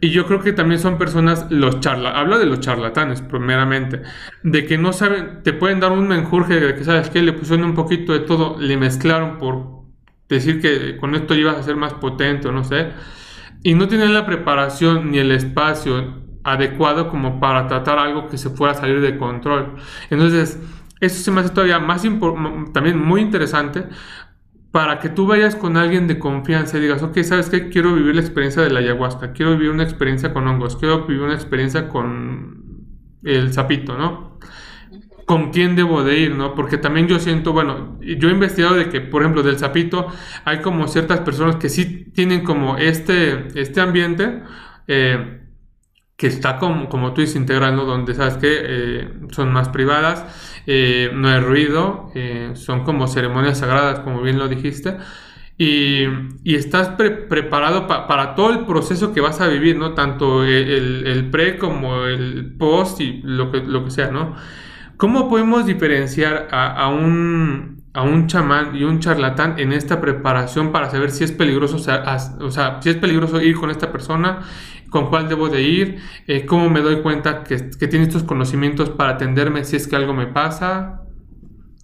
Y 0.04 0.10
yo 0.10 0.26
creo 0.26 0.40
que 0.40 0.52
también 0.52 0.80
son 0.80 0.98
personas, 0.98 1.46
los 1.48 1.78
charla, 1.78 2.10
hablo 2.18 2.36
de 2.40 2.44
los 2.44 2.58
charlatanes 2.58 3.22
primeramente, 3.22 4.02
de 4.42 4.66
que 4.66 4.76
no 4.76 4.92
saben, 4.92 5.44
te 5.44 5.52
pueden 5.52 5.78
dar 5.78 5.92
un 5.92 6.08
menjurje 6.08 6.58
de 6.58 6.74
que 6.74 6.82
sabes 6.82 7.08
que 7.08 7.22
le 7.22 7.32
pusieron 7.32 7.64
un 7.66 7.76
poquito 7.76 8.12
de 8.12 8.18
todo, 8.18 8.58
le 8.58 8.76
mezclaron 8.76 9.38
por 9.38 9.84
decir 10.28 10.60
que 10.60 10.96
con 10.96 11.14
esto 11.14 11.36
ibas 11.36 11.56
a 11.56 11.62
ser 11.62 11.76
más 11.76 11.94
potente 11.94 12.50
no 12.50 12.64
sé, 12.64 12.88
y 13.62 13.74
no 13.74 13.86
tienen 13.86 14.12
la 14.12 14.26
preparación 14.26 15.12
ni 15.12 15.18
el 15.18 15.30
espacio 15.30 16.20
adecuado 16.42 17.08
como 17.08 17.38
para 17.38 17.68
tratar 17.68 18.00
algo 18.00 18.26
que 18.26 18.38
se 18.38 18.50
fuera 18.50 18.72
a 18.72 18.76
salir 18.76 19.00
de 19.00 19.16
control. 19.16 19.76
Entonces, 20.10 20.58
eso 20.98 21.22
se 21.22 21.30
me 21.30 21.42
hace 21.42 21.50
todavía 21.50 21.78
más 21.78 22.02
también 22.72 22.98
muy 22.98 23.20
interesante 23.20 23.84
para 24.72 24.98
que 24.98 25.10
tú 25.10 25.26
vayas 25.26 25.54
con 25.54 25.76
alguien 25.76 26.08
de 26.08 26.18
confianza 26.18 26.78
y 26.78 26.80
digas, 26.80 27.02
ok, 27.02 27.18
¿sabes 27.22 27.50
qué? 27.50 27.68
Quiero 27.68 27.94
vivir 27.94 28.14
la 28.14 28.22
experiencia 28.22 28.62
de 28.62 28.70
la 28.70 28.80
ayahuasca, 28.80 29.32
quiero 29.32 29.52
vivir 29.52 29.70
una 29.70 29.82
experiencia 29.82 30.32
con 30.32 30.48
hongos, 30.48 30.76
quiero 30.76 31.06
vivir 31.06 31.22
una 31.22 31.34
experiencia 31.34 31.88
con 31.88 32.88
el 33.22 33.52
sapito, 33.52 33.98
¿no? 33.98 34.38
¿Con 35.26 35.50
quién 35.50 35.76
debo 35.76 36.02
de 36.02 36.18
ir, 36.18 36.34
no? 36.34 36.54
Porque 36.54 36.78
también 36.78 37.06
yo 37.06 37.18
siento, 37.18 37.52
bueno, 37.52 37.98
yo 38.00 38.28
he 38.30 38.32
investigado 38.32 38.74
de 38.74 38.88
que, 38.88 39.02
por 39.02 39.22
ejemplo, 39.22 39.42
del 39.42 39.58
sapito 39.58 40.06
hay 40.46 40.60
como 40.62 40.88
ciertas 40.88 41.20
personas 41.20 41.56
que 41.56 41.68
sí 41.68 42.10
tienen 42.14 42.42
como 42.42 42.78
este, 42.78 43.48
este 43.60 43.80
ambiente, 43.82 44.42
eh, 44.88 45.41
que 46.16 46.26
está 46.26 46.58
como, 46.58 46.88
como 46.88 47.14
tú 47.14 47.20
dices, 47.20 47.36
integrando, 47.36 47.84
donde 47.84 48.14
sabes 48.14 48.36
que 48.36 48.48
eh, 48.60 49.08
son 49.30 49.52
más 49.52 49.68
privadas, 49.70 50.24
eh, 50.66 51.10
no 51.14 51.28
hay 51.28 51.40
ruido, 51.40 52.10
eh, 52.14 52.52
son 52.54 52.84
como 52.84 53.08
ceremonias 53.08 53.58
sagradas, 53.58 54.00
como 54.00 54.22
bien 54.22 54.38
lo 54.38 54.48
dijiste, 54.48 54.98
y, 55.58 56.04
y 56.44 56.54
estás 56.56 56.90
preparado 56.90 57.86
para 57.86 58.34
todo 58.34 58.50
el 58.50 58.66
proceso 58.66 59.12
que 59.12 59.20
vas 59.20 59.40
a 59.40 59.48
vivir, 59.48 59.76
¿no? 59.76 59.94
Tanto 59.94 60.44
el, 60.44 61.06
el, 61.06 61.30
pre 61.30 61.58
como 61.58 62.04
el 62.06 62.54
post 62.58 63.00
y 63.00 63.20
lo 63.22 63.50
que, 63.52 63.58
lo 63.60 63.84
que 63.84 63.90
sea, 63.90 64.10
¿no? 64.10 64.34
¿Cómo 64.96 65.28
podemos 65.28 65.66
diferenciar 65.66 66.48
a, 66.50 66.72
a 66.72 66.88
un, 66.88 67.71
a 67.94 68.02
un 68.02 68.26
chamán 68.26 68.74
y 68.74 68.84
un 68.84 69.00
charlatán 69.00 69.58
en 69.58 69.72
esta 69.72 70.00
preparación 70.00 70.72
para 70.72 70.90
saber 70.90 71.10
si 71.10 71.24
es 71.24 71.32
peligroso, 71.32 71.76
o 71.76 72.50
sea, 72.50 72.80
si 72.80 72.90
es 72.90 72.96
peligroso 72.96 73.40
ir 73.40 73.56
con 73.56 73.70
esta 73.70 73.92
persona 73.92 74.40
con 74.90 75.08
cuál 75.08 75.28
debo 75.28 75.48
de 75.48 75.62
ir, 75.62 76.02
eh, 76.26 76.44
cómo 76.44 76.68
me 76.68 76.80
doy 76.80 77.00
cuenta 77.00 77.44
que, 77.44 77.70
que 77.70 77.88
tiene 77.88 78.04
estos 78.04 78.24
conocimientos 78.24 78.90
para 78.90 79.12
atenderme 79.12 79.64
si 79.64 79.76
es 79.76 79.88
que 79.88 79.96
algo 79.96 80.12
me 80.12 80.26
pasa. 80.26 81.02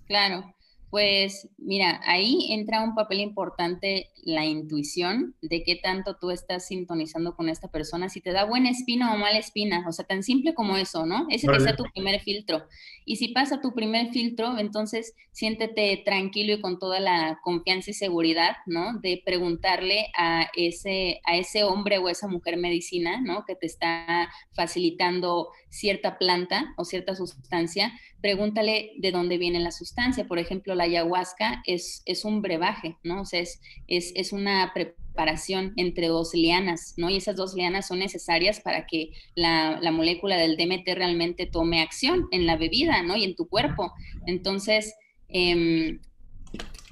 Claro, 0.07 0.45
pues 0.91 1.49
mira, 1.59 2.01
ahí 2.05 2.49
entra 2.51 2.83
un 2.83 2.95
papel 2.95 3.21
importante 3.21 4.11
la 4.23 4.45
intuición 4.45 5.35
de 5.43 5.63
qué 5.63 5.77
tanto 5.77 6.17
tú 6.17 6.31
estás 6.31 6.67
sintonizando 6.67 7.35
con 7.35 7.49
esta 7.49 7.69
persona, 7.69 8.09
si 8.09 8.21
te 8.21 8.33
da 8.33 8.45
buena 8.45 8.71
espina 8.71 9.13
o 9.13 9.19
mala 9.19 9.39
espina, 9.39 9.85
o 9.89 9.93
sea, 9.93 10.05
tan 10.05 10.23
simple 10.23 10.55
como 10.55 10.77
eso, 10.77 11.07
¿no? 11.07 11.27
Ese 11.31 11.47
que 11.47 11.61
sea 11.61 11.77
tu 11.77 11.85
primer 11.95 12.21
filtro. 12.21 12.65
Y 13.05 13.17
si 13.17 13.29
pasa 13.29 13.61
tu 13.61 13.75
primer 13.75 14.11
filtro, 14.11 14.59
entonces 14.59 15.15
siéntete 15.33 16.03
tranquilo 16.05 16.55
y 16.55 16.61
con 16.61 16.79
toda 16.79 17.01
la 17.01 17.39
confianza 17.43 17.91
y 17.91 17.95
seguridad, 17.95 18.57
¿no? 18.67 18.99
De 19.01 19.23
preguntarle 19.25 20.09
a 20.17 20.49
ese, 20.57 21.21
a 21.25 21.37
ese 21.37 21.65
hombre 21.65 21.99
o 21.99 22.09
esa 22.09 22.29
mujer 22.29 22.57
medicina, 22.57 23.21
¿no? 23.21 23.45
Que 23.47 23.55
te 23.55 23.67
está 23.67 24.31
facilitando 24.53 25.49
cierta 25.71 26.19
planta 26.19 26.75
o 26.77 26.85
cierta 26.85 27.15
sustancia, 27.15 27.93
pregúntale 28.21 28.93
de 28.99 29.13
dónde 29.13 29.39
viene 29.39 29.61
la 29.61 29.71
sustancia. 29.71 30.27
Por 30.27 30.39
ejemplo, 30.39 30.75
la 30.79 30.85
ayahuasca 30.85 31.63
es, 31.67 32.03
es 32.07 32.25
un 32.25 32.41
brebaje, 32.41 32.97
¿no? 33.03 33.23
O 33.23 33.25
sea, 33.25 33.41
es, 33.41 33.61
es, 33.87 34.33
una 34.33 34.73
preparación 34.73 35.75
entre 35.77 36.07
dos 36.07 36.33
lianas, 36.33 36.95
¿no? 36.97 37.11
Y 37.11 37.17
esas 37.17 37.37
dos 37.37 37.55
lianas 37.55 37.89
son 37.89 37.99
necesarias 37.99 38.61
para 38.61 38.87
que 38.87 39.11
la, 39.35 39.81
molécula 39.91 40.37
del 40.37 40.57
DMT 40.57 40.89
realmente 40.95 41.47
tome 41.47 41.83
acción 41.83 42.29
en 42.31 42.47
la 42.47 42.57
bebida, 42.57 43.03
¿no? 43.03 43.17
Y 43.17 43.25
en 43.25 43.35
tu 43.35 43.49
cuerpo. 43.49 43.93
Entonces, 44.27 44.95
em, 45.29 46.01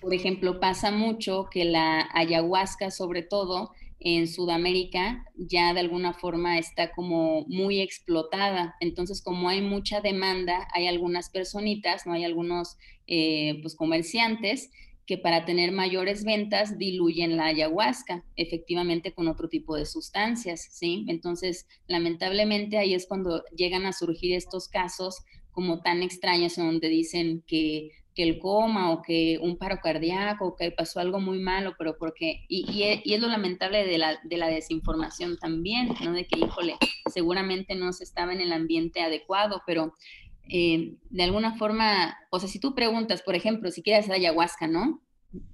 por 0.00 0.12
ejemplo, 0.12 0.60
pasa 0.60 0.90
mucho 0.90 1.48
que 1.50 1.64
la 1.64 2.08
ayahuasca, 2.12 2.90
sobre 2.90 3.22
todo, 3.22 3.70
en 3.98 4.28
Sudamérica 4.28 5.24
ya 5.36 5.72
de 5.72 5.80
alguna 5.80 6.12
forma 6.12 6.58
está 6.58 6.92
como 6.92 7.44
muy 7.48 7.80
explotada. 7.80 8.74
Entonces, 8.80 9.22
como 9.22 9.48
hay 9.48 9.62
mucha 9.62 10.00
demanda, 10.00 10.68
hay 10.74 10.86
algunas 10.86 11.30
personitas, 11.30 12.06
no 12.06 12.12
hay 12.12 12.24
algunos 12.24 12.76
eh, 13.06 13.58
pues 13.62 13.74
comerciantes 13.74 14.70
que 15.06 15.16
para 15.16 15.44
tener 15.44 15.70
mayores 15.70 16.24
ventas 16.24 16.78
diluyen 16.78 17.36
la 17.36 17.46
ayahuasca, 17.46 18.24
efectivamente 18.34 19.12
con 19.12 19.28
otro 19.28 19.48
tipo 19.48 19.76
de 19.76 19.86
sustancias, 19.86 20.68
¿sí? 20.72 21.04
Entonces, 21.08 21.66
lamentablemente 21.86 22.76
ahí 22.76 22.92
es 22.92 23.06
cuando 23.06 23.44
llegan 23.56 23.86
a 23.86 23.92
surgir 23.92 24.34
estos 24.34 24.68
casos 24.68 25.24
como 25.56 25.80
tan 25.80 26.02
extrañas 26.02 26.56
donde 26.56 26.90
dicen 26.90 27.42
que, 27.46 27.92
que 28.14 28.22
el 28.22 28.38
coma 28.38 28.92
o 28.92 29.00
que 29.00 29.38
un 29.40 29.56
paro 29.56 29.78
cardíaco 29.82 30.48
o 30.48 30.54
que 30.54 30.70
pasó 30.70 31.00
algo 31.00 31.18
muy 31.18 31.38
malo, 31.38 31.74
pero 31.78 31.96
porque, 31.96 32.44
y, 32.46 32.70
y, 32.70 33.14
es 33.14 33.20
lo 33.22 33.26
lamentable 33.28 33.86
de 33.86 33.96
la, 33.96 34.20
de 34.22 34.36
la 34.36 34.48
desinformación 34.48 35.38
también, 35.38 35.94
¿no? 36.04 36.12
De 36.12 36.26
que, 36.26 36.38
híjole, 36.38 36.74
seguramente 37.10 37.74
no 37.74 37.94
se 37.94 38.04
estaba 38.04 38.34
en 38.34 38.42
el 38.42 38.52
ambiente 38.52 39.00
adecuado, 39.00 39.62
pero 39.66 39.94
eh, 40.50 40.98
de 41.08 41.22
alguna 41.22 41.56
forma, 41.56 42.18
o 42.28 42.38
sea, 42.38 42.50
si 42.50 42.60
tú 42.60 42.74
preguntas, 42.74 43.22
por 43.22 43.34
ejemplo, 43.34 43.70
si 43.70 43.82
quieres 43.82 44.04
hacer 44.04 44.16
ayahuasca, 44.16 44.66
¿no? 44.66 45.00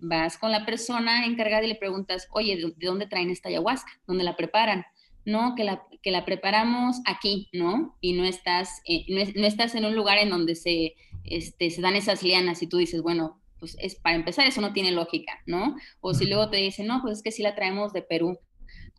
Vas 0.01 0.37
con 0.37 0.51
la 0.51 0.67
persona 0.67 1.27
encargada 1.27 1.65
y 1.65 1.69
le 1.69 1.77
preguntas, 1.77 2.27
oye, 2.33 2.57
¿de, 2.57 2.87
dónde 2.87 3.07
traen 3.07 3.31
esta 3.31 3.51
ayahuasca? 3.51 3.93
¿Dónde 4.05 4.25
la 4.25 4.35
preparan? 4.35 4.85
No, 5.25 5.55
que 5.55 5.65
la, 5.65 5.83
que 6.03 6.11
la 6.11 6.25
preparamos 6.25 7.01
aquí, 7.07 7.49
¿no? 7.53 7.97
Y 8.01 8.13
no 8.15 8.25
estás, 8.25 8.83
eh, 8.87 9.05
no, 9.09 9.47
estás 9.47 9.75
en 9.75 9.85
un 9.85 9.95
lugar 9.95 10.19
en 10.19 10.31
donde 10.31 10.55
se, 10.55 10.95
este, 11.25 11.71
se 11.71 11.81
dan 11.81 11.97
esas 11.97 12.23
lianas 12.23 12.63
y 12.63 12.67
tú 12.67 12.79
dices, 12.79 13.03
bueno, 13.03 13.41
pues 13.59 13.77
es, 13.79 13.95
para 13.95 14.17
empezar 14.17 14.47
eso 14.47 14.61
no 14.61 14.73
tiene 14.73 14.91
lógica, 14.91 15.41
¿no? 15.47 15.77
O 16.01 16.15
si 16.15 16.27
luego 16.27 16.51
te 16.51 16.57
dicen, 16.57 16.87
no, 16.87 17.01
pues 17.03 17.19
es 17.19 17.23
que 17.23 17.31
sí 17.31 17.43
la 17.43 17.55
traemos 17.55 17.93
de 17.93 18.03
Perú 18.03 18.39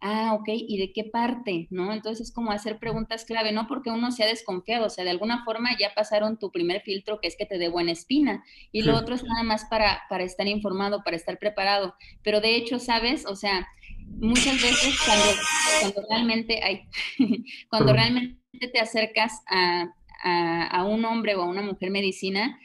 ah, 0.04 0.34
ok, 0.34 0.50
¿y 0.50 0.78
de 0.78 0.92
qué 0.92 1.06
parte? 1.06 1.68
¿No? 1.72 1.94
Entonces 1.94 2.28
es 2.28 2.34
como 2.34 2.52
hacer 2.52 2.78
preguntas 2.78 3.24
clave, 3.24 3.54
no 3.54 3.68
porque 3.68 3.90
uno 3.90 4.12
sea 4.12 4.28
desconfiado, 4.28 4.86
o 4.86 4.90
sea, 4.90 5.06
de 5.06 5.10
alguna 5.10 5.44
forma 5.46 5.70
ya 5.80 5.94
pasaron 5.96 6.38
tu 6.38 6.52
primer 6.52 6.82
filtro, 6.82 7.20
que 7.22 7.30
es 7.30 7.38
que 7.38 7.46
te 7.46 7.58
dé 7.58 7.70
buena 7.70 7.94
espina, 7.94 8.44
y 8.72 8.82
lo 8.84 8.98
otro 8.98 9.16
es 9.16 9.24
nada 9.24 9.44
más 9.44 9.66
para, 9.66 10.04
para 10.10 10.26
estar 10.26 10.48
informado, 10.48 11.04
para 11.04 11.16
estar 11.16 11.40
preparado. 11.40 11.96
Pero 12.22 12.42
de 12.42 12.58
hecho, 12.58 12.80
¿sabes? 12.80 13.26
O 13.26 13.38
sea, 13.38 13.66
muchas 14.24 14.62
veces 14.62 14.96
cuando, 15.06 15.26
cuando 15.82 16.10
realmente, 16.10 16.64
hay, 16.64 16.88
cuando 17.70 17.94
realmente 17.94 18.68
te 18.72 18.80
acercas 18.80 19.42
a, 19.48 19.94
a, 20.24 20.68
a 20.68 20.86
un 20.86 21.06
hombre 21.06 21.36
o 21.36 21.44
a 21.44 21.48
una 21.48 21.62
mujer 21.62 21.92
medicina, 21.92 22.58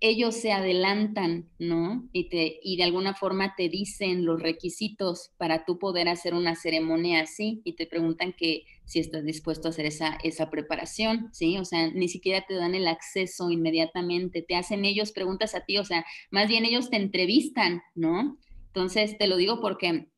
ellos 0.00 0.34
se 0.34 0.52
adelantan, 0.52 1.48
¿no? 1.58 2.08
Y, 2.12 2.28
te, 2.28 2.60
y 2.62 2.76
de 2.76 2.84
alguna 2.84 3.14
forma 3.14 3.54
te 3.56 3.68
dicen 3.70 4.26
los 4.26 4.40
requisitos 4.40 5.30
para 5.38 5.64
tú 5.64 5.78
poder 5.78 6.08
hacer 6.08 6.34
una 6.34 6.56
ceremonia 6.56 7.22
así 7.22 7.62
y 7.64 7.72
te 7.74 7.86
preguntan 7.86 8.34
que 8.36 8.64
si 8.84 8.98
estás 8.98 9.24
dispuesto 9.24 9.68
a 9.68 9.70
hacer 9.70 9.86
esa, 9.86 10.18
esa 10.22 10.50
preparación, 10.50 11.30
¿sí? 11.32 11.56
O 11.56 11.64
sea, 11.64 11.90
ni 11.90 12.08
siquiera 12.08 12.44
te 12.46 12.54
dan 12.54 12.74
el 12.74 12.86
acceso 12.86 13.50
inmediatamente, 13.50 14.42
te 14.42 14.56
hacen 14.56 14.84
ellos 14.84 15.10
preguntas 15.10 15.54
a 15.54 15.64
ti, 15.64 15.78
o 15.78 15.84
sea, 15.84 16.04
más 16.30 16.48
bien 16.48 16.66
ellos 16.66 16.90
te 16.90 16.96
entrevistan, 16.96 17.80
¿no? 17.94 18.36
Entonces, 18.66 19.16
te 19.16 19.26
lo 19.26 19.36
digo 19.36 19.60
porque 19.60 20.08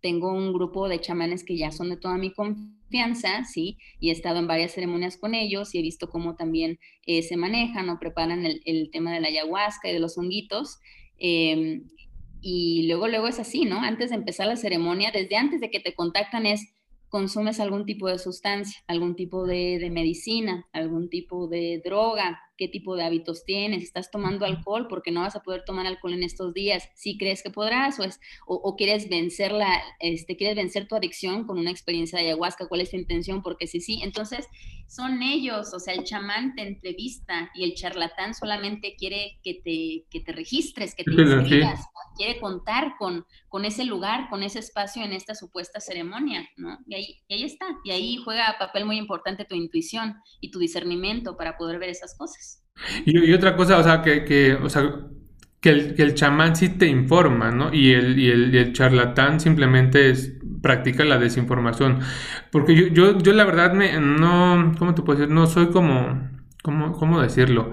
tengo 0.00 0.32
un 0.32 0.52
grupo 0.52 0.88
de 0.88 1.00
chamanes 1.00 1.44
que 1.44 1.56
ya 1.56 1.70
son 1.70 1.90
de 1.90 1.96
toda 1.96 2.16
mi 2.16 2.32
confianza, 2.32 3.44
¿sí? 3.44 3.78
Y 4.00 4.10
he 4.10 4.12
estado 4.12 4.38
en 4.38 4.46
varias 4.46 4.72
ceremonias 4.72 5.16
con 5.16 5.34
ellos 5.34 5.74
y 5.74 5.78
he 5.78 5.82
visto 5.82 6.08
cómo 6.08 6.36
también 6.36 6.78
eh, 7.06 7.22
se 7.22 7.36
manejan 7.36 7.88
o 7.90 7.98
preparan 7.98 8.44
el, 8.46 8.90
tema 8.90 9.12
de 9.12 9.20
la 9.20 9.28
ayahuasca 9.28 9.88
y 9.88 9.92
de 9.92 10.00
los 10.00 10.16
honguitos. 10.18 10.78
Em, 11.18 11.88
y 12.40 12.86
luego, 12.86 13.08
luego 13.08 13.28
es 13.28 13.38
así, 13.40 13.64
¿no? 13.64 13.80
Antes 13.82 14.10
de 14.10 14.16
empezar 14.16 14.46
la 14.46 14.56
ceremonia, 14.56 15.10
desde 15.12 15.36
antes 15.36 15.60
de 15.60 15.70
que 15.70 15.80
te 15.80 15.94
contactan 15.94 16.46
es, 16.46 16.74
consumes 17.08 17.58
algún 17.60 17.86
tipo 17.86 18.08
de 18.08 18.18
sustancia, 18.18 18.80
algún 18.86 19.16
tipo 19.16 19.46
de 19.46 19.88
medicina, 19.90 20.66
algún 20.72 21.08
tipo 21.08 21.48
de 21.48 21.80
droga, 21.84 22.40
qué 22.58 22.68
tipo 22.68 22.96
de 22.96 23.04
hábitos 23.04 23.44
tienes, 23.44 23.82
estás 23.82 24.10
tomando 24.10 24.44
alcohol 24.44 24.86
porque 24.88 25.10
no 25.10 25.22
vas 25.22 25.36
a 25.36 25.42
poder 25.42 25.64
tomar 25.64 25.86
alcohol 25.86 26.12
en 26.12 26.24
estos 26.24 26.52
días, 26.52 26.90
si 26.94 27.16
crees 27.16 27.42
que 27.42 27.50
podrás 27.50 27.98
o, 28.00 28.04
es, 28.04 28.20
o, 28.46 28.76
quieres 28.76 29.08
vencer 29.08 29.52
la, 29.52 29.80
este, 30.00 30.36
quieres 30.36 30.56
vencer 30.56 30.88
tu 30.88 30.96
adicción 30.96 31.46
con 31.46 31.58
una 31.58 31.70
experiencia 31.70 32.18
de 32.18 32.26
ayahuasca, 32.26 32.68
cuál 32.68 32.82
es 32.82 32.90
tu 32.90 32.96
intención, 32.96 33.42
porque 33.42 33.66
sí, 33.66 33.80
sí, 33.80 34.00
entonces 34.02 34.46
son 34.88 35.22
ellos, 35.22 35.72
o 35.74 35.78
sea, 35.78 35.94
el 35.94 36.04
chamán 36.04 36.54
te 36.54 36.62
entrevista 36.62 37.50
y 37.54 37.64
el 37.64 37.74
charlatán 37.74 38.34
solamente 38.34 38.96
quiere 38.98 39.38
que 39.44 39.54
te, 39.54 40.06
que 40.10 40.24
te 40.24 40.32
registres, 40.32 40.94
que 40.94 41.04
te 41.04 41.12
inscribas, 41.12 41.86
quiere 42.16 42.40
contar 42.40 42.94
con, 42.98 43.24
con 43.48 43.64
ese 43.64 43.84
lugar, 43.84 44.28
con 44.30 44.42
ese 44.42 44.58
espacio 44.58 45.04
en 45.04 45.12
esta 45.12 45.34
supuesta 45.34 45.78
ceremonia, 45.78 46.48
¿no? 46.56 46.78
Y 46.86 46.94
ahí, 46.94 47.22
y 47.28 47.34
ahí 47.34 47.44
está, 47.44 47.66
y 47.84 47.90
ahí 47.90 48.16
juega 48.16 48.56
papel 48.58 48.86
muy 48.86 48.96
importante 48.96 49.44
tu 49.44 49.54
intuición 49.54 50.16
y 50.40 50.50
tu 50.50 50.58
discernimiento 50.58 51.36
para 51.36 51.56
poder 51.56 51.78
ver 51.78 51.90
esas 51.90 52.16
cosas. 52.16 52.47
Y, 53.04 53.32
otra 53.32 53.56
cosa, 53.56 53.78
o 53.78 53.82
sea, 53.82 54.02
que, 54.02 54.24
que, 54.24 54.54
o 54.54 54.68
sea, 54.68 54.82
que, 55.60 55.70
el, 55.70 55.94
que 55.94 56.02
el 56.02 56.14
chamán 56.14 56.56
sí 56.56 56.68
te 56.70 56.86
informa, 56.86 57.50
¿no? 57.50 57.72
Y 57.72 57.92
el, 57.92 58.18
y 58.18 58.30
el, 58.30 58.54
el 58.54 58.72
charlatán 58.72 59.40
simplemente 59.40 60.10
es, 60.10 60.38
practica 60.62 61.04
la 61.04 61.18
desinformación. 61.18 62.00
Porque 62.50 62.74
yo, 62.74 62.86
yo, 62.88 63.18
yo 63.18 63.32
la 63.32 63.44
verdad 63.44 63.72
me, 63.72 63.98
no, 64.00 64.72
¿cómo 64.78 64.94
te 64.94 65.02
puedo 65.02 65.18
decir? 65.18 65.34
No 65.34 65.46
soy 65.46 65.68
como, 65.68 66.28
¿cómo, 66.62 66.92
cómo 66.92 67.20
decirlo? 67.20 67.72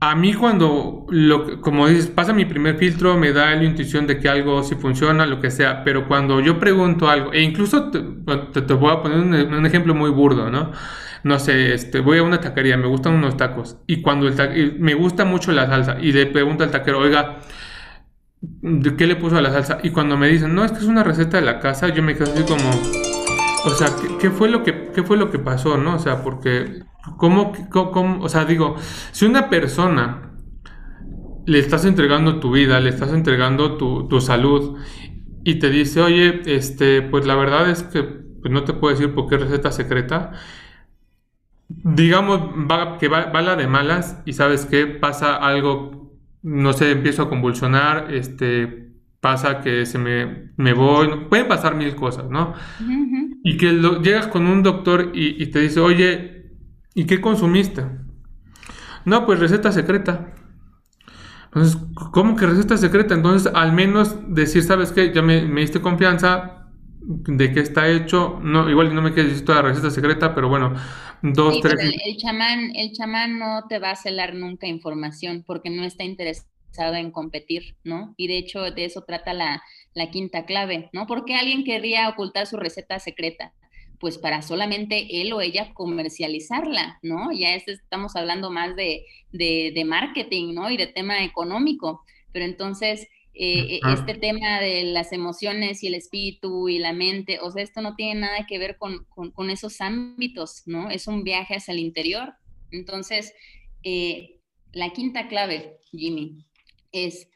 A 0.00 0.14
mí 0.14 0.34
cuando, 0.34 1.06
lo, 1.08 1.60
como 1.62 1.88
dices, 1.88 2.08
pasa 2.08 2.34
mi 2.34 2.44
primer 2.44 2.76
filtro, 2.76 3.16
me 3.16 3.32
da 3.32 3.54
la 3.54 3.64
intuición 3.64 4.06
de 4.06 4.18
que 4.18 4.28
algo 4.28 4.62
sí 4.62 4.74
funciona, 4.74 5.24
lo 5.24 5.40
que 5.40 5.50
sea, 5.50 5.82
pero 5.82 6.06
cuando 6.06 6.40
yo 6.40 6.58
pregunto 6.58 7.08
algo, 7.08 7.32
e 7.32 7.40
incluso 7.42 7.90
te, 7.90 8.00
te, 8.60 8.74
voy 8.74 8.92
a 8.92 9.00
poner 9.00 9.18
un, 9.18 9.54
un, 9.54 9.64
ejemplo 9.64 9.94
muy 9.94 10.10
burdo, 10.10 10.50
¿no? 10.50 10.72
No 11.24 11.38
sé, 11.38 11.72
este, 11.74 12.00
voy 12.00 12.18
a 12.18 12.22
una 12.22 12.40
taquería, 12.40 12.76
me 12.76 12.86
gustan 12.86 13.14
unos 13.14 13.36
tacos 13.36 13.78
y 13.86 14.02
cuando 14.02 14.28
el 14.28 14.78
me 14.78 14.94
gusta 14.94 15.24
mucho 15.24 15.52
la 15.52 15.66
salsa 15.66 15.96
y 16.00 16.12
le 16.12 16.26
pregunto 16.26 16.64
al 16.64 16.70
taquero, 16.70 16.98
oiga, 17.00 17.40
¿de 18.40 18.94
qué 18.94 19.06
le 19.06 19.16
puso 19.16 19.36
a 19.38 19.40
la 19.40 19.50
salsa? 19.50 19.78
Y 19.82 19.90
cuando 19.90 20.18
me 20.18 20.28
dicen, 20.28 20.54
no, 20.54 20.64
es 20.64 20.72
que 20.72 20.78
es 20.78 20.84
una 20.84 21.02
receta 21.02 21.38
de 21.38 21.46
la 21.46 21.60
casa, 21.60 21.88
yo 21.88 22.02
me 22.02 22.14
quedo 22.14 22.32
así 22.32 22.44
como, 22.44 22.68
o 23.64 23.70
sea, 23.70 23.88
¿qué, 24.20 24.30
fue 24.30 24.50
lo 24.50 24.62
que, 24.62 24.90
qué 24.94 25.02
fue 25.02 25.16
lo 25.16 25.30
que 25.30 25.38
pasó, 25.38 25.78
no? 25.78 25.96
O 25.96 25.98
sea, 25.98 26.22
porque, 26.22 26.82
¿cómo, 27.16 27.52
cómo, 27.70 28.22
o 28.22 28.28
sea, 28.28 28.44
digo, 28.44 28.76
si 29.12 29.24
una 29.24 29.48
persona 29.48 30.30
le 31.46 31.58
estás 31.58 31.86
entregando 31.86 32.38
tu 32.38 32.52
vida, 32.52 32.80
le 32.80 32.90
estás 32.90 33.12
entregando 33.14 33.78
tu, 33.78 34.08
tu 34.08 34.20
salud 34.20 34.78
y 35.42 35.58
te 35.58 35.70
dice, 35.70 36.02
oye, 36.02 36.42
este, 36.44 37.00
pues 37.00 37.26
la 37.26 37.34
verdad 37.34 37.70
es 37.70 37.82
que 37.82 38.02
pues 38.02 38.52
no 38.52 38.64
te 38.64 38.74
puedo 38.74 38.94
decir 38.94 39.14
por 39.14 39.26
qué 39.26 39.38
receta 39.38 39.72
secreta, 39.72 40.32
digamos 41.68 42.40
que 42.98 43.08
va, 43.08 43.42
la 43.42 43.56
de 43.56 43.66
malas 43.66 44.20
y 44.24 44.32
sabes 44.32 44.66
qué, 44.66 44.86
pasa 44.86 45.36
algo, 45.36 46.18
no 46.42 46.72
sé, 46.72 46.90
empiezo 46.90 47.22
a 47.22 47.28
convulsionar, 47.28 48.12
este, 48.12 48.92
pasa 49.20 49.60
que 49.60 49.86
se 49.86 49.98
me, 49.98 50.52
me 50.56 50.72
voy, 50.72 51.26
pueden 51.28 51.48
pasar 51.48 51.74
mil 51.74 51.94
cosas, 51.94 52.28
¿no? 52.28 52.54
Y 53.42 53.56
que 53.56 53.72
llegas 54.02 54.26
con 54.28 54.46
un 54.46 54.62
doctor 54.62 55.12
y, 55.14 55.46
te 55.46 55.60
dice, 55.60 55.80
oye, 55.80 56.52
¿y 56.94 57.04
qué 57.06 57.20
consumiste? 57.20 57.84
No, 59.04 59.26
pues 59.26 59.38
receta 59.38 59.72
secreta. 59.72 60.34
Entonces, 61.46 61.78
¿cómo 62.12 62.36
que 62.36 62.46
receta 62.46 62.76
secreta? 62.76 63.14
Entonces, 63.14 63.52
al 63.54 63.72
menos 63.72 64.16
decir, 64.34 64.62
¿sabes 64.62 64.92
qué? 64.92 65.12
Ya 65.12 65.22
me, 65.22 65.42
me 65.46 65.60
diste 65.60 65.80
confianza, 65.80 66.53
de 67.06 67.52
qué 67.52 67.60
está 67.60 67.88
hecho. 67.88 68.38
No, 68.42 68.68
igual 68.70 68.94
no 68.94 69.02
me 69.02 69.12
quieres 69.12 69.32
decir 69.32 69.46
toda 69.46 69.62
la 69.62 69.68
receta 69.68 69.90
secreta, 69.90 70.34
pero 70.34 70.48
bueno, 70.48 70.74
dos, 71.22 71.60
tres. 71.60 71.74
el, 71.80 72.16
chamán, 72.16 72.72
el 72.74 72.92
chamán 72.92 73.38
no 73.38 73.64
te 73.68 73.78
va 73.78 73.90
a 73.90 73.96
celar 73.96 74.34
nunca 74.34 74.66
información 74.66 75.44
porque 75.46 75.70
no 75.70 75.84
está 75.84 76.04
interesado 76.04 76.94
en 76.94 77.10
competir, 77.10 77.76
¿no? 77.84 78.14
Y 78.16 78.26
de 78.28 78.38
hecho 78.38 78.62
de 78.70 78.84
eso 78.86 79.02
trata 79.02 79.32
la, 79.34 79.62
la 79.94 80.10
quinta 80.10 80.44
clave, 80.44 80.90
¿no? 80.92 81.06
Porque 81.06 81.34
alguien 81.34 81.64
querría 81.64 82.08
ocultar 82.08 82.46
su 82.46 82.56
receta 82.56 82.98
secreta? 82.98 83.52
Pues 84.00 84.18
para 84.18 84.42
solamente 84.42 85.20
él 85.22 85.32
o 85.32 85.40
ella 85.40 85.72
comercializarla, 85.72 86.98
¿no? 87.02 87.32
Ya 87.32 87.54
estamos 87.54 88.16
hablando 88.16 88.50
más 88.50 88.76
de, 88.76 89.04
de, 89.30 89.72
de 89.74 89.84
marketing, 89.84 90.54
¿no? 90.54 90.70
Y 90.70 90.76
de 90.76 90.88
tema 90.88 91.22
económico. 91.24 92.02
Pero 92.32 92.44
entonces, 92.44 93.06
eh, 93.36 93.80
e, 93.84 93.92
este 93.92 94.14
tema 94.14 94.60
de 94.60 94.84
las 94.84 95.12
emociones 95.12 95.82
y 95.82 95.88
el 95.88 95.94
espíritu 95.94 96.68
y 96.68 96.78
la 96.78 96.92
mente, 96.92 97.40
o 97.40 97.50
sea, 97.50 97.64
esto 97.64 97.82
no 97.82 97.96
tiene 97.96 98.20
nada 98.20 98.46
que 98.46 98.58
ver 98.58 98.76
con, 98.78 99.04
con, 99.06 99.50
esos 99.50 99.80
ámbitos, 99.80 100.62
¿no? 100.66 100.88
Es 100.88 101.08
un 101.08 101.24
viaje 101.24 101.56
hacia 101.56 101.72
el 101.72 101.80
interior. 101.80 102.34
Entonces, 102.70 103.32
eh, 103.82 104.40
la 104.72 104.92
quinta 104.92 105.26
clave, 105.26 105.78
Jimmy, 105.90 106.46
es 106.92 107.28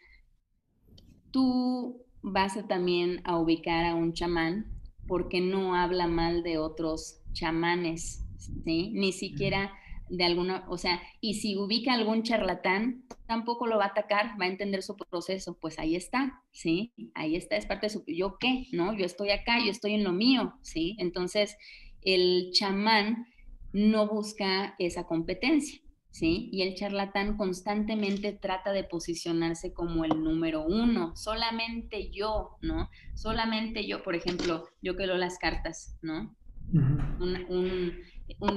tú 1.32 2.04
vas 2.22 2.56
a 2.56 2.66
también 2.68 3.20
a 3.24 3.36
ubicar 3.36 3.84
a 3.84 3.94
un 3.94 4.12
chamán 4.12 4.72
porque 5.08 5.40
no 5.40 5.74
habla 5.74 6.06
mal 6.06 6.42
de 6.44 6.58
otros 6.58 7.22
chamanes, 7.32 8.24
¿sí? 8.64 8.92
Ni 8.94 9.12
siquiera 9.12 9.72
de 10.10 10.24
alguna, 10.24 10.64
o 10.68 10.78
sea, 10.78 11.00
y 11.20 11.34
si 11.34 11.56
ubica 11.56 11.92
algún 11.92 12.22
charlatán, 12.22 13.04
tampoco 13.26 13.66
lo 13.66 13.78
va 13.78 13.84
a 13.84 13.88
atacar, 13.88 14.40
va 14.40 14.46
a 14.46 14.48
entender 14.48 14.82
su 14.82 14.96
proceso, 14.96 15.58
pues 15.60 15.78
ahí 15.78 15.96
está, 15.96 16.42
¿sí? 16.50 16.92
Ahí 17.14 17.36
está, 17.36 17.56
es 17.56 17.66
parte 17.66 17.86
de 17.86 17.90
su, 17.90 18.04
¿yo 18.06 18.38
qué? 18.38 18.66
¿No? 18.72 18.96
Yo 18.96 19.04
estoy 19.04 19.30
acá, 19.30 19.58
yo 19.64 19.70
estoy 19.70 19.94
en 19.94 20.04
lo 20.04 20.12
mío, 20.12 20.54
¿sí? 20.62 20.96
Entonces, 20.98 21.56
el 22.02 22.50
chamán 22.52 23.26
no 23.72 24.08
busca 24.08 24.74
esa 24.78 25.04
competencia, 25.04 25.80
¿sí? 26.10 26.48
Y 26.52 26.62
el 26.62 26.74
charlatán 26.74 27.36
constantemente 27.36 28.32
trata 28.32 28.72
de 28.72 28.84
posicionarse 28.84 29.72
como 29.72 30.04
el 30.04 30.22
número 30.22 30.64
uno, 30.64 31.14
solamente 31.16 32.10
yo, 32.10 32.56
¿no? 32.62 32.88
Solamente 33.14 33.86
yo, 33.86 34.02
por 34.02 34.14
ejemplo, 34.14 34.64
yo 34.80 34.96
que 34.96 35.06
leo 35.06 35.16
las 35.16 35.38
cartas, 35.38 35.98
¿no? 36.02 36.34
un, 36.72 37.96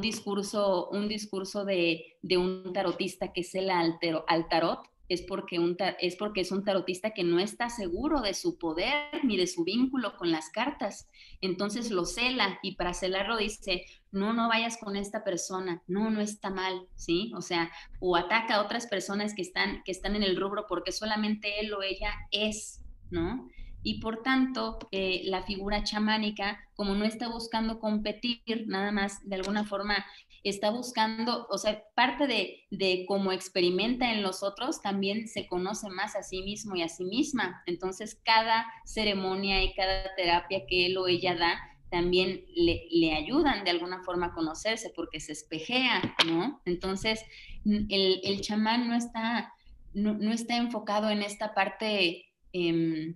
discurso, 0.02 0.90
un 0.90 1.08
discurso 1.08 1.66
de, 1.66 2.18
un 2.38 2.72
tarotista 2.74 3.32
que 3.32 3.42
es 3.42 3.56
el 3.56 3.70
altero, 3.70 4.26
al 4.28 4.48
tarot, 4.48 4.80
es 5.08 5.22
porque, 5.22 5.60
un, 5.60 5.76
es 6.00 6.16
porque 6.16 6.40
es 6.40 6.54
un 6.54 6.64
tarotista 6.64 7.12
que 7.12 7.26
no 7.26 7.40
está 7.40 7.70
seguro 7.70 8.22
de 8.22 8.34
su 8.34 8.58
poder 8.58 9.26
ni 9.26 9.36
de 9.36 9.46
su 9.46 9.66
vínculo 9.66 10.16
con 10.16 10.32
las 10.32 10.50
cartas. 10.50 11.10
Entonces 11.42 11.92
lo 11.92 12.06
cela 12.06 12.60
y 12.64 12.76
para 12.76 12.94
celarlo 12.94 13.36
dice, 13.36 13.84
no, 14.14 14.32
no 14.32 14.48
vayas 14.48 14.78
con 14.78 14.96
esta 14.96 15.26
persona, 15.26 15.84
no, 15.86 16.10
no 16.10 16.22
está 16.22 16.50
mal, 16.50 16.88
¿sí? 16.96 17.34
O 17.36 17.42
sea, 17.42 17.70
o 18.00 18.16
ataca 18.16 18.56
a 18.56 18.62
otras 18.64 18.88
personas 18.88 19.36
que 19.36 19.42
están, 19.42 19.84
que 19.84 19.92
están 19.92 20.16
en 20.16 20.24
el 20.24 20.40
rubro 20.40 20.66
porque 20.70 20.94
solamente 20.94 21.60
él 21.60 21.74
o 21.74 21.84
ella 21.84 22.14
es, 22.32 22.82
¿no? 23.10 23.50
Y 23.84 24.00
por 24.00 24.22
tanto, 24.22 24.80
eh, 24.92 25.22
la 25.26 25.44
figura 25.44 25.84
chamánica, 25.84 26.60
como 26.76 26.96
no 26.96 27.06
está 27.06 27.28
buscando 27.28 27.80
competir, 27.80 28.42
nada 28.68 28.92
más 28.92 29.28
de 29.28 29.36
alguna 29.36 29.64
forma 29.64 30.06
está 30.44 30.72
buscando, 30.72 31.48
o 31.50 31.58
sea, 31.58 31.84
parte 31.96 32.26
de, 32.28 32.66
de 32.72 33.06
cómo 33.08 33.32
experimenta 33.32 34.12
en 34.12 34.24
los 34.24 34.44
otros, 34.44 34.82
también 34.82 35.28
se 35.28 35.48
conoce 35.48 35.90
más 35.90 36.16
a 36.16 36.24
sí 36.24 36.42
mismo 36.42 36.76
y 36.76 36.82
a 36.82 36.90
sí 36.90 37.04
misma. 37.04 37.62
Entonces, 37.66 38.20
cada 38.24 38.66
ceremonia 38.86 39.64
y 39.64 39.74
cada 39.74 40.16
terapia 40.16 40.66
que 40.68 40.88
él 40.88 40.98
o 40.98 41.08
ella 41.08 41.36
da, 41.36 41.60
también 41.92 42.46
le, 42.56 42.88
le, 42.90 43.14
ayudan 43.14 43.66
de 43.66 43.72
alguna 43.72 44.02
forma 44.02 44.28
a 44.28 44.34
conocerse 44.34 44.92
porque 44.96 45.20
se 45.20 45.34
espejea, 45.34 46.02
¿no? 46.26 46.62
Entonces, 46.66 47.24
el, 47.66 48.22
el 48.24 48.42
chamán 48.42 48.88
no 48.88 48.96
está, 48.96 49.54
no, 49.94 50.14
no, 50.14 50.32
está 50.32 50.56
enfocado 50.56 51.10
en 51.10 51.22
esta 51.22 51.54
parte 51.54 52.32
eh, 52.54 53.14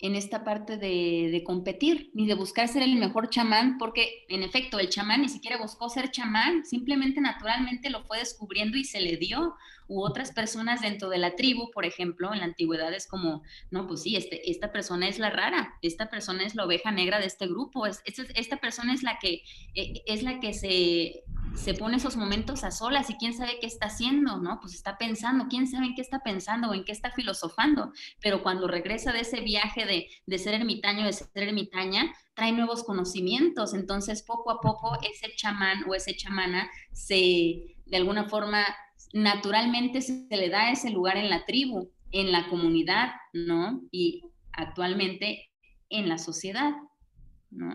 en 0.00 0.14
esta 0.14 0.44
parte 0.44 0.76
de, 0.76 1.42
competir, 1.44 2.10
ni 2.14 2.26
de 2.26 2.34
buscar 2.34 2.68
ser 2.68 2.82
el 2.82 2.96
mejor 2.96 3.28
chamán, 3.28 3.76
porque 3.78 4.24
en 4.28 4.42
efecto 4.42 4.78
el 4.78 4.88
chamán 4.88 5.22
ni 5.22 5.28
siquiera 5.28 5.58
buscó 5.58 5.88
ser 5.88 6.10
chamán, 6.10 6.64
simplemente 6.64 7.20
naturalmente 7.20 7.90
lo 7.90 8.02
fue 8.04 8.18
descubriendo 8.18 8.76
y 8.76 8.84
se 8.84 9.00
le 9.00 9.16
dio, 9.16 9.56
u 9.90 10.04
otras 10.04 10.30
personas 10.30 10.82
dentro 10.82 11.08
de 11.08 11.18
la 11.18 11.34
tribu, 11.34 11.72
por 11.72 11.84
ejemplo, 11.84 12.32
en 12.32 12.38
la 12.38 12.44
antigüedad 12.44 12.94
es 12.94 13.08
como, 13.08 13.42
no, 13.72 13.88
pues 13.88 14.02
sí, 14.02 14.14
este, 14.14 14.48
esta 14.48 14.70
persona 14.70 15.08
es 15.08 15.18
la 15.18 15.30
rara, 15.30 15.74
esta 15.82 16.08
persona 16.08 16.44
es 16.44 16.54
la 16.54 16.64
oveja 16.64 16.92
negra 16.92 17.18
de 17.18 17.26
este 17.26 17.48
grupo, 17.48 17.86
es, 17.86 18.00
esta, 18.06 18.56
persona 18.58 18.94
es 18.94 19.02
la 19.02 19.18
que, 19.18 19.42
eh, 19.74 20.02
es 20.06 20.22
la 20.22 20.38
que 20.38 20.54
se 20.54 21.24
se 21.54 21.74
pone 21.74 21.96
esos 21.96 22.16
momentos 22.16 22.64
a 22.64 22.70
solas 22.70 23.10
y 23.10 23.14
quién 23.14 23.34
sabe 23.34 23.58
qué 23.60 23.66
está 23.66 23.86
haciendo, 23.86 24.38
¿no? 24.38 24.58
Pues 24.60 24.74
está 24.74 24.96
pensando, 24.96 25.46
quién 25.48 25.66
sabe 25.66 25.86
en 25.86 25.94
qué 25.94 26.02
está 26.02 26.20
pensando 26.20 26.70
o 26.70 26.74
en 26.74 26.84
qué 26.84 26.92
está 26.92 27.10
filosofando, 27.10 27.92
pero 28.22 28.42
cuando 28.42 28.68
regresa 28.68 29.12
de 29.12 29.20
ese 29.20 29.40
viaje 29.40 29.84
de, 29.84 30.08
de 30.26 30.38
ser 30.38 30.54
ermitaño, 30.54 31.04
de 31.04 31.12
ser 31.12 31.28
ermitaña, 31.34 32.12
trae 32.34 32.52
nuevos 32.52 32.84
conocimientos, 32.84 33.74
entonces 33.74 34.22
poco 34.22 34.50
a 34.50 34.60
poco 34.60 34.96
ese 35.02 35.34
chamán 35.36 35.84
o 35.88 35.94
ese 35.94 36.16
chamana 36.16 36.70
se, 36.92 37.76
de 37.86 37.96
alguna 37.96 38.28
forma, 38.28 38.64
naturalmente 39.12 40.00
se 40.00 40.26
le 40.30 40.48
da 40.48 40.70
ese 40.70 40.90
lugar 40.90 41.16
en 41.16 41.30
la 41.30 41.44
tribu, 41.44 41.90
en 42.12 42.32
la 42.32 42.48
comunidad, 42.48 43.12
¿no? 43.32 43.82
Y 43.90 44.22
actualmente 44.52 45.50
en 45.88 46.08
la 46.08 46.18
sociedad, 46.18 46.72
¿no? 47.50 47.74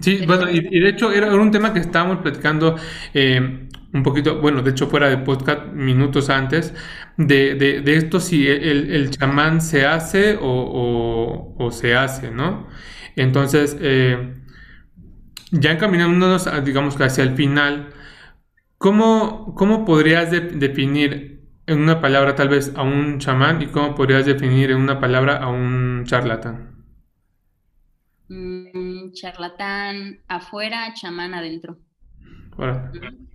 Sí, 0.00 0.24
bueno, 0.26 0.48
y, 0.50 0.80
de 0.80 0.88
hecho 0.88 1.12
era 1.12 1.32
un 1.34 1.50
tema 1.50 1.72
que 1.72 1.78
estábamos 1.78 2.18
platicando 2.18 2.76
eh, 3.12 3.68
un 3.92 4.02
poquito, 4.02 4.40
bueno, 4.40 4.62
de 4.62 4.70
hecho 4.70 4.88
fuera 4.88 5.08
de 5.08 5.18
podcast 5.18 5.72
minutos 5.72 6.30
antes, 6.30 6.74
de, 7.16 7.54
de, 7.54 7.96
esto 7.96 8.18
si 8.18 8.48
el, 8.48 8.90
el, 8.90 9.10
chamán 9.10 9.60
se 9.60 9.86
hace 9.86 10.36
o, 10.40 11.54
o, 11.58 11.70
se 11.70 11.94
hace, 11.94 12.30
¿no? 12.30 12.66
Entonces, 13.14 13.76
eh, 13.80 14.34
ya 15.52 15.72
encaminándonos, 15.72 16.48
digamos 16.64 16.96
que 16.96 17.04
hacia 17.04 17.22
el 17.24 17.36
final, 17.36 17.90
¿cómo, 18.78 19.54
cómo 19.54 19.84
podrías 19.84 20.30
definir 20.30 21.42
en 21.66 21.78
una 21.80 22.00
palabra 22.00 22.34
tal 22.34 22.48
vez 22.48 22.72
a 22.76 22.82
un 22.82 23.18
chamán 23.18 23.62
y 23.62 23.66
cómo 23.68 23.94
podrías 23.94 24.26
definir 24.26 24.70
en 24.70 24.78
una 24.78 24.98
palabra 25.00 25.36
a 25.38 25.48
un 25.48 26.04
charlatán? 26.06 26.73
Charlatán 29.14 30.20
afuera, 30.28 30.92
chamán 30.94 31.34
adentro. 31.34 31.78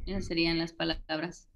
Esas 0.05 0.25
serían 0.25 0.57
las 0.57 0.73
palabras. 0.73 1.49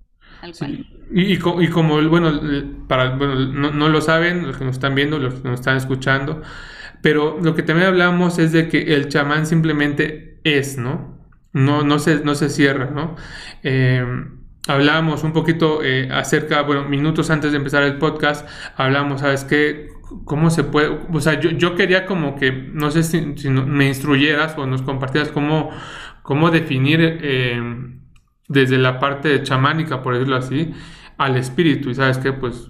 Y, 1.11 1.37
como, 1.37 2.09
bueno, 2.09 2.41
para, 2.87 3.15
no, 3.15 3.89
lo 3.89 4.01
saben 4.01 4.47
los 4.47 4.57
que 4.57 4.65
nos 4.65 4.75
están 4.75 4.95
viendo, 4.95 5.19
los 5.19 5.35
que 5.35 5.47
nos 5.47 5.59
están 5.59 5.77
escuchando, 5.77 6.41
pero 7.01 7.39
lo 7.41 7.55
que 7.55 7.63
también 7.63 7.87
hablamos 7.87 8.39
es 8.39 8.51
de 8.51 8.67
que 8.67 8.93
el 8.95 9.09
chamán 9.09 9.45
simplemente 9.45 10.39
es, 10.43 10.77
¿no? 10.77 11.19
No, 11.53 11.83
no, 11.83 11.99
se, 11.99 12.23
no 12.23 12.35
se 12.35 12.49
cierra, 12.49 12.89
¿no? 12.89 13.15
Eh, 13.61 14.03
hablamos 14.67 15.23
un 15.23 15.33
poquito 15.33 15.83
eh, 15.83 16.09
acerca, 16.11 16.61
bueno, 16.63 16.85
minutos 16.85 17.29
antes 17.29 17.51
de 17.51 17.57
empezar 17.57 17.83
el 17.83 17.97
podcast, 17.97 18.47
hablamos, 18.75 19.21
¿sabes 19.21 19.43
qué? 19.43 19.89
¿Cómo 20.25 20.49
se 20.49 20.63
puede? 20.63 20.99
O 21.11 21.19
sea, 21.21 21.39
yo, 21.39 21.51
yo 21.51 21.75
quería 21.75 22.05
como 22.05 22.35
que, 22.35 22.51
no 22.51 22.91
sé 22.91 23.03
si, 23.03 23.21
me 23.49 23.87
instruyeras 23.87 24.57
o 24.57 24.65
nos 24.65 24.81
compartieras 24.81 25.29
cómo, 25.29 25.69
cómo 26.21 26.51
definir 26.51 26.99
eh, 27.01 27.61
desde 28.47 28.77
la 28.77 28.99
parte 28.99 29.41
chamánica, 29.43 30.01
por 30.01 30.13
decirlo 30.13 30.35
así, 30.35 30.73
al 31.17 31.37
espíritu. 31.37 31.89
Y 31.89 31.95
sabes 31.95 32.17
qué, 32.17 32.33
pues 32.33 32.69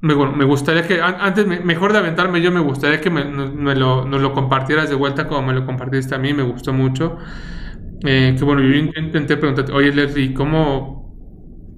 me, 0.00 0.14
me, 0.14 0.44
gustaría 0.44 0.82
que, 0.86 1.00
antes, 1.02 1.46
mejor 1.46 1.92
de 1.92 1.98
aventarme 1.98 2.40
yo, 2.40 2.52
me 2.52 2.60
gustaría 2.60 3.00
que 3.00 3.10
nos 3.10 4.20
lo 4.22 4.32
compartieras 4.32 4.88
de 4.88 4.94
vuelta 4.94 5.26
como 5.26 5.48
me 5.48 5.54
lo 5.54 5.66
compartiste 5.66 6.14
a 6.14 6.18
mí, 6.18 6.32
me 6.32 6.44
gustó 6.44 6.72
mucho. 6.72 7.18
Eh, 8.04 8.34
que 8.38 8.44
bueno, 8.44 8.62
yo 8.62 8.74
intenté 8.76 9.36
preguntarte, 9.36 9.72
oye 9.72 9.92
Leslie, 9.92 10.32
¿cómo 10.32 11.16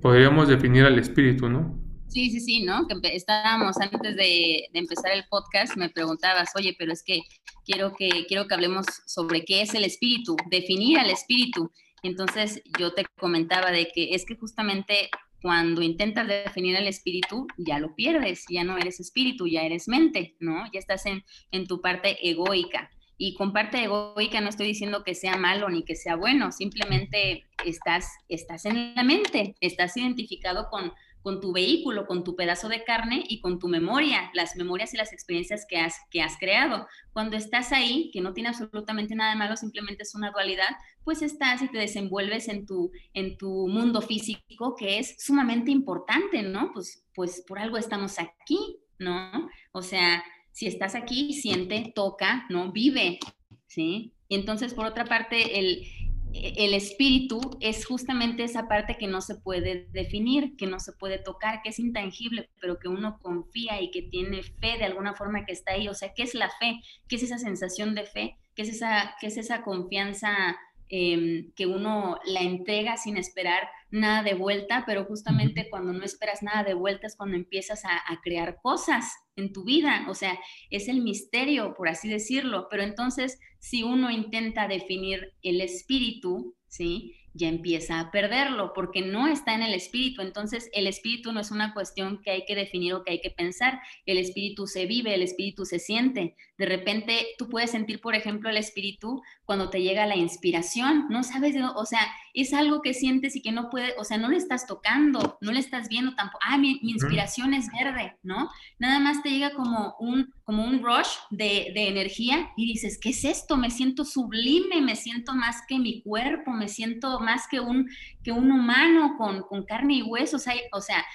podríamos 0.03 0.49
definir 0.49 0.85
al 0.85 0.99
espíritu, 0.99 1.49
¿no? 1.49 1.80
Sí, 2.11 2.29
sí, 2.31 2.41
sí, 2.41 2.63
¿no? 2.65 2.89
Que 2.89 3.15
estábamos 3.15 3.77
antes 3.79 4.17
de, 4.17 4.69
empezar 4.75 5.13
el 5.13 5.25
podcast, 5.31 5.77
me 5.77 5.91
preguntabas, 5.91 6.51
oye, 6.57 6.75
pero 6.77 6.93
es 6.93 7.05
que 7.05 7.21
quiero 7.65 7.95
que 7.97 8.27
quiero 8.27 8.49
que 8.49 8.55
hablemos 8.55 8.85
sobre 9.07 9.45
qué 9.45 9.63
es 9.63 9.75
el 9.75 9.85
espíritu, 9.85 10.37
definir 10.51 10.99
al 10.99 11.09
espíritu. 11.09 11.71
Entonces 12.03 12.63
yo 12.81 12.95
te 12.95 13.07
comentaba 13.17 13.71
de 13.71 13.93
que 13.95 14.13
es 14.15 14.25
que 14.27 14.35
justamente 14.35 15.09
cuando 15.41 15.83
intentas 15.83 16.27
definir 16.27 16.77
al 16.77 16.89
espíritu, 16.89 17.47
ya 17.57 17.79
lo 17.79 17.95
pierdes, 17.95 18.45
ya 18.51 18.65
no 18.65 18.77
eres 18.77 18.99
espíritu, 18.99 19.47
ya 19.47 19.63
eres 19.63 19.87
mente, 19.87 20.35
¿no? 20.41 20.65
Ya 20.73 20.81
estás 20.81 21.07
en, 21.07 21.23
en 21.53 21.69
tu 21.69 21.81
parte 21.81 22.19
egoica. 22.29 22.91
Y 23.19 23.35
con 23.35 23.53
parte 23.53 23.85
egoica 23.85 24.41
no 24.41 24.49
estoy 24.49 24.67
diciendo 24.67 25.05
que 25.05 25.15
sea 25.15 25.37
malo 25.37 25.69
ni 25.69 25.85
que 25.85 25.95
sea 25.95 26.17
bueno, 26.17 26.51
simplemente 26.51 27.45
estás, 27.65 28.09
estás 28.29 28.65
en 28.65 28.95
la 28.97 29.05
mente, 29.05 29.55
estás 29.61 29.97
identificado 29.97 30.69
con, 30.71 30.93
con 31.23 31.41
tu 31.41 31.53
vehículo, 31.53 32.07
con 32.07 32.25
tu 32.25 32.35
pedazo 32.37 32.69
de 32.69 32.85
carne 32.85 33.25
y 33.29 33.41
con 33.41 33.59
tu 33.59 33.69
memoria, 33.69 34.31
las 34.35 34.57
memorias 34.57 34.95
y 34.95 34.97
las 34.97 35.13
experiencias 35.13 35.67
que 35.69 35.79
has, 35.79 35.97
que 36.11 36.23
has 36.23 36.37
creado. 36.39 36.87
Cuando 37.13 37.37
estás 37.37 37.73
ahí, 37.73 38.11
que 38.13 38.21
no 38.21 38.33
tiene 38.33 38.49
absolutamente 38.49 39.15
nada 39.15 39.31
de 39.31 39.39
malo, 39.39 39.57
simplemente 39.57 40.03
es 40.03 40.15
una 40.15 40.31
dualidad, 40.31 40.71
pues 41.05 41.23
estás 41.23 41.63
y 41.63 41.69
te 41.69 41.79
desenvuelves 41.79 42.49
en 42.49 42.67
tu, 42.67 42.91
en 43.13 43.37
tu 43.37 43.69
mundo 43.69 44.01
físico, 44.01 44.75
que 44.77 44.99
es 44.99 45.17
sumamente 45.19 45.71
importante, 45.71 46.43
¿no? 46.43 46.71
Pues, 46.73 47.05
pues 47.15 47.45
por 47.47 47.59
algo 47.59 47.77
estamos 47.77 48.19
aquí, 48.19 48.79
¿no? 48.99 49.49
O 49.73 49.83
sea, 49.83 50.23
si 50.53 50.67
estás 50.67 50.95
aquí, 50.95 51.35
siente, 51.35 51.93
toca, 51.95 52.47
¿no? 52.49 52.73
Vive, 52.73 53.19
¿sí? 53.67 54.15
Y 54.29 54.37
entonces, 54.37 54.75
por 54.75 54.87
otra 54.87 55.05
parte, 55.05 55.59
el, 55.59 55.85
el 56.33 56.75
espíritu 56.75 57.41
es 57.61 57.85
justamente 57.87 58.45
esa 58.45 58.69
parte 58.69 58.97
que 58.97 59.07
no 59.07 59.21
se 59.21 59.35
puede 59.35 59.89
definir, 59.93 60.57
que 60.57 60.67
no 60.67 60.79
se 60.79 60.93
puede 60.93 61.19
tocar, 61.19 61.63
que 61.63 61.71
es 61.71 61.79
intangible, 61.79 62.51
pero 62.61 62.79
que 62.79 62.89
uno 62.89 63.19
confía 63.21 63.81
y 63.81 63.91
que 63.91 64.03
tiene 64.03 64.43
fe 64.43 64.79
de 64.79 64.85
alguna 64.85 65.15
forma 65.15 65.45
que 65.45 65.53
está 65.53 65.73
ahí. 65.73 65.89
O 65.89 65.95
sea, 65.95 66.13
¿qué 66.15 66.23
es 66.23 66.35
la 66.35 66.51
fe? 66.51 66.81
¿Qué 67.09 67.17
es 67.17 67.23
esa 67.23 67.39
sensación 67.39 67.95
de 67.95 68.05
fe? 68.05 68.37
¿Qué 68.55 68.63
es 68.63 68.69
esa, 68.69 69.15
qué 69.21 69.29
es 69.29 69.37
esa 69.37 69.63
confianza 69.63 70.59
Em, 70.93 71.53
que 71.55 71.67
uno 71.67 72.19
la 72.25 72.41
entrega 72.41 72.97
sin 72.97 73.17
esperar 73.17 73.69
nada 73.93 74.25
de 74.25 74.35
vuelta, 74.35 74.83
pero 74.85 75.05
justamente 75.05 75.69
cuando 75.71 75.93
no 75.93 76.05
esperas 76.05 76.43
nada 76.43 76.65
de 76.65 76.75
vuelta 76.75 77.07
es 77.07 77.15
cuando 77.17 77.37
empiezas 77.37 77.85
a, 77.85 77.97
a, 78.13 78.21
crear 78.21 78.59
cosas 78.61 79.15
en 79.37 79.53
tu 79.53 79.63
vida, 79.63 80.05
o 80.09 80.15
sea, 80.15 80.37
es 80.69 80.89
el 80.89 81.01
misterio, 81.01 81.75
por 81.77 81.89
así 81.89 82.09
decirlo, 82.09 82.67
pero 82.69 82.83
entonces 82.83 83.39
si 83.61 83.85
uno 83.85 84.11
intenta 84.11 84.67
definir 84.67 85.33
el 85.43 85.61
espíritu, 85.61 86.57
¿sí? 86.67 87.15
ya 87.33 87.49
empieza 87.49 88.01
a 88.01 88.11
perderlo 88.11 88.73
porque 88.75 89.03
no 89.03 89.29
está 89.29 89.55
en 89.55 89.63
el 89.63 89.75
espíritu. 89.75 90.23
Entonces, 90.23 90.69
el 90.73 90.87
espíritu 90.87 91.33
no 91.33 91.41
es 91.41 91.51
una 91.51 91.73
cuestión 91.73 92.21
que 92.23 92.31
hay 92.31 92.45
que 92.45 92.57
definir 92.57 92.95
o 92.95 93.05
que 93.05 93.13
hay 93.13 93.21
que 93.21 93.31
pensar. 93.31 93.81
El 94.07 94.19
espíritu 94.19 94.67
se 94.67 94.87
vive, 94.87 95.15
el 95.15 95.23
espíritu 95.23 95.65
se 95.65 95.79
siente. 95.79 96.37
De 96.61 96.67
repente 96.67 97.27
tú 97.39 97.49
puedes 97.49 97.71
sentir, 97.71 98.03
por 98.03 98.15
ejemplo, 98.15 98.51
el 98.51 98.59
espíritu 98.59 99.23
cuando 99.47 99.71
te 99.71 99.81
llega 99.81 100.05
la 100.05 100.15
inspiración, 100.15 101.07
no 101.09 101.23
sabes, 101.23 101.57
o 101.75 101.87
sea, 101.87 102.01
es 102.35 102.53
algo 102.53 102.83
que 102.83 102.93
sientes 102.93 103.35
y 103.35 103.41
que 103.41 103.51
no 103.51 103.71
puede, 103.71 103.95
o 103.97 104.05
sea, 104.05 104.19
no 104.19 104.29
le 104.29 104.37
estás 104.37 104.67
tocando, 104.67 105.39
no 105.41 105.53
le 105.53 105.59
estás 105.59 105.89
viendo 105.89 106.15
tampoco, 106.15 106.39
ah, 106.47 106.59
mi, 106.59 106.79
inspiración 106.83 107.55
es 107.55 107.69
verde, 107.73 108.19
¿no? 108.23 108.51
Nada 108.79 109.01
más 109.01 109.23
te 109.23 109.31
llega 109.31 109.55
como 109.55 109.97
un, 110.01 110.35
como 110.45 110.67
un 110.67 110.83
rush 110.83 111.09
de, 111.31 111.73
de 111.75 111.89
energía 111.89 112.51
y 112.59 112.67
dices, 112.67 112.99
¿qué 113.01 113.09
es 113.09 113.25
esto? 113.25 113.57
Me 113.57 113.71
siento 113.71 114.05
sublime, 114.05 114.83
me 114.83 114.97
siento 114.97 115.33
más 115.35 115.63
que 115.67 115.79
mi 115.79 116.03
cuerpo, 116.03 116.51
me 116.51 116.69
siento 116.69 117.21
más 117.21 117.49
que 117.51 117.61
un, 117.61 117.89
que 118.23 118.33
un 118.33 118.53
humano 118.53 119.15
con, 119.17 119.45
con 119.45 119.65
carne 119.65 119.95
y 119.95 120.03
huesos, 120.03 120.45
o 120.73 120.81
sea, 120.83 121.07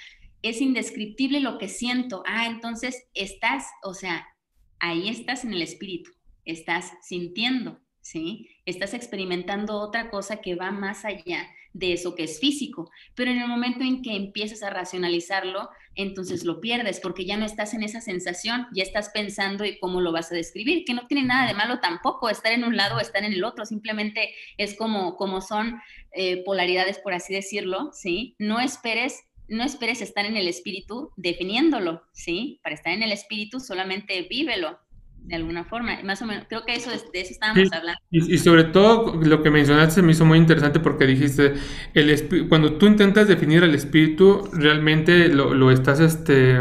es 0.42 0.60
indescriptible 0.60 1.38
lo 1.38 1.58
que 1.58 1.68
siento. 1.68 2.24
Ah, 2.26 2.46
entonces 2.46 3.06
estás, 3.14 3.66
o 3.84 3.94
sea, 3.94 4.26
ahí 4.78 5.08
estás 5.08 5.44
en 5.44 5.52
el 5.52 5.62
espíritu, 5.62 6.10
estás 6.44 6.92
sintiendo, 7.02 7.80
¿sí? 8.00 8.50
Estás 8.64 8.94
experimentando 8.94 9.78
otra 9.78 10.10
cosa 10.10 10.40
que 10.40 10.54
va 10.54 10.70
más 10.70 11.04
allá 11.04 11.48
de 11.72 11.92
eso 11.92 12.14
que 12.14 12.24
es 12.24 12.40
físico, 12.40 12.90
pero 13.14 13.30
en 13.30 13.38
el 13.38 13.48
momento 13.48 13.84
en 13.84 14.00
que 14.00 14.16
empiezas 14.16 14.62
a 14.62 14.70
racionalizarlo, 14.70 15.68
entonces 15.94 16.44
lo 16.44 16.60
pierdes 16.60 17.00
porque 17.00 17.26
ya 17.26 17.36
no 17.36 17.44
estás 17.44 17.74
en 17.74 17.82
esa 17.82 18.00
sensación, 18.00 18.66
ya 18.72 18.82
estás 18.82 19.10
pensando 19.10 19.64
y 19.64 19.78
cómo 19.78 20.00
lo 20.00 20.12
vas 20.12 20.32
a 20.32 20.36
describir, 20.36 20.84
que 20.86 20.94
no 20.94 21.06
tiene 21.06 21.26
nada 21.26 21.46
de 21.46 21.54
malo 21.54 21.80
tampoco 21.80 22.30
estar 22.30 22.52
en 22.52 22.64
un 22.64 22.76
lado 22.76 22.96
o 22.96 23.00
estar 23.00 23.24
en 23.24 23.32
el 23.32 23.44
otro, 23.44 23.66
simplemente 23.66 24.34
es 24.56 24.74
como, 24.74 25.16
como 25.16 25.42
son 25.42 25.80
eh, 26.12 26.42
polaridades, 26.44 26.98
por 26.98 27.12
así 27.12 27.34
decirlo, 27.34 27.90
¿sí? 27.92 28.36
No 28.38 28.58
esperes 28.58 29.25
no 29.48 29.64
esperes 29.64 30.02
estar 30.02 30.24
en 30.26 30.36
el 30.36 30.48
espíritu 30.48 31.10
definiéndolo, 31.16 32.02
¿sí? 32.12 32.60
Para 32.62 32.74
estar 32.74 32.92
en 32.92 33.02
el 33.02 33.12
espíritu 33.12 33.60
solamente 33.60 34.26
vívelo 34.28 34.78
de 35.26 35.36
alguna 35.36 35.64
forma. 35.64 35.98
Más 36.04 36.22
o 36.22 36.26
menos, 36.26 36.44
creo 36.48 36.64
que 36.64 36.74
eso, 36.74 36.90
de 36.90 37.20
eso 37.20 37.32
estábamos 37.32 37.72
hablando. 37.72 38.00
Y, 38.10 38.38
sobre 38.38 38.64
todo 38.64 39.20
lo 39.22 39.42
que 39.42 39.50
mencionaste 39.50 40.02
me 40.02 40.12
hizo 40.12 40.24
muy 40.24 40.38
interesante 40.38 40.80
porque 40.80 41.06
dijiste, 41.06 41.54
el 41.94 42.48
cuando 42.48 42.74
tú 42.74 42.86
intentas 42.86 43.28
definir 43.28 43.62
el 43.62 43.74
espíritu, 43.74 44.48
realmente 44.52 45.28
lo, 45.28 45.70
estás, 45.70 46.00
este, 46.00 46.60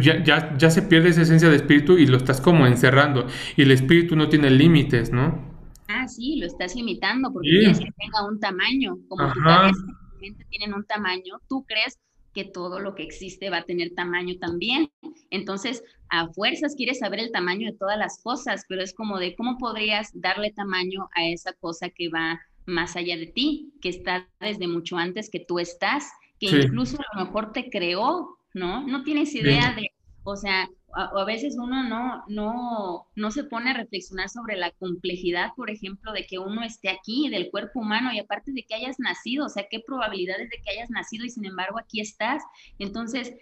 ya, 0.00 0.22
ya, 0.24 0.56
ya, 0.56 0.70
se 0.70 0.82
pierde 0.82 1.10
esa 1.10 1.22
esencia 1.22 1.48
de 1.48 1.56
espíritu 1.56 1.98
y 1.98 2.06
lo 2.06 2.16
estás 2.16 2.40
como 2.40 2.66
encerrando. 2.66 3.26
Y 3.56 3.62
el 3.62 3.70
espíritu 3.70 4.16
no 4.16 4.28
tiene 4.28 4.50
límites, 4.50 5.12
¿no? 5.12 5.52
Ah, 5.88 6.08
sí, 6.08 6.36
lo 6.36 6.46
estás 6.46 6.74
limitando 6.74 7.30
porque 7.32 7.48
quieres 7.50 7.78
que 7.78 7.92
tenga 7.98 8.26
un 8.26 8.40
tamaño, 8.40 8.96
como 9.08 9.30
tu 9.32 9.40
cabeza 9.40 10.01
tienen 10.50 10.74
un 10.74 10.84
tamaño, 10.84 11.40
tú 11.48 11.64
crees 11.64 11.98
que 12.34 12.44
todo 12.44 12.80
lo 12.80 12.94
que 12.94 13.02
existe 13.02 13.50
va 13.50 13.58
a 13.58 13.64
tener 13.64 13.90
tamaño 13.94 14.36
también. 14.38 14.90
Entonces, 15.30 15.82
a 16.08 16.28
fuerzas 16.28 16.74
quieres 16.74 17.00
saber 17.00 17.20
el 17.20 17.32
tamaño 17.32 17.70
de 17.70 17.76
todas 17.76 17.98
las 17.98 18.22
cosas, 18.22 18.64
pero 18.68 18.82
es 18.82 18.94
como 18.94 19.18
de 19.18 19.34
cómo 19.36 19.58
podrías 19.58 20.10
darle 20.14 20.50
tamaño 20.50 21.08
a 21.14 21.26
esa 21.26 21.52
cosa 21.52 21.90
que 21.90 22.08
va 22.08 22.40
más 22.64 22.96
allá 22.96 23.16
de 23.16 23.26
ti, 23.26 23.72
que 23.82 23.88
está 23.88 24.28
desde 24.40 24.68
mucho 24.68 24.96
antes 24.96 25.30
que 25.30 25.40
tú 25.40 25.58
estás, 25.58 26.10
que 26.38 26.46
incluso 26.46 26.98
a 26.98 27.18
lo 27.18 27.26
mejor 27.26 27.52
te 27.52 27.70
creó, 27.70 28.38
¿no? 28.54 28.86
No 28.86 29.02
tienes 29.02 29.34
idea 29.34 29.74
de, 29.74 29.90
o 30.24 30.36
sea, 30.36 30.68
a, 30.94 31.04
a, 31.04 31.24
veces 31.24 31.56
uno 31.58 31.88
no, 31.88 32.22
no, 32.28 33.06
no 33.16 33.30
se 33.30 33.44
pone 33.44 33.70
a 33.70 33.74
reflexionar 33.74 34.28
sobre 34.28 34.56
la 34.56 34.70
complejidad, 34.72 35.50
por 35.56 35.70
ejemplo, 35.70 36.12
de 36.12 36.26
que 36.26 36.38
uno 36.38 36.62
esté 36.62 36.90
aquí, 36.90 37.28
del 37.28 37.50
cuerpo 37.50 37.80
humano, 37.80 38.12
y 38.12 38.18
aparte 38.18 38.52
de 38.52 38.62
que 38.62 38.74
hayas 38.74 38.98
nacido, 38.98 39.46
o 39.46 39.48
sea, 39.48 39.66
qué 39.70 39.80
probabilidades 39.80 40.50
de 40.50 40.60
que 40.62 40.70
hayas 40.70 40.90
nacido 40.90 41.24
y 41.24 41.30
sin 41.30 41.44
embargo 41.44 41.78
aquí 41.78 42.00
estás. 42.00 42.42
Entonces, 42.78 43.34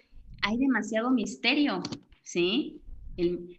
hay 0.42 0.56
demasiado 0.58 1.10
misterio, 1.10 1.82
¿sí? 2.22 2.80
El, 3.16 3.58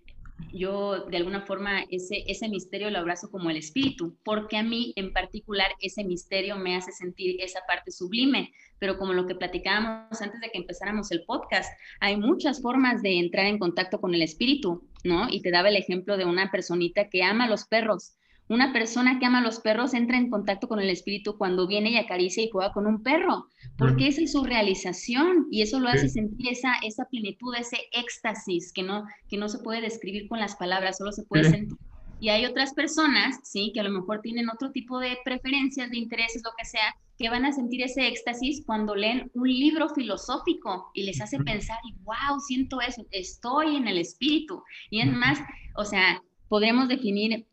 yo 0.54 1.06
de 1.06 1.18
alguna 1.18 1.42
forma 1.42 1.84
ese, 1.89 2.24
ese 2.28 2.50
misterio 2.50 2.89
lo 2.89 3.00
abrazo 3.00 3.30
como 3.30 3.50
el 3.50 3.58
espíritu, 3.58 4.18
porque 4.24 4.58
a 4.58 4.64
mí 4.64 4.94
en 4.96 5.14
particular 5.14 5.72
ese 5.80 6.04
misterio 6.04 6.58
me 6.58 6.76
hace 6.76 6.92
sentir 6.92 7.38
esa 7.39 7.62
parte 7.68 7.92
sublime, 7.92 8.52
pero 8.80 8.98
como 8.98 9.14
lo 9.14 9.28
que 9.28 9.36
platicábamos 9.36 10.22
antes 10.22 10.42
de 10.42 10.50
que 10.50 10.58
empezáramos 10.58 11.12
el 11.12 11.24
podcast, 11.26 11.72
hay 12.00 12.18
muchas 12.18 12.62
formas 12.62 13.02
de 13.02 13.20
entrar 13.20 13.46
en 13.46 13.60
contacto 13.60 14.02
con 14.02 14.14
el 14.16 14.22
espíritu, 14.22 14.88
¿no? 15.04 15.28
Y 15.30 15.42
te 15.42 15.52
daba 15.52 15.70
el 15.70 15.76
ejemplo 15.76 16.18
de 16.18 16.26
una 16.26 16.52
personita 16.52 17.10
que 17.10 17.24
ama 17.24 17.46
a 17.46 17.50
los 17.50 17.66
perros, 17.66 18.16
una 18.54 18.74
persona 18.74 19.20
que 19.20 19.26
ama 19.26 19.39
a 19.39 19.43
los 19.43 19.60
perros 19.60 19.93
entra 19.93 20.18
en 20.18 20.30
contacto 20.30 20.68
con 20.68 20.80
el 20.80 20.89
espíritu 20.89 21.38
cuando 21.38 21.68
viene 21.68 21.91
y 21.91 21.97
acaricia 21.97 22.43
y 22.43 22.49
juega 22.49 22.74
con 22.74 22.86
un 22.86 23.02
perro, 23.04 23.47
porque 23.78 24.08
esa 24.08 24.22
es 24.22 24.34
su 24.34 24.43
realización 24.43 25.47
y 25.49 25.62
eso 25.62 25.80
lo 25.80 25.89
hace 25.89 26.10
sentir 26.10 26.49
esa, 26.49 26.74
esa 26.84 27.06
plenitud, 27.06 27.56
ese 27.56 27.78
éxtasis 27.91 28.74
que 28.74 28.84
no, 28.84 29.06
que 29.30 29.38
no 29.38 29.47
se 29.47 29.60
puede 29.60 29.82
describir 29.82 30.28
con 30.28 30.39
las 30.39 30.56
palabras, 30.56 30.97
solo 30.97 31.12
se 31.12 31.24
puede 31.24 31.49
sentir. 31.49 31.78
Y 32.20 32.30
hay 32.30 32.45
otras 32.45 32.74
personas, 32.76 33.39
sí, 33.43 33.72
que 33.74 33.80
a 33.80 33.84
lo 33.84 33.89
mejor 33.89 34.22
tienen 34.22 34.47
otro 34.49 34.72
tipo 34.72 34.99
de 34.99 35.18
preferencias, 35.26 35.89
de 35.89 35.97
intereses, 35.97 36.43
lo 36.45 36.52
que 36.56 36.66
sea, 36.66 36.95
que 37.18 37.30
van 37.30 37.45
a 37.45 37.52
sentir 37.52 37.82
ese 37.82 38.08
éxtasis 38.08 38.64
cuando 38.66 38.95
leen 38.95 39.32
un 39.34 39.47
libro 39.47 39.89
filosófico 39.89 40.91
y 40.93 41.04
les 41.04 41.20
hace 41.20 41.39
pensar, 41.39 41.78
wow, 42.04 42.39
siento 42.39 42.80
eso, 42.80 43.04
estoy 43.10 43.76
en 43.76 43.88
el 43.88 43.97
espíritu. 43.97 44.62
Y 44.91 45.02
es 45.02 45.12
más, 45.12 45.39
o 45.76 45.84
sea, 45.84 46.22
podremos 46.47 46.88
definir 46.88 47.47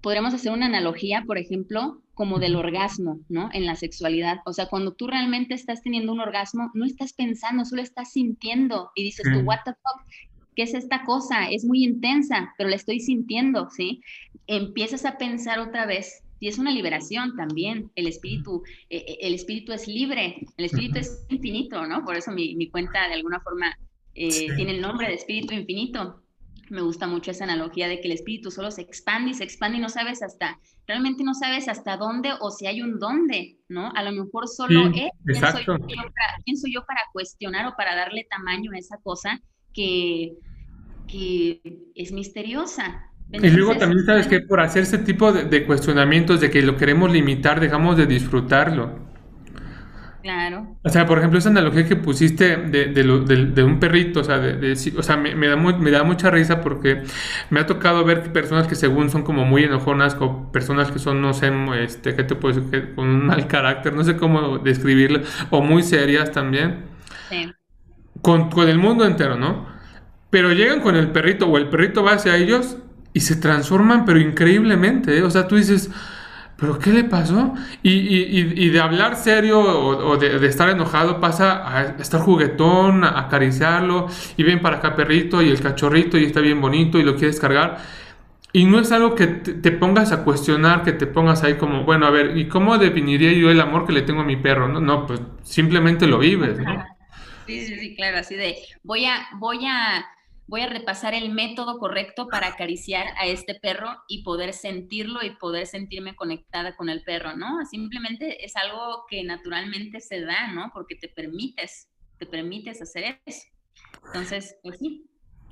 podríamos 0.00 0.34
hacer 0.34 0.52
una 0.52 0.66
analogía, 0.66 1.24
por 1.26 1.38
ejemplo, 1.38 2.02
como 2.14 2.38
del 2.38 2.56
orgasmo, 2.56 3.20
¿no? 3.28 3.50
En 3.52 3.66
la 3.66 3.74
sexualidad. 3.74 4.38
O 4.46 4.52
sea, 4.52 4.66
cuando 4.66 4.92
tú 4.92 5.06
realmente 5.06 5.54
estás 5.54 5.82
teniendo 5.82 6.12
un 6.12 6.20
orgasmo, 6.20 6.70
no 6.74 6.84
estás 6.84 7.12
pensando, 7.12 7.64
solo 7.64 7.82
estás 7.82 8.12
sintiendo 8.12 8.90
y 8.94 9.04
dices 9.04 9.26
tú, 9.32 9.40
what 9.40 9.58
the 9.64 9.72
fuck, 9.72 10.06
¿qué 10.54 10.62
es 10.62 10.74
esta 10.74 11.04
cosa? 11.04 11.48
Es 11.50 11.64
muy 11.64 11.84
intensa, 11.84 12.52
pero 12.56 12.70
la 12.70 12.76
estoy 12.76 13.00
sintiendo, 13.00 13.68
¿sí? 13.70 14.00
Empiezas 14.46 15.04
a 15.04 15.18
pensar 15.18 15.58
otra 15.58 15.86
vez 15.86 16.22
y 16.38 16.48
es 16.48 16.58
una 16.58 16.70
liberación 16.70 17.36
también. 17.36 17.90
El 17.96 18.06
espíritu, 18.06 18.62
eh, 18.90 19.04
eh, 19.08 19.18
el 19.22 19.34
espíritu 19.34 19.72
es 19.72 19.88
libre, 19.88 20.46
el 20.56 20.64
espíritu 20.64 20.98
es 20.98 21.24
infinito, 21.28 21.86
¿no? 21.86 22.04
Por 22.04 22.16
eso 22.16 22.30
mi, 22.30 22.54
mi 22.54 22.68
cuenta 22.68 23.08
de 23.08 23.14
alguna 23.14 23.40
forma 23.40 23.76
eh, 24.14 24.48
tiene 24.54 24.72
el 24.72 24.80
nombre 24.80 25.08
de 25.08 25.14
espíritu 25.14 25.54
infinito 25.54 26.23
me 26.70 26.82
gusta 26.82 27.06
mucho 27.06 27.30
esa 27.30 27.44
analogía 27.44 27.88
de 27.88 28.00
que 28.00 28.08
el 28.08 28.12
espíritu 28.12 28.50
solo 28.50 28.70
se 28.70 28.82
expande 28.82 29.30
y 29.30 29.34
se 29.34 29.44
expande 29.44 29.78
y 29.78 29.80
no 29.80 29.88
sabes 29.88 30.22
hasta, 30.22 30.58
realmente 30.86 31.24
no 31.24 31.34
sabes 31.34 31.68
hasta 31.68 31.96
dónde 31.96 32.30
o 32.40 32.50
si 32.50 32.66
hay 32.66 32.82
un 32.82 32.98
dónde, 32.98 33.58
¿no? 33.68 33.90
A 33.94 34.02
lo 34.02 34.12
mejor 34.12 34.48
solo 34.48 34.88
es, 34.88 35.10
¿quién 35.24 35.52
soy, 35.52 35.64
yo 35.66 35.76
para, 35.76 36.42
¿quién 36.44 36.56
soy, 36.56 36.74
yo 36.74 36.84
para, 36.86 37.00
cuestionar 37.12 37.66
o 37.66 37.74
para 37.76 37.94
darle 37.94 38.26
tamaño 38.28 38.72
a 38.72 38.78
esa 38.78 38.96
cosa 39.02 39.40
que, 39.72 40.34
que 41.08 41.60
es 41.94 42.12
misteriosa? 42.12 43.10
y 43.32 43.50
luego 43.50 43.76
también 43.76 44.04
sabes 44.04 44.28
que 44.28 44.40
por 44.40 44.60
hacer 44.60 44.82
ese 44.82 44.98
tipo 44.98 45.32
de, 45.32 45.44
de 45.44 45.66
cuestionamientos 45.66 46.40
de 46.40 46.50
que 46.50 46.62
lo 46.62 46.76
queremos 46.76 47.10
limitar, 47.10 47.58
dejamos 47.58 47.96
de 47.96 48.06
disfrutarlo. 48.06 49.13
Claro. 50.24 50.78
O 50.82 50.88
sea, 50.88 51.04
por 51.04 51.18
ejemplo, 51.18 51.38
esa 51.38 51.50
analogía 51.50 51.86
que 51.86 51.96
pusiste 51.96 52.56
de, 52.56 52.86
de, 52.86 53.62
un 53.62 53.78
perrito, 53.78 54.20
o 54.20 54.24
sea, 54.24 54.40
o 54.96 55.02
sea 55.02 55.18
me, 55.18 55.46
da 55.46 55.54
me 55.54 55.90
da 55.90 56.02
mucha 56.02 56.30
risa 56.30 56.62
porque 56.62 57.02
me 57.50 57.60
ha 57.60 57.66
tocado 57.66 58.06
ver 58.06 58.32
personas 58.32 58.66
que 58.66 58.74
según 58.74 59.10
son 59.10 59.22
como 59.22 59.44
muy 59.44 59.64
enojonas, 59.64 60.16
o 60.20 60.50
personas 60.50 60.90
que 60.90 60.98
son, 60.98 61.20
no 61.20 61.34
sé, 61.34 61.52
este, 61.78 62.16
¿qué 62.16 62.24
te 62.24 62.36
puedo 62.36 62.58
decir? 62.58 62.94
Con 62.94 63.06
un 63.06 63.26
mal 63.26 63.46
carácter, 63.48 63.92
no 63.92 64.02
sé 64.02 64.16
cómo 64.16 64.56
describirlo, 64.56 65.20
o 65.50 65.60
muy 65.60 65.82
serias 65.82 66.32
también. 66.32 66.86
Sí. 67.28 67.52
Con, 68.22 68.48
con 68.48 68.70
el 68.70 68.78
mundo 68.78 69.04
entero, 69.04 69.36
¿no? 69.36 69.66
Pero 70.30 70.52
llegan 70.52 70.80
con 70.80 70.96
el 70.96 71.08
perrito 71.08 71.48
o 71.48 71.58
el 71.58 71.68
perrito 71.68 72.02
va 72.02 72.12
hacia 72.12 72.34
ellos 72.38 72.78
y 73.12 73.20
se 73.20 73.36
transforman, 73.36 74.06
pero 74.06 74.18
increíblemente, 74.18 75.18
¿eh? 75.18 75.22
O 75.22 75.30
sea, 75.30 75.46
tú 75.46 75.56
dices 75.56 75.90
¿pero 76.56 76.78
qué 76.78 76.92
le 76.92 77.04
pasó? 77.04 77.54
Y, 77.82 77.90
y, 77.90 78.52
y 78.56 78.68
de 78.70 78.80
hablar 78.80 79.16
serio 79.16 79.60
o, 79.60 80.16
de, 80.16 80.46
estar 80.46 80.68
enojado 80.70 81.20
pasa 81.20 81.76
a 81.76 81.82
estar 82.00 82.20
juguetón, 82.20 83.04
a 83.04 83.20
acariciarlo, 83.20 84.08
y 84.36 84.42
ven 84.42 84.62
para 84.62 84.76
acá 84.76 84.94
perrito 84.94 85.42
y 85.42 85.48
el 85.50 85.60
cachorrito 85.60 86.16
y 86.18 86.24
está 86.24 86.40
bien 86.40 86.60
bonito 86.60 86.98
y 86.98 87.02
lo 87.02 87.16
quieres 87.16 87.40
cargar. 87.40 87.78
Y 88.52 88.66
no 88.66 88.78
es 88.78 88.92
algo 88.92 89.16
que 89.16 89.26
te, 89.26 89.72
pongas 89.72 90.12
a 90.12 90.22
cuestionar, 90.22 90.84
que 90.84 90.92
te 90.92 91.08
pongas 91.08 91.42
ahí 91.42 91.54
como, 91.54 91.82
bueno, 91.82 92.06
a 92.06 92.10
ver, 92.10 92.36
¿y 92.36 92.46
cómo 92.46 92.78
definiría 92.78 93.32
yo 93.32 93.50
el 93.50 93.60
amor 93.60 93.84
que 93.84 93.92
le 93.92 94.02
tengo 94.02 94.20
a 94.20 94.24
mi 94.24 94.36
perro? 94.36 94.68
No, 94.68 94.80
no 94.80 95.06
pues 95.08 95.20
simplemente 95.42 96.06
lo 96.06 96.18
vives, 96.18 96.60
¿no? 96.60 96.84
Sí, 97.46 97.66
sí, 97.66 97.76
sí, 97.80 97.96
claro, 97.96 98.18
así 98.18 98.36
de, 98.36 98.56
voy 98.84 99.06
a, 99.06 99.26
voy 99.38 99.66
a 99.66 100.06
voy 100.46 100.60
a 100.60 100.68
repasar 100.68 101.14
el 101.14 101.32
método 101.32 101.78
correcto 101.78 102.28
para 102.28 102.48
acariciar 102.48 103.06
a 103.18 103.26
este 103.26 103.54
perro 103.54 103.88
y 104.08 104.22
poder 104.22 104.52
sentirlo 104.52 105.22
y 105.22 105.30
poder 105.36 105.66
sentirme 105.66 106.14
conectada 106.14 106.76
con 106.76 106.88
el 106.88 107.02
perro, 107.02 107.36
¿no? 107.36 107.64
Simplemente 107.66 108.44
es 108.44 108.54
algo 108.56 109.04
que 109.08 109.24
naturalmente 109.24 110.00
se 110.00 110.20
da, 110.20 110.52
¿no? 110.52 110.70
Porque 110.74 110.96
te 110.96 111.08
permites, 111.08 111.88
te 112.18 112.26
permites 112.26 112.82
hacer 112.82 113.20
eso. 113.24 113.46
Entonces, 114.06 114.56
pues 114.62 114.78
sí. 114.78 115.06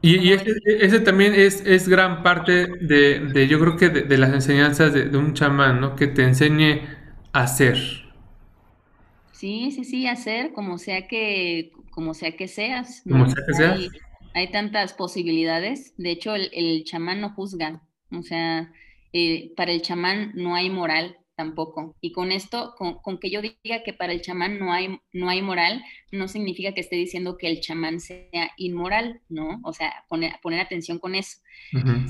Y, 0.04 0.32
ese, 0.32 0.98
también 0.98 1.32
es, 1.32 1.64
es 1.64 1.88
gran 1.88 2.24
parte 2.24 2.66
de, 2.66 3.20
de 3.20 3.46
yo 3.46 3.60
creo 3.60 3.76
que 3.76 3.88
de, 3.88 4.18
las 4.18 4.32
enseñanzas 4.32 4.92
de, 4.92 5.16
un 5.16 5.32
chamán, 5.32 5.80
¿no? 5.80 5.94
Que 5.94 6.08
te 6.08 6.24
enseñe 6.24 6.82
a 7.32 7.44
hacer. 7.44 7.78
Sí, 9.30 9.70
sí, 9.70 9.84
sí, 9.84 10.08
hacer 10.08 10.52
como 10.52 10.78
sea 10.78 11.06
que, 11.06 11.70
como 11.90 12.14
sea 12.14 12.36
que 12.36 12.48
seas. 12.48 13.02
Como 13.08 13.26
sea 13.26 13.44
que 13.46 13.54
seas 13.54 13.80
hay 14.34 14.50
tantas 14.50 14.94
posibilidades. 14.94 15.94
De 15.96 16.10
hecho, 16.10 16.34
el, 16.34 16.84
chamán 16.84 17.20
no 17.20 17.30
juzga. 17.30 17.82
O 18.10 18.22
sea, 18.22 18.72
eh, 19.12 19.52
para 19.56 19.72
el 19.72 19.82
chamán 19.82 20.32
no 20.34 20.54
hay 20.54 20.70
moral 20.70 21.16
tampoco. 21.34 21.96
Y 22.00 22.12
con 22.12 22.30
esto, 22.30 22.74
con, 22.76 23.18
que 23.18 23.30
yo 23.30 23.40
diga 23.42 23.82
que 23.84 23.92
para 23.92 24.12
el 24.12 24.22
chamán 24.22 24.58
no 24.58 24.72
hay, 24.72 24.98
no 25.12 25.28
hay 25.28 25.42
moral, 25.42 25.82
no 26.10 26.28
significa 26.28 26.72
que 26.72 26.80
esté 26.80 26.96
diciendo 26.96 27.38
que 27.38 27.48
el 27.48 27.60
chamán 27.60 28.00
sea 28.00 28.52
inmoral, 28.56 29.20
¿no? 29.28 29.60
O 29.64 29.72
sea, 29.72 30.04
poner, 30.08 30.34
poner 30.42 30.60
atención 30.60 30.98
con 30.98 31.14
eso. 31.14 31.38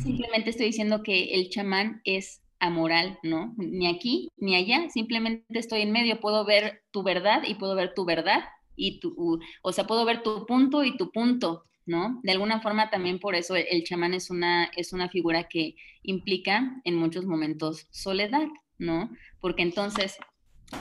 Simplemente 0.02 0.50
estoy 0.50 0.66
diciendo 0.66 1.02
que 1.02 1.34
el 1.34 1.48
chamán 1.50 2.00
es 2.04 2.42
amoral, 2.58 3.18
¿no? 3.22 3.54
Ni 3.56 3.88
aquí 3.88 4.28
ni 4.36 4.54
allá, 4.54 4.88
simplemente 4.88 5.58
estoy 5.58 5.82
en 5.82 5.92
medio, 5.92 6.20
puedo 6.20 6.44
ver 6.44 6.82
tu 6.92 7.02
verdad 7.02 7.42
y 7.46 7.54
puedo 7.54 7.74
ver 7.74 7.92
tu 7.94 8.04
verdad 8.04 8.44
y 8.76 9.00
tu, 9.00 9.40
o 9.62 9.72
sea, 9.72 9.86
puedo 9.86 10.04
ver 10.04 10.22
tu 10.22 10.46
punto 10.46 10.84
y 10.84 10.96
tu 10.96 11.10
punto, 11.10 11.64
¿no? 11.86 12.20
De 12.22 12.32
alguna 12.32 12.60
forma 12.60 12.90
también 12.90 13.18
por 13.18 13.34
eso 13.34 13.56
el, 13.56 13.84
chamán 13.84 14.14
es 14.14 14.30
una, 14.30 14.70
es 14.76 14.92
una 14.92 15.08
figura 15.08 15.44
que 15.44 15.74
implica 16.02 16.80
en 16.84 16.96
muchos 16.96 17.24
momentos 17.24 17.86
soledad, 17.90 18.46
¿no? 18.78 19.10
Porque 19.40 19.62
entonces 19.62 20.16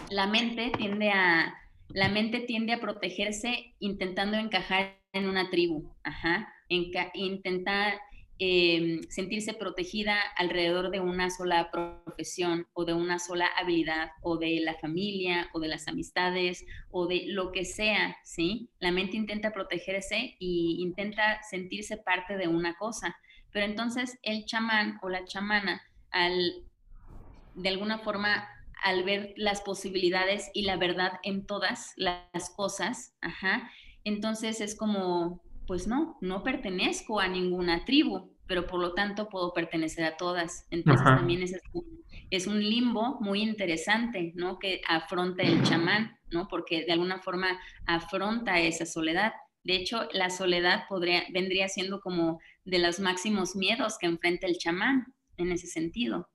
la 0.10 0.28
mente 0.28 0.72
tiende 0.78 1.10
a, 1.10 1.56
la 1.90 2.10
mente 2.10 2.40
tiende 2.42 2.74
a 2.74 2.80
protegerse 2.80 3.76
intentando 3.80 4.38
encajar 4.38 5.00
en 5.14 5.28
una 5.28 5.50
tribu, 5.50 5.94
ajá, 6.04 6.48
intentar 6.70 8.00
em, 8.44 9.04
sentirse 9.10 9.54
protegida 9.54 10.18
alrededor 10.36 10.90
de 10.90 11.00
una 11.00 11.30
sola 11.30 11.70
profesión 11.70 12.66
o 12.74 12.86
de 12.86 12.94
una 12.94 13.20
sola 13.20 13.46
habilidad 13.56 14.10
o 14.24 14.38
de 14.38 14.60
la 14.62 14.74
familia 14.80 15.48
o 15.54 15.60
de 15.60 15.68
las 15.68 15.88
amistades 15.88 16.66
o 16.90 17.06
de 17.06 17.26
lo 17.28 17.52
que 17.52 17.66
sea, 17.66 18.18
¿sí? 18.24 18.72
La 18.80 18.92
mente 18.92 19.16
intenta 19.16 19.54
protegerse 19.54 20.16
e 20.16 20.36
intenta 20.40 21.44
sentirse 21.44 21.98
parte 21.98 22.36
de 22.36 22.48
una 22.48 22.76
cosa, 22.78 23.16
pero 23.52 23.68
entonces 23.68 24.18
el 24.24 24.46
chamán 24.46 24.98
o 25.04 25.10
la 25.10 25.24
chamana 25.26 25.84
al 26.10 26.66
de 27.54 27.70
alguna 27.70 28.00
forma, 28.00 28.48
al 28.84 29.04
ver 29.04 29.34
las 29.38 29.62
posibilidades 29.62 30.50
y 30.56 30.64
la 30.64 30.78
verdad 30.78 31.20
en 31.22 31.46
todas 31.46 31.94
las 31.96 32.50
cosas, 32.56 33.14
ajá, 33.22 33.70
entonces 34.04 34.62
es 34.62 34.76
como, 34.76 35.44
pues 35.68 35.86
no, 35.86 36.18
no 36.22 36.44
pertenezco 36.44 37.20
a 37.20 37.28
ninguna 37.28 37.86
tribu, 37.86 38.31
pero 38.52 38.68
por 38.68 38.82
lo 38.82 38.94
tanto 38.94 39.30
puedo 39.30 39.54
pertenecer 39.54 40.04
a 40.04 40.18
todas. 40.18 40.68
Entonces 40.72 41.06
también 41.06 41.42
es, 41.42 41.56
es 42.32 42.48
un 42.48 42.60
limbo 42.60 43.18
muy 43.22 43.42
interesante, 43.42 44.34
¿no? 44.36 44.60
Que 44.60 44.82
afronta 44.90 45.42
el 45.42 45.64
chamán, 45.64 46.18
¿no? 46.32 46.50
Porque 46.50 46.84
de 46.84 46.92
alguna 46.92 47.22
forma 47.22 47.58
afronta 47.86 48.60
esa 48.60 48.86
soledad. 48.86 49.32
De 49.64 49.78
hecho, 49.78 50.10
la 50.12 50.30
soledad 50.30 50.84
podría, 50.90 51.24
vendría 51.32 51.70
siendo 51.70 52.02
como 52.02 52.42
de 52.66 52.80
los 52.80 53.00
máximos 53.00 53.56
miedos 53.56 53.98
que 53.98 54.08
enfrenta 54.08 54.48
el 54.48 54.58
chamán 54.58 55.06
en 55.38 55.54
ese 55.54 55.68
sentido. 55.68 56.28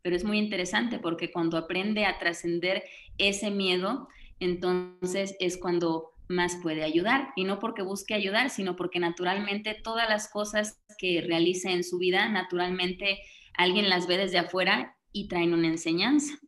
Pero 0.00 0.16
es 0.16 0.24
muy 0.24 0.38
interesante 0.38 0.98
porque 0.98 1.30
cuando 1.30 1.58
aprende 1.58 2.06
a 2.06 2.18
trascender 2.18 2.84
ese 3.18 3.50
miedo, 3.50 4.08
entonces 4.40 5.36
es 5.40 5.58
cuando 5.58 6.12
más 6.28 6.56
puede 6.56 6.84
ayudar. 6.84 7.30
Y 7.36 7.44
no 7.44 7.58
porque 7.58 7.82
busque 7.82 8.14
ayudar, 8.14 8.50
sino 8.50 8.76
porque 8.76 9.00
naturalmente 9.00 9.76
todas 9.82 10.08
las 10.08 10.28
cosas 10.28 10.80
que 10.98 11.20
realiza 11.20 11.70
en 11.70 11.84
su 11.84 11.98
vida, 11.98 12.28
naturalmente 12.28 13.18
alguien 13.54 13.88
las 13.88 14.06
ve 14.06 14.18
desde 14.18 14.38
afuera 14.38 14.96
y 15.12 15.28
traen 15.28 15.54
una 15.54 15.68
enseñanza, 15.68 16.38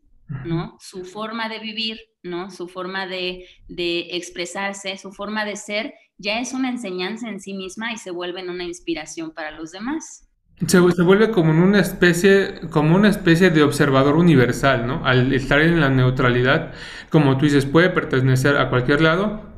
¿no? 0.45 0.76
Su 0.81 1.05
forma 1.05 1.49
de 1.49 1.59
vivir, 1.59 1.99
¿no? 2.22 2.51
Su 2.51 2.68
forma 2.68 3.07
de, 3.07 3.47
de 3.68 4.09
expresarse, 4.12 4.97
su 4.99 5.12
forma 5.12 5.45
de 5.45 5.57
ser, 5.57 5.95
ya 6.18 6.41
es 6.41 6.53
una 6.53 6.70
enseñanza 6.70 7.28
en 7.28 7.41
sí 7.41 7.55
misma 7.55 7.93
y 7.93 7.97
se 7.97 8.11
vuelve 8.11 8.49
una 8.49 8.64
inspiración 8.64 9.33
para 9.33 9.51
los 9.51 9.72
demás. 9.72 10.31
Se, 10.66 10.78
vuelve 10.78 11.31
como 11.31 11.53
una 11.53 11.81
especie, 11.81 12.61
como 12.68 12.95
una 12.95 13.09
especie 13.09 13.49
de 13.49 13.62
observador 13.62 14.16
universal, 14.16 14.87
¿no? 14.87 15.07
Al 15.07 15.33
estar 15.33 15.62
en 15.62 15.81
la 15.81 15.89
neutralidad, 15.89 16.74
como 17.09 17.39
tú 17.39 17.47
dices, 17.47 17.64
puede 17.64 17.89
pertenecer 17.89 18.59
a 18.59 18.68
cualquier 18.68 19.01
lado. 19.01 19.50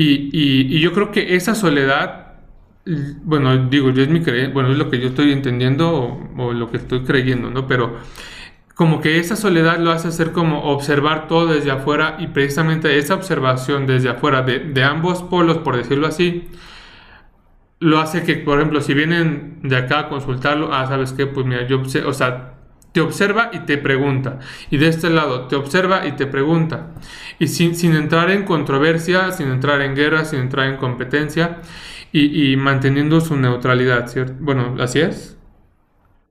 Y, 0.00 0.78
yo 0.80 0.92
creo 0.92 1.10
que 1.10 1.34
esa 1.34 1.56
soledad, 1.56 2.34
bueno, 3.24 3.66
digo, 3.66 3.90
yo 3.90 4.02
es 4.02 4.08
mi 4.08 4.20
bueno, 4.52 4.70
es 4.70 4.78
lo 4.78 4.90
que 4.90 5.00
yo 5.00 5.08
estoy 5.08 5.32
entendiendo 5.32 6.20
o, 6.36 6.52
lo 6.52 6.70
que 6.70 6.76
estoy 6.76 7.02
creyendo, 7.02 7.50
¿no? 7.50 7.66
Pero 7.66 7.96
como 8.76 9.00
que 9.00 9.18
esa 9.18 9.34
soledad 9.34 9.78
lo 9.80 9.90
hace 9.90 10.12
ser 10.12 10.30
como 10.30 10.62
observar 10.70 11.26
todo 11.26 11.48
desde 11.52 11.72
afuera 11.72 12.16
y 12.20 12.28
precisamente 12.28 12.96
esa 12.96 13.14
observación 13.14 13.86
desde 13.88 14.10
afuera 14.10 14.42
de, 14.42 14.60
de 14.60 14.84
ambos 14.84 15.24
polos, 15.24 15.58
por 15.58 15.76
decirlo 15.76 16.06
así, 16.06 16.48
lo 17.80 17.98
hace 17.98 18.22
que, 18.22 18.36
por 18.36 18.58
ejemplo, 18.58 18.80
si 18.80 18.94
vienen 18.94 19.58
de 19.64 19.76
acá 19.76 20.00
a 20.00 20.08
consultarlo, 20.08 20.72
ah, 20.72 20.86
¿sabes 20.86 21.12
qué? 21.12 21.26
Pues 21.26 21.44
mira, 21.44 21.66
yo, 21.66 21.82
o 22.06 22.12
sea, 22.12 22.57
te 22.92 23.00
observa 23.00 23.50
y 23.52 23.60
te 23.60 23.78
pregunta. 23.78 24.38
Y 24.70 24.78
de 24.78 24.88
este 24.88 25.10
lado, 25.10 25.48
te 25.48 25.56
observa 25.56 26.06
y 26.06 26.12
te 26.12 26.26
pregunta. 26.26 26.94
Y 27.38 27.48
sin, 27.48 27.74
sin 27.74 27.94
entrar 27.94 28.30
en 28.30 28.44
controversia, 28.44 29.32
sin 29.32 29.48
entrar 29.48 29.80
en 29.82 29.94
guerra, 29.94 30.24
sin 30.24 30.40
entrar 30.40 30.68
en 30.68 30.76
competencia 30.76 31.60
y, 32.12 32.56
manteniendo 32.56 33.20
su 33.20 33.36
neutralidad, 33.36 34.08
¿cierto? 34.08 34.34
Bueno, 34.40 34.76
¿así 34.80 35.00
es? 35.00 35.36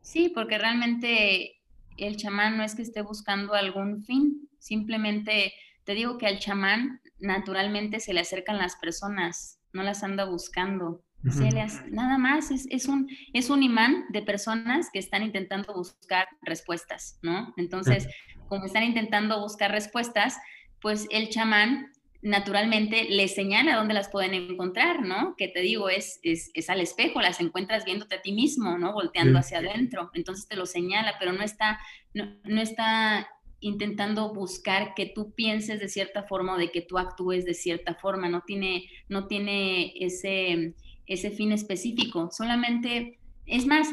Sí, 0.01 0.31
porque 0.33 0.57
realmente 0.57 1.61
el 1.97 2.17
chamán 2.17 2.57
no 2.57 2.63
es 2.63 2.75
que 2.75 2.81
esté 2.81 3.01
buscando 3.01 3.53
algún 3.53 4.03
fin, 4.03 4.49
simplemente 4.59 5.53
te 5.83 5.93
digo 5.93 6.17
que 6.17 6.27
al 6.27 6.39
chamán 6.39 7.01
naturalmente 7.19 7.99
se 7.99 8.13
le 8.13 8.21
acercan 8.21 8.57
las 8.57 8.75
personas, 8.75 9.59
no 9.73 9.83
las 9.83 10.03
anda 10.03 10.25
buscando 10.25 11.03
nada 11.23 12.17
más 12.17 12.51
es, 12.51 12.85
un, 12.87 13.09
es 13.33 13.49
un 13.49 13.63
imán 13.63 14.05
de 14.09 14.21
personas 14.21 14.89
que 14.91 14.99
están 14.99 15.23
intentando 15.23 15.73
buscar 15.73 16.27
respuestas, 16.41 17.19
¿no? 17.21 17.53
Entonces, 17.57 18.07
como 18.47 18.65
están 18.65 18.83
intentando 18.83 19.39
buscar 19.41 19.71
respuestas, 19.71 20.37
pues 20.79 21.07
el 21.11 21.29
chamán 21.29 21.91
naturalmente 22.21 23.05
les 23.09 23.35
señala 23.35 23.75
dónde 23.75 23.93
las 23.93 24.09
pueden 24.09 24.33
encontrar, 24.33 25.03
¿no? 25.05 25.35
Que 25.37 25.47
te 25.47 25.61
digo, 25.61 25.89
es, 25.89 26.19
es, 26.23 26.69
al 26.69 26.81
espejo, 26.81 27.21
las 27.21 27.39
encuentras 27.39 27.85
viéndote 27.85 28.15
a 28.15 28.21
ti 28.21 28.31
mismo, 28.31 28.77
¿no? 28.77 28.93
Volteando 28.93 29.39
hacia 29.39 29.59
adentro. 29.59 30.11
Entonces 30.13 30.47
te 30.47 30.55
lo 30.55 30.65
señala, 30.65 31.15
pero 31.19 31.33
no 31.33 31.43
está, 31.43 31.79
no, 32.13 32.25
no 32.43 32.61
está 32.61 33.27
intentando 33.59 34.33
buscar 34.33 34.93
que 34.93 35.07
tú 35.07 35.33
pienses 35.33 35.79
de 35.79 35.89
cierta 35.89 36.23
forma 36.23 36.53
o 36.53 36.57
de 36.57 36.71
que 36.71 36.81
tú 36.81 36.97
actúes 36.97 37.45
de 37.45 37.53
cierta 37.53 37.95
forma, 37.95 38.29
no 38.29 38.41
tiene, 38.41 38.89
no 39.09 39.27
tiene 39.27 39.93
ese, 39.99 40.75
ese 41.07 41.31
fin 41.31 41.51
específico, 41.51 42.29
solamente, 42.31 43.19
es 43.45 43.65
más, 43.65 43.87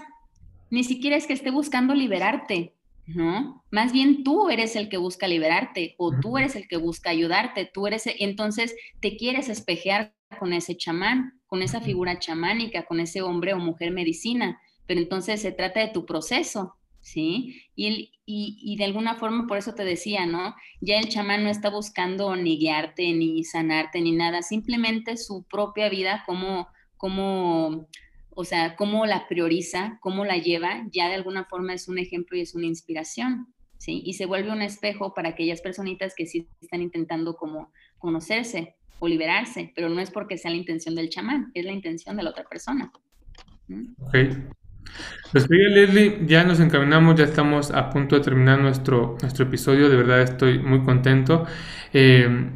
ni 0.70 0.84
siquiera 0.84 1.16
es 1.16 1.26
que 1.26 1.32
esté 1.32 1.50
buscando 1.50 1.94
liberarte, 1.94 2.74
¿no? 3.06 3.64
Más 3.70 3.92
bien 3.92 4.24
tú 4.24 4.50
eres 4.50 4.76
el 4.76 4.88
que 4.88 4.96
busca 4.96 5.28
liberarte 5.28 5.94
o 5.98 6.12
tú 6.20 6.38
eres 6.38 6.56
el 6.56 6.66
que 6.66 6.76
busca 6.76 7.10
ayudarte, 7.10 7.70
tú 7.72 7.86
eres, 7.86 8.04
entonces 8.18 8.74
te 9.00 9.16
quieres 9.16 9.48
espejear 9.48 10.14
con 10.38 10.52
ese 10.52 10.76
chamán, 10.76 11.40
con 11.46 11.62
esa 11.62 11.80
figura 11.80 12.18
chamánica, 12.18 12.84
con 12.84 13.00
ese 13.00 13.22
hombre 13.22 13.54
o 13.54 13.58
mujer 13.58 13.92
medicina, 13.92 14.60
pero 14.86 15.00
entonces 15.00 15.40
se 15.40 15.52
trata 15.52 15.80
de 15.80 15.88
tu 15.88 16.04
proceso, 16.06 16.74
¿sí? 17.00 17.62
Y, 17.76 18.12
y, 18.26 18.58
y, 18.60 18.76
de 18.76 18.84
alguna 18.84 19.14
forma, 19.14 19.46
por 19.46 19.58
eso 19.58 19.74
te 19.74 19.84
decía, 19.84 20.26
¿no? 20.26 20.54
Ya 20.80 20.98
el 20.98 21.08
chamán 21.08 21.44
no 21.44 21.50
está 21.50 21.70
buscando 21.70 22.34
ni 22.36 22.58
guiarte, 22.58 23.12
ni 23.12 23.44
sanarte, 23.44 24.00
ni 24.00 24.12
nada, 24.12 24.42
simplemente 24.42 25.16
su 25.16 25.44
propia 25.44 25.88
vida, 25.88 26.24
como 26.26 26.68
cómo, 27.04 27.86
o 28.30 28.44
sea, 28.44 28.76
cómo 28.76 29.04
la 29.04 29.28
prioriza, 29.28 29.98
cómo 30.00 30.24
la 30.24 30.38
lleva, 30.38 30.86
ya 30.90 31.08
de 31.08 31.16
alguna 31.16 31.44
forma 31.44 31.74
es 31.74 31.86
un 31.86 31.98
ejemplo 31.98 32.38
y 32.38 32.40
es 32.40 32.54
una 32.54 32.64
inspiración, 32.64 33.48
¿sí? 33.76 34.00
Y 34.06 34.14
se 34.14 34.24
vuelve 34.24 34.50
un 34.50 34.62
espejo 34.62 35.12
para 35.12 35.28
aquellas 35.28 35.60
personitas 35.60 36.14
que 36.16 36.24
sí 36.24 36.48
están 36.62 36.80
intentando 36.80 37.36
como 37.36 37.70
conocerse 37.98 38.76
o 39.00 39.06
liberarse, 39.06 39.70
pero 39.76 39.90
no 39.90 40.00
es 40.00 40.10
porque 40.10 40.38
sea 40.38 40.50
la 40.50 40.56
intención 40.56 40.94
del 40.94 41.10
chamán, 41.10 41.50
es 41.52 41.66
la 41.66 41.72
intención 41.72 42.16
de 42.16 42.22
la 42.22 42.30
otra 42.30 42.44
persona. 42.44 42.90
Ok. 44.00 44.16
Pues 45.30 45.46
Leslie, 45.50 46.20
ya 46.24 46.44
nos 46.44 46.58
encaminamos, 46.58 47.16
ya 47.16 47.24
estamos 47.24 47.70
a 47.70 47.90
punto 47.90 48.16
de 48.16 48.22
terminar 48.22 48.60
nuestro, 48.60 49.18
nuestro 49.20 49.44
episodio, 49.44 49.90
de 49.90 49.96
verdad 49.96 50.22
estoy 50.22 50.58
muy 50.58 50.82
contento. 50.82 51.44
Eh, 51.92 52.48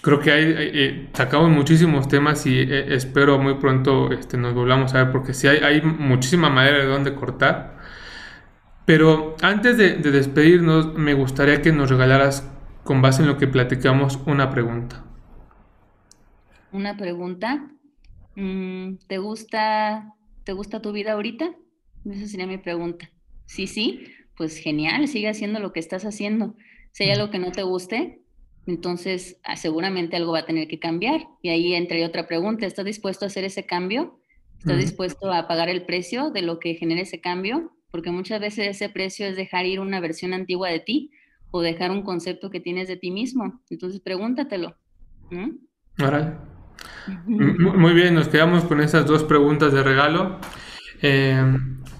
creo 0.00 0.20
que 0.20 0.30
hay, 0.30 0.54
eh, 0.56 1.08
sacamos 1.12 1.50
muchísimos 1.50 2.08
temas 2.08 2.46
y 2.46 2.58
eh, 2.58 2.94
espero 2.94 3.38
muy 3.38 3.54
pronto 3.54 4.10
este, 4.12 4.36
nos 4.36 4.54
volvamos 4.54 4.94
a 4.94 5.04
ver 5.04 5.12
porque 5.12 5.34
sí 5.34 5.46
hay, 5.48 5.58
hay 5.58 5.82
muchísima 5.82 6.50
manera 6.50 6.78
de 6.78 6.86
dónde 6.86 7.14
cortar. 7.14 7.78
Pero 8.88 9.36
antes 9.42 9.76
de, 9.76 9.96
despedirnos, 9.96 10.94
me 10.94 11.12
gustaría 11.12 11.60
que 11.60 11.72
nos 11.72 11.90
regalaras, 11.90 12.50
con 12.84 13.02
base 13.02 13.20
en 13.20 13.28
lo 13.28 13.36
que 13.36 13.46
platicamos, 13.46 14.18
una 14.24 14.50
pregunta. 14.50 15.04
Una 16.72 16.96
pregunta. 16.96 17.68
Mm, 18.34 18.94
¿Te 19.06 19.18
gusta, 19.18 20.14
¿Te 20.44 20.54
gusta 20.54 20.80
tu 20.80 20.92
vida 20.92 21.12
ahorita? 21.12 21.50
Esa 22.10 22.26
sería 22.26 22.46
mi 22.46 22.56
pregunta. 22.56 23.10
Sí, 23.44 23.66
sí, 23.66 24.06
pues 24.38 24.56
genial, 24.56 25.06
sigue 25.06 25.28
haciendo 25.28 25.60
lo 25.60 25.74
que 25.74 25.80
estás 25.80 26.06
haciendo. 26.06 26.54
Si 26.92 27.04
hay 27.04 27.10
algo 27.10 27.28
que 27.30 27.38
no 27.38 27.52
te 27.52 27.64
guste, 27.64 28.22
entonces 28.68 29.40
ah, 29.44 29.56
seguramente 29.56 30.16
algo 30.16 30.32
va 30.32 30.40
a 30.40 30.46
tener 30.46 30.68
que 30.68 30.78
cambiar. 30.78 31.26
Y 31.40 31.48
ahí 31.48 31.74
entra 31.74 31.96
otra 32.06 32.28
pregunta, 32.28 32.66
¿estás 32.66 32.84
dispuesto 32.84 33.24
a 33.24 33.28
hacer 33.28 33.44
ese 33.44 33.64
cambio? 33.64 34.20
¿Estás 34.58 34.76
dispuesto 34.76 35.32
a 35.32 35.48
pagar 35.48 35.70
el 35.70 35.86
precio 35.86 36.30
de 36.30 36.42
lo 36.42 36.58
que 36.58 36.74
genera 36.74 37.00
ese 37.00 37.20
cambio? 37.20 37.72
Porque 37.90 38.10
muchas 38.10 38.40
veces 38.40 38.68
ese 38.68 38.90
precio 38.90 39.26
es 39.26 39.36
dejar 39.36 39.64
ir 39.64 39.80
una 39.80 40.00
versión 40.00 40.34
antigua 40.34 40.68
de 40.68 40.80
ti 40.80 41.10
o 41.50 41.62
dejar 41.62 41.90
un 41.90 42.02
concepto 42.02 42.50
que 42.50 42.60
tienes 42.60 42.88
de 42.88 42.98
ti 42.98 43.10
mismo. 43.10 43.62
Entonces 43.70 44.00
pregúntatelo. 44.00 44.76
Muy 47.26 47.94
bien, 47.94 48.14
nos 48.14 48.28
quedamos 48.28 48.64
con 48.64 48.82
esas 48.82 49.06
dos 49.06 49.24
preguntas 49.24 49.72
de 49.72 49.82
regalo. 49.82 50.40
Eh, 51.00 51.42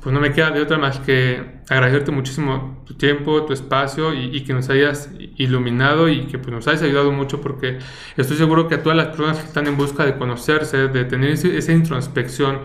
pues 0.03 0.13
no 0.13 0.21
me 0.21 0.33
queda 0.33 0.51
de 0.51 0.61
otra 0.61 0.77
más 0.77 1.01
que 1.01 1.58
agradecerte 1.69 2.11
muchísimo 2.11 2.83
tu 2.87 2.95
tiempo, 2.95 3.45
tu 3.45 3.53
espacio 3.53 4.15
y, 4.15 4.41
que 4.43 4.55
nos 4.55 4.69
hayas 4.71 5.11
iluminado 5.37 6.09
y 6.09 6.27
que 6.27 6.39
pues, 6.39 6.53
nos 6.53 6.67
hayas 6.67 6.83
ayudado 6.83 7.13
mucho 7.13 7.41
porque 7.41 7.79
estoy 8.17 8.37
seguro 8.37 8.69
que 8.69 8.77
a 8.77 8.83
todas 8.83 8.97
las 8.97 9.09
personas 9.09 9.39
que 9.39 9.47
están 9.47 9.67
en 9.67 9.77
busca 9.77 10.05
de 10.05 10.17
conocerse, 10.17 10.89
de 10.89 11.05
tener 11.05 11.31
esa 11.31 11.73
introspección 11.73 12.61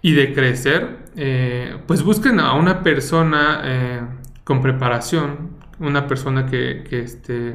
y 0.00 0.12
de 0.12 0.32
crecer, 0.32 0.98
eh, 1.16 1.76
pues 1.86 2.02
busquen 2.02 2.40
a 2.40 2.54
una 2.54 2.82
persona 2.82 3.60
eh, 3.64 4.00
con 4.44 4.62
preparación, 4.62 5.50
una 5.78 6.06
persona 6.06 6.46
que, 6.46 6.84
que, 6.88 7.00
este, 7.00 7.54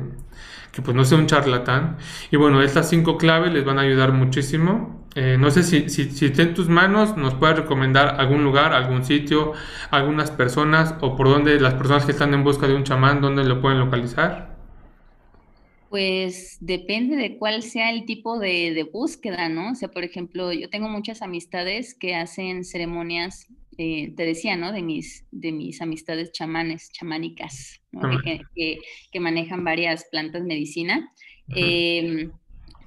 que 0.71 0.81
pues 0.81 0.95
no 0.95 1.05
sea 1.05 1.17
un 1.17 1.27
charlatán. 1.27 1.97
Y 2.31 2.37
bueno, 2.37 2.61
estas 2.61 2.89
cinco 2.89 3.17
claves 3.17 3.53
les 3.53 3.65
van 3.65 3.79
a 3.79 3.81
ayudar 3.81 4.11
muchísimo. 4.11 5.02
Eh, 5.16 5.38
no 5.39 5.51
sé 5.51 5.61
si, 5.64 5.89
si, 5.89 6.09
si 6.09 6.26
está 6.26 6.41
en 6.41 6.55
tus 6.55 6.70
manos, 6.70 7.16
nos 7.18 7.36
puedes 7.36 7.57
recomendar 7.57 8.20
algún 8.20 8.43
lugar, 8.43 8.74
algún 8.74 9.03
sitio, 9.03 9.53
algunas 9.91 10.32
personas 10.32 10.95
o 11.01 11.16
por 11.16 11.28
dónde 11.28 11.59
las 11.59 11.76
personas 11.76 12.05
que 12.05 12.11
están 12.11 12.34
en 12.34 12.43
busca 12.43 12.68
de 12.68 12.76
un 12.76 12.84
chamán, 12.84 13.22
dónde 13.22 13.43
lo 13.43 13.61
pueden 13.61 13.80
localizar. 13.80 14.53
Pues 15.89 16.57
depende 16.59 17.16
de 17.16 17.38
cuál 17.38 17.61
sea 17.61 17.91
el 17.91 18.05
tipo 18.05 18.39
de, 18.39 18.74
de, 18.74 18.82
búsqueda, 18.82 19.47
¿no? 19.49 19.74
O 19.74 19.76
sea, 19.76 19.89
por 19.89 20.03
ejemplo, 20.03 20.51
yo 20.51 20.68
tengo 20.68 20.89
muchas 20.89 21.22
amistades 21.22 21.93
que 21.93 22.16
hacen 22.16 22.64
ceremonias, 22.64 23.47
eh, 23.78 24.11
te 24.16 24.26
decía, 24.26 24.55
¿no? 24.57 24.72
De 24.72 24.82
mis, 24.82 25.28
de 25.30 25.51
mis 25.51 25.80
amistades 25.84 26.32
chamanes, 26.32 26.91
chamánicas, 26.91 27.80
que, 28.55 28.80
que, 29.11 29.20
manejan 29.20 29.64
varias 29.64 30.05
plantas 30.09 30.41
medicina. 30.41 31.14
Eh, 31.55 32.32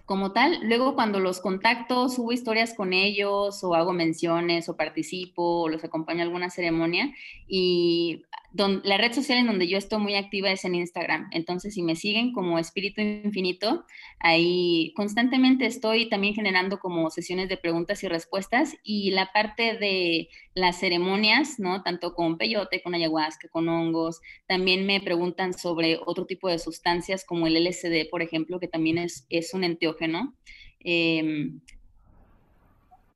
como 0.06 0.32
tal, 0.32 0.60
luego 0.62 0.94
cuando 0.94 1.18
los 1.18 1.40
contacto, 1.40 2.08
subo 2.08 2.32
historias 2.32 2.74
con 2.74 2.92
ellos 2.92 3.62
o 3.64 3.74
hago 3.74 3.92
menciones 3.92 4.68
o 4.68 4.76
participo 4.76 5.62
o 5.62 5.68
los 5.68 5.82
acompaño 5.82 6.20
a 6.20 6.22
alguna 6.22 6.48
ceremonia 6.48 7.12
y 7.48 8.24
la 8.56 8.96
red 8.96 9.12
social 9.12 9.38
en 9.38 9.46
donde 9.46 9.68
yo 9.68 9.78
estoy 9.78 9.98
muy 9.98 10.14
activa 10.14 10.50
es 10.50 10.64
en 10.64 10.74
Instagram. 10.74 11.28
Entonces, 11.32 11.74
si 11.74 11.82
me 11.82 11.96
siguen 11.96 12.32
como 12.32 12.58
Espíritu 12.58 13.00
Infinito, 13.00 13.84
ahí 14.18 14.92
constantemente 14.94 15.66
estoy 15.66 16.08
también 16.08 16.34
generando 16.34 16.78
como 16.78 17.10
sesiones 17.10 17.48
de 17.48 17.56
preguntas 17.56 18.02
y 18.02 18.08
respuestas 18.08 18.76
y 18.82 19.10
la 19.10 19.32
parte 19.32 19.76
de 19.78 20.28
las 20.54 20.78
ceremonias, 20.80 21.58
¿no? 21.58 21.82
Tanto 21.82 22.14
con 22.14 22.38
peyote, 22.38 22.82
con 22.82 22.94
ayahuasca, 22.94 23.48
con 23.48 23.68
hongos, 23.68 24.20
también 24.46 24.86
me 24.86 25.00
preguntan 25.00 25.52
sobre 25.52 25.98
otro 26.04 26.26
tipo 26.26 26.48
de 26.48 26.58
sustancias 26.58 27.24
como 27.24 27.46
el 27.46 27.62
LSD, 27.62 28.08
por 28.10 28.22
ejemplo, 28.22 28.60
que 28.60 28.68
también 28.68 28.98
es, 28.98 29.26
es 29.28 29.54
un 29.54 29.64
enteógeno. 29.64 30.34
Em, 30.80 31.60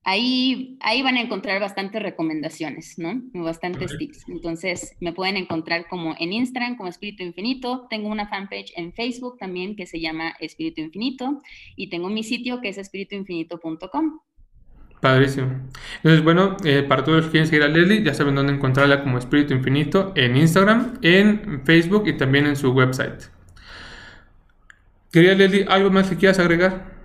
Ahí, 0.02 0.78
ahí 0.80 1.02
van 1.02 1.16
a 1.16 1.20
encontrar 1.20 1.60
bastantes 1.60 2.02
recomendaciones, 2.02 2.98
¿no? 2.98 3.20
Bastantes 3.34 3.96
tips. 3.98 4.28
Entonces, 4.28 4.96
me 5.00 5.12
pueden 5.12 5.36
encontrar 5.36 5.86
como 5.88 6.14
en 6.18 6.32
Instagram, 6.32 6.76
como 6.76 6.88
Espíritu 6.88 7.22
Infinito. 7.22 7.86
Tengo 7.90 8.08
una 8.08 8.26
fanpage 8.26 8.72
en 8.76 8.94
Facebook 8.94 9.36
también 9.38 9.76
que 9.76 9.86
se 9.86 10.00
llama 10.00 10.34
Espíritu 10.40 10.80
Infinito. 10.80 11.42
Y 11.76 11.90
tengo 11.90 12.08
mi 12.08 12.22
sitio 12.22 12.62
que 12.62 12.70
es 12.70 12.78
espirituinfinito.com. 12.78 14.20
Padrísimo. 15.00 15.48
Entonces, 15.96 16.24
bueno, 16.24 16.56
eh, 16.64 16.82
para 16.82 17.04
todos 17.04 17.18
los 17.18 17.26
que 17.26 17.32
quieren 17.32 17.48
seguir 17.48 17.62
a 17.62 17.68
Leslie, 17.68 18.02
ya 18.02 18.14
saben 18.14 18.34
dónde 18.34 18.52
encontrarla 18.52 19.02
como 19.02 19.18
Espíritu 19.18 19.54
Infinito 19.54 20.12
en 20.14 20.36
Instagram, 20.36 20.98
en 21.02 21.62
Facebook 21.64 22.06
y 22.06 22.14
también 22.14 22.46
en 22.46 22.56
su 22.56 22.72
website. 22.72 23.24
Quería, 25.12 25.34
Leslie, 25.34 25.66
¿algo 25.68 25.90
más 25.90 26.08
que 26.08 26.16
quieras 26.16 26.38
agregar? 26.38 26.99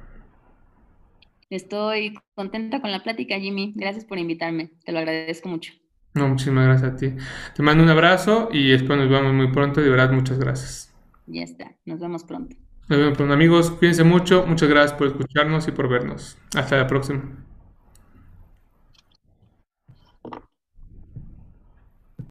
Estoy 1.56 2.18
contenta 2.34 2.82
con 2.82 2.91
la 2.91 3.01
plática, 3.01 3.39
Jimmy. 3.39 3.74
Gracias 3.76 4.06
por 4.06 4.18
invitarme. 4.18 4.72
Te 4.84 4.91
lo 4.91 4.99
agradezco 4.99 5.47
mucho. 5.47 5.74
No, 6.14 6.28
muchísimas 6.28 6.66
gracias 6.66 6.93
a 6.93 6.95
ti. 6.95 7.14
Te 7.56 7.64
mando 7.64 7.84
un 7.84 7.89
abrazo 7.89 8.49
y 8.51 8.72
espero 8.72 8.97
nos 8.97 9.10
vemos 9.10 9.34
muy 9.34 9.51
pronto. 9.51 9.82
De 9.82 9.89
verdad, 9.89 10.12
muchas 10.12 10.39
gracias. 10.39 10.93
Ya 11.28 11.43
está. 11.43 11.76
Nos 11.86 11.99
vemos 11.99 12.24
pronto. 12.24 12.56
Nos 12.88 12.99
vemos 12.99 13.18
pronto, 13.18 13.34
amigos. 13.34 13.72
Cuídense 13.72 14.03
mucho. 14.03 14.45
Muchas 14.45 14.70
gracias 14.70 14.97
por 14.97 15.08
escucharnos 15.08 15.68
y 15.68 15.72
por 15.72 15.89
vernos. 15.89 16.38
Hasta 16.56 16.78
la 16.78 16.88
próxima. 16.88 17.45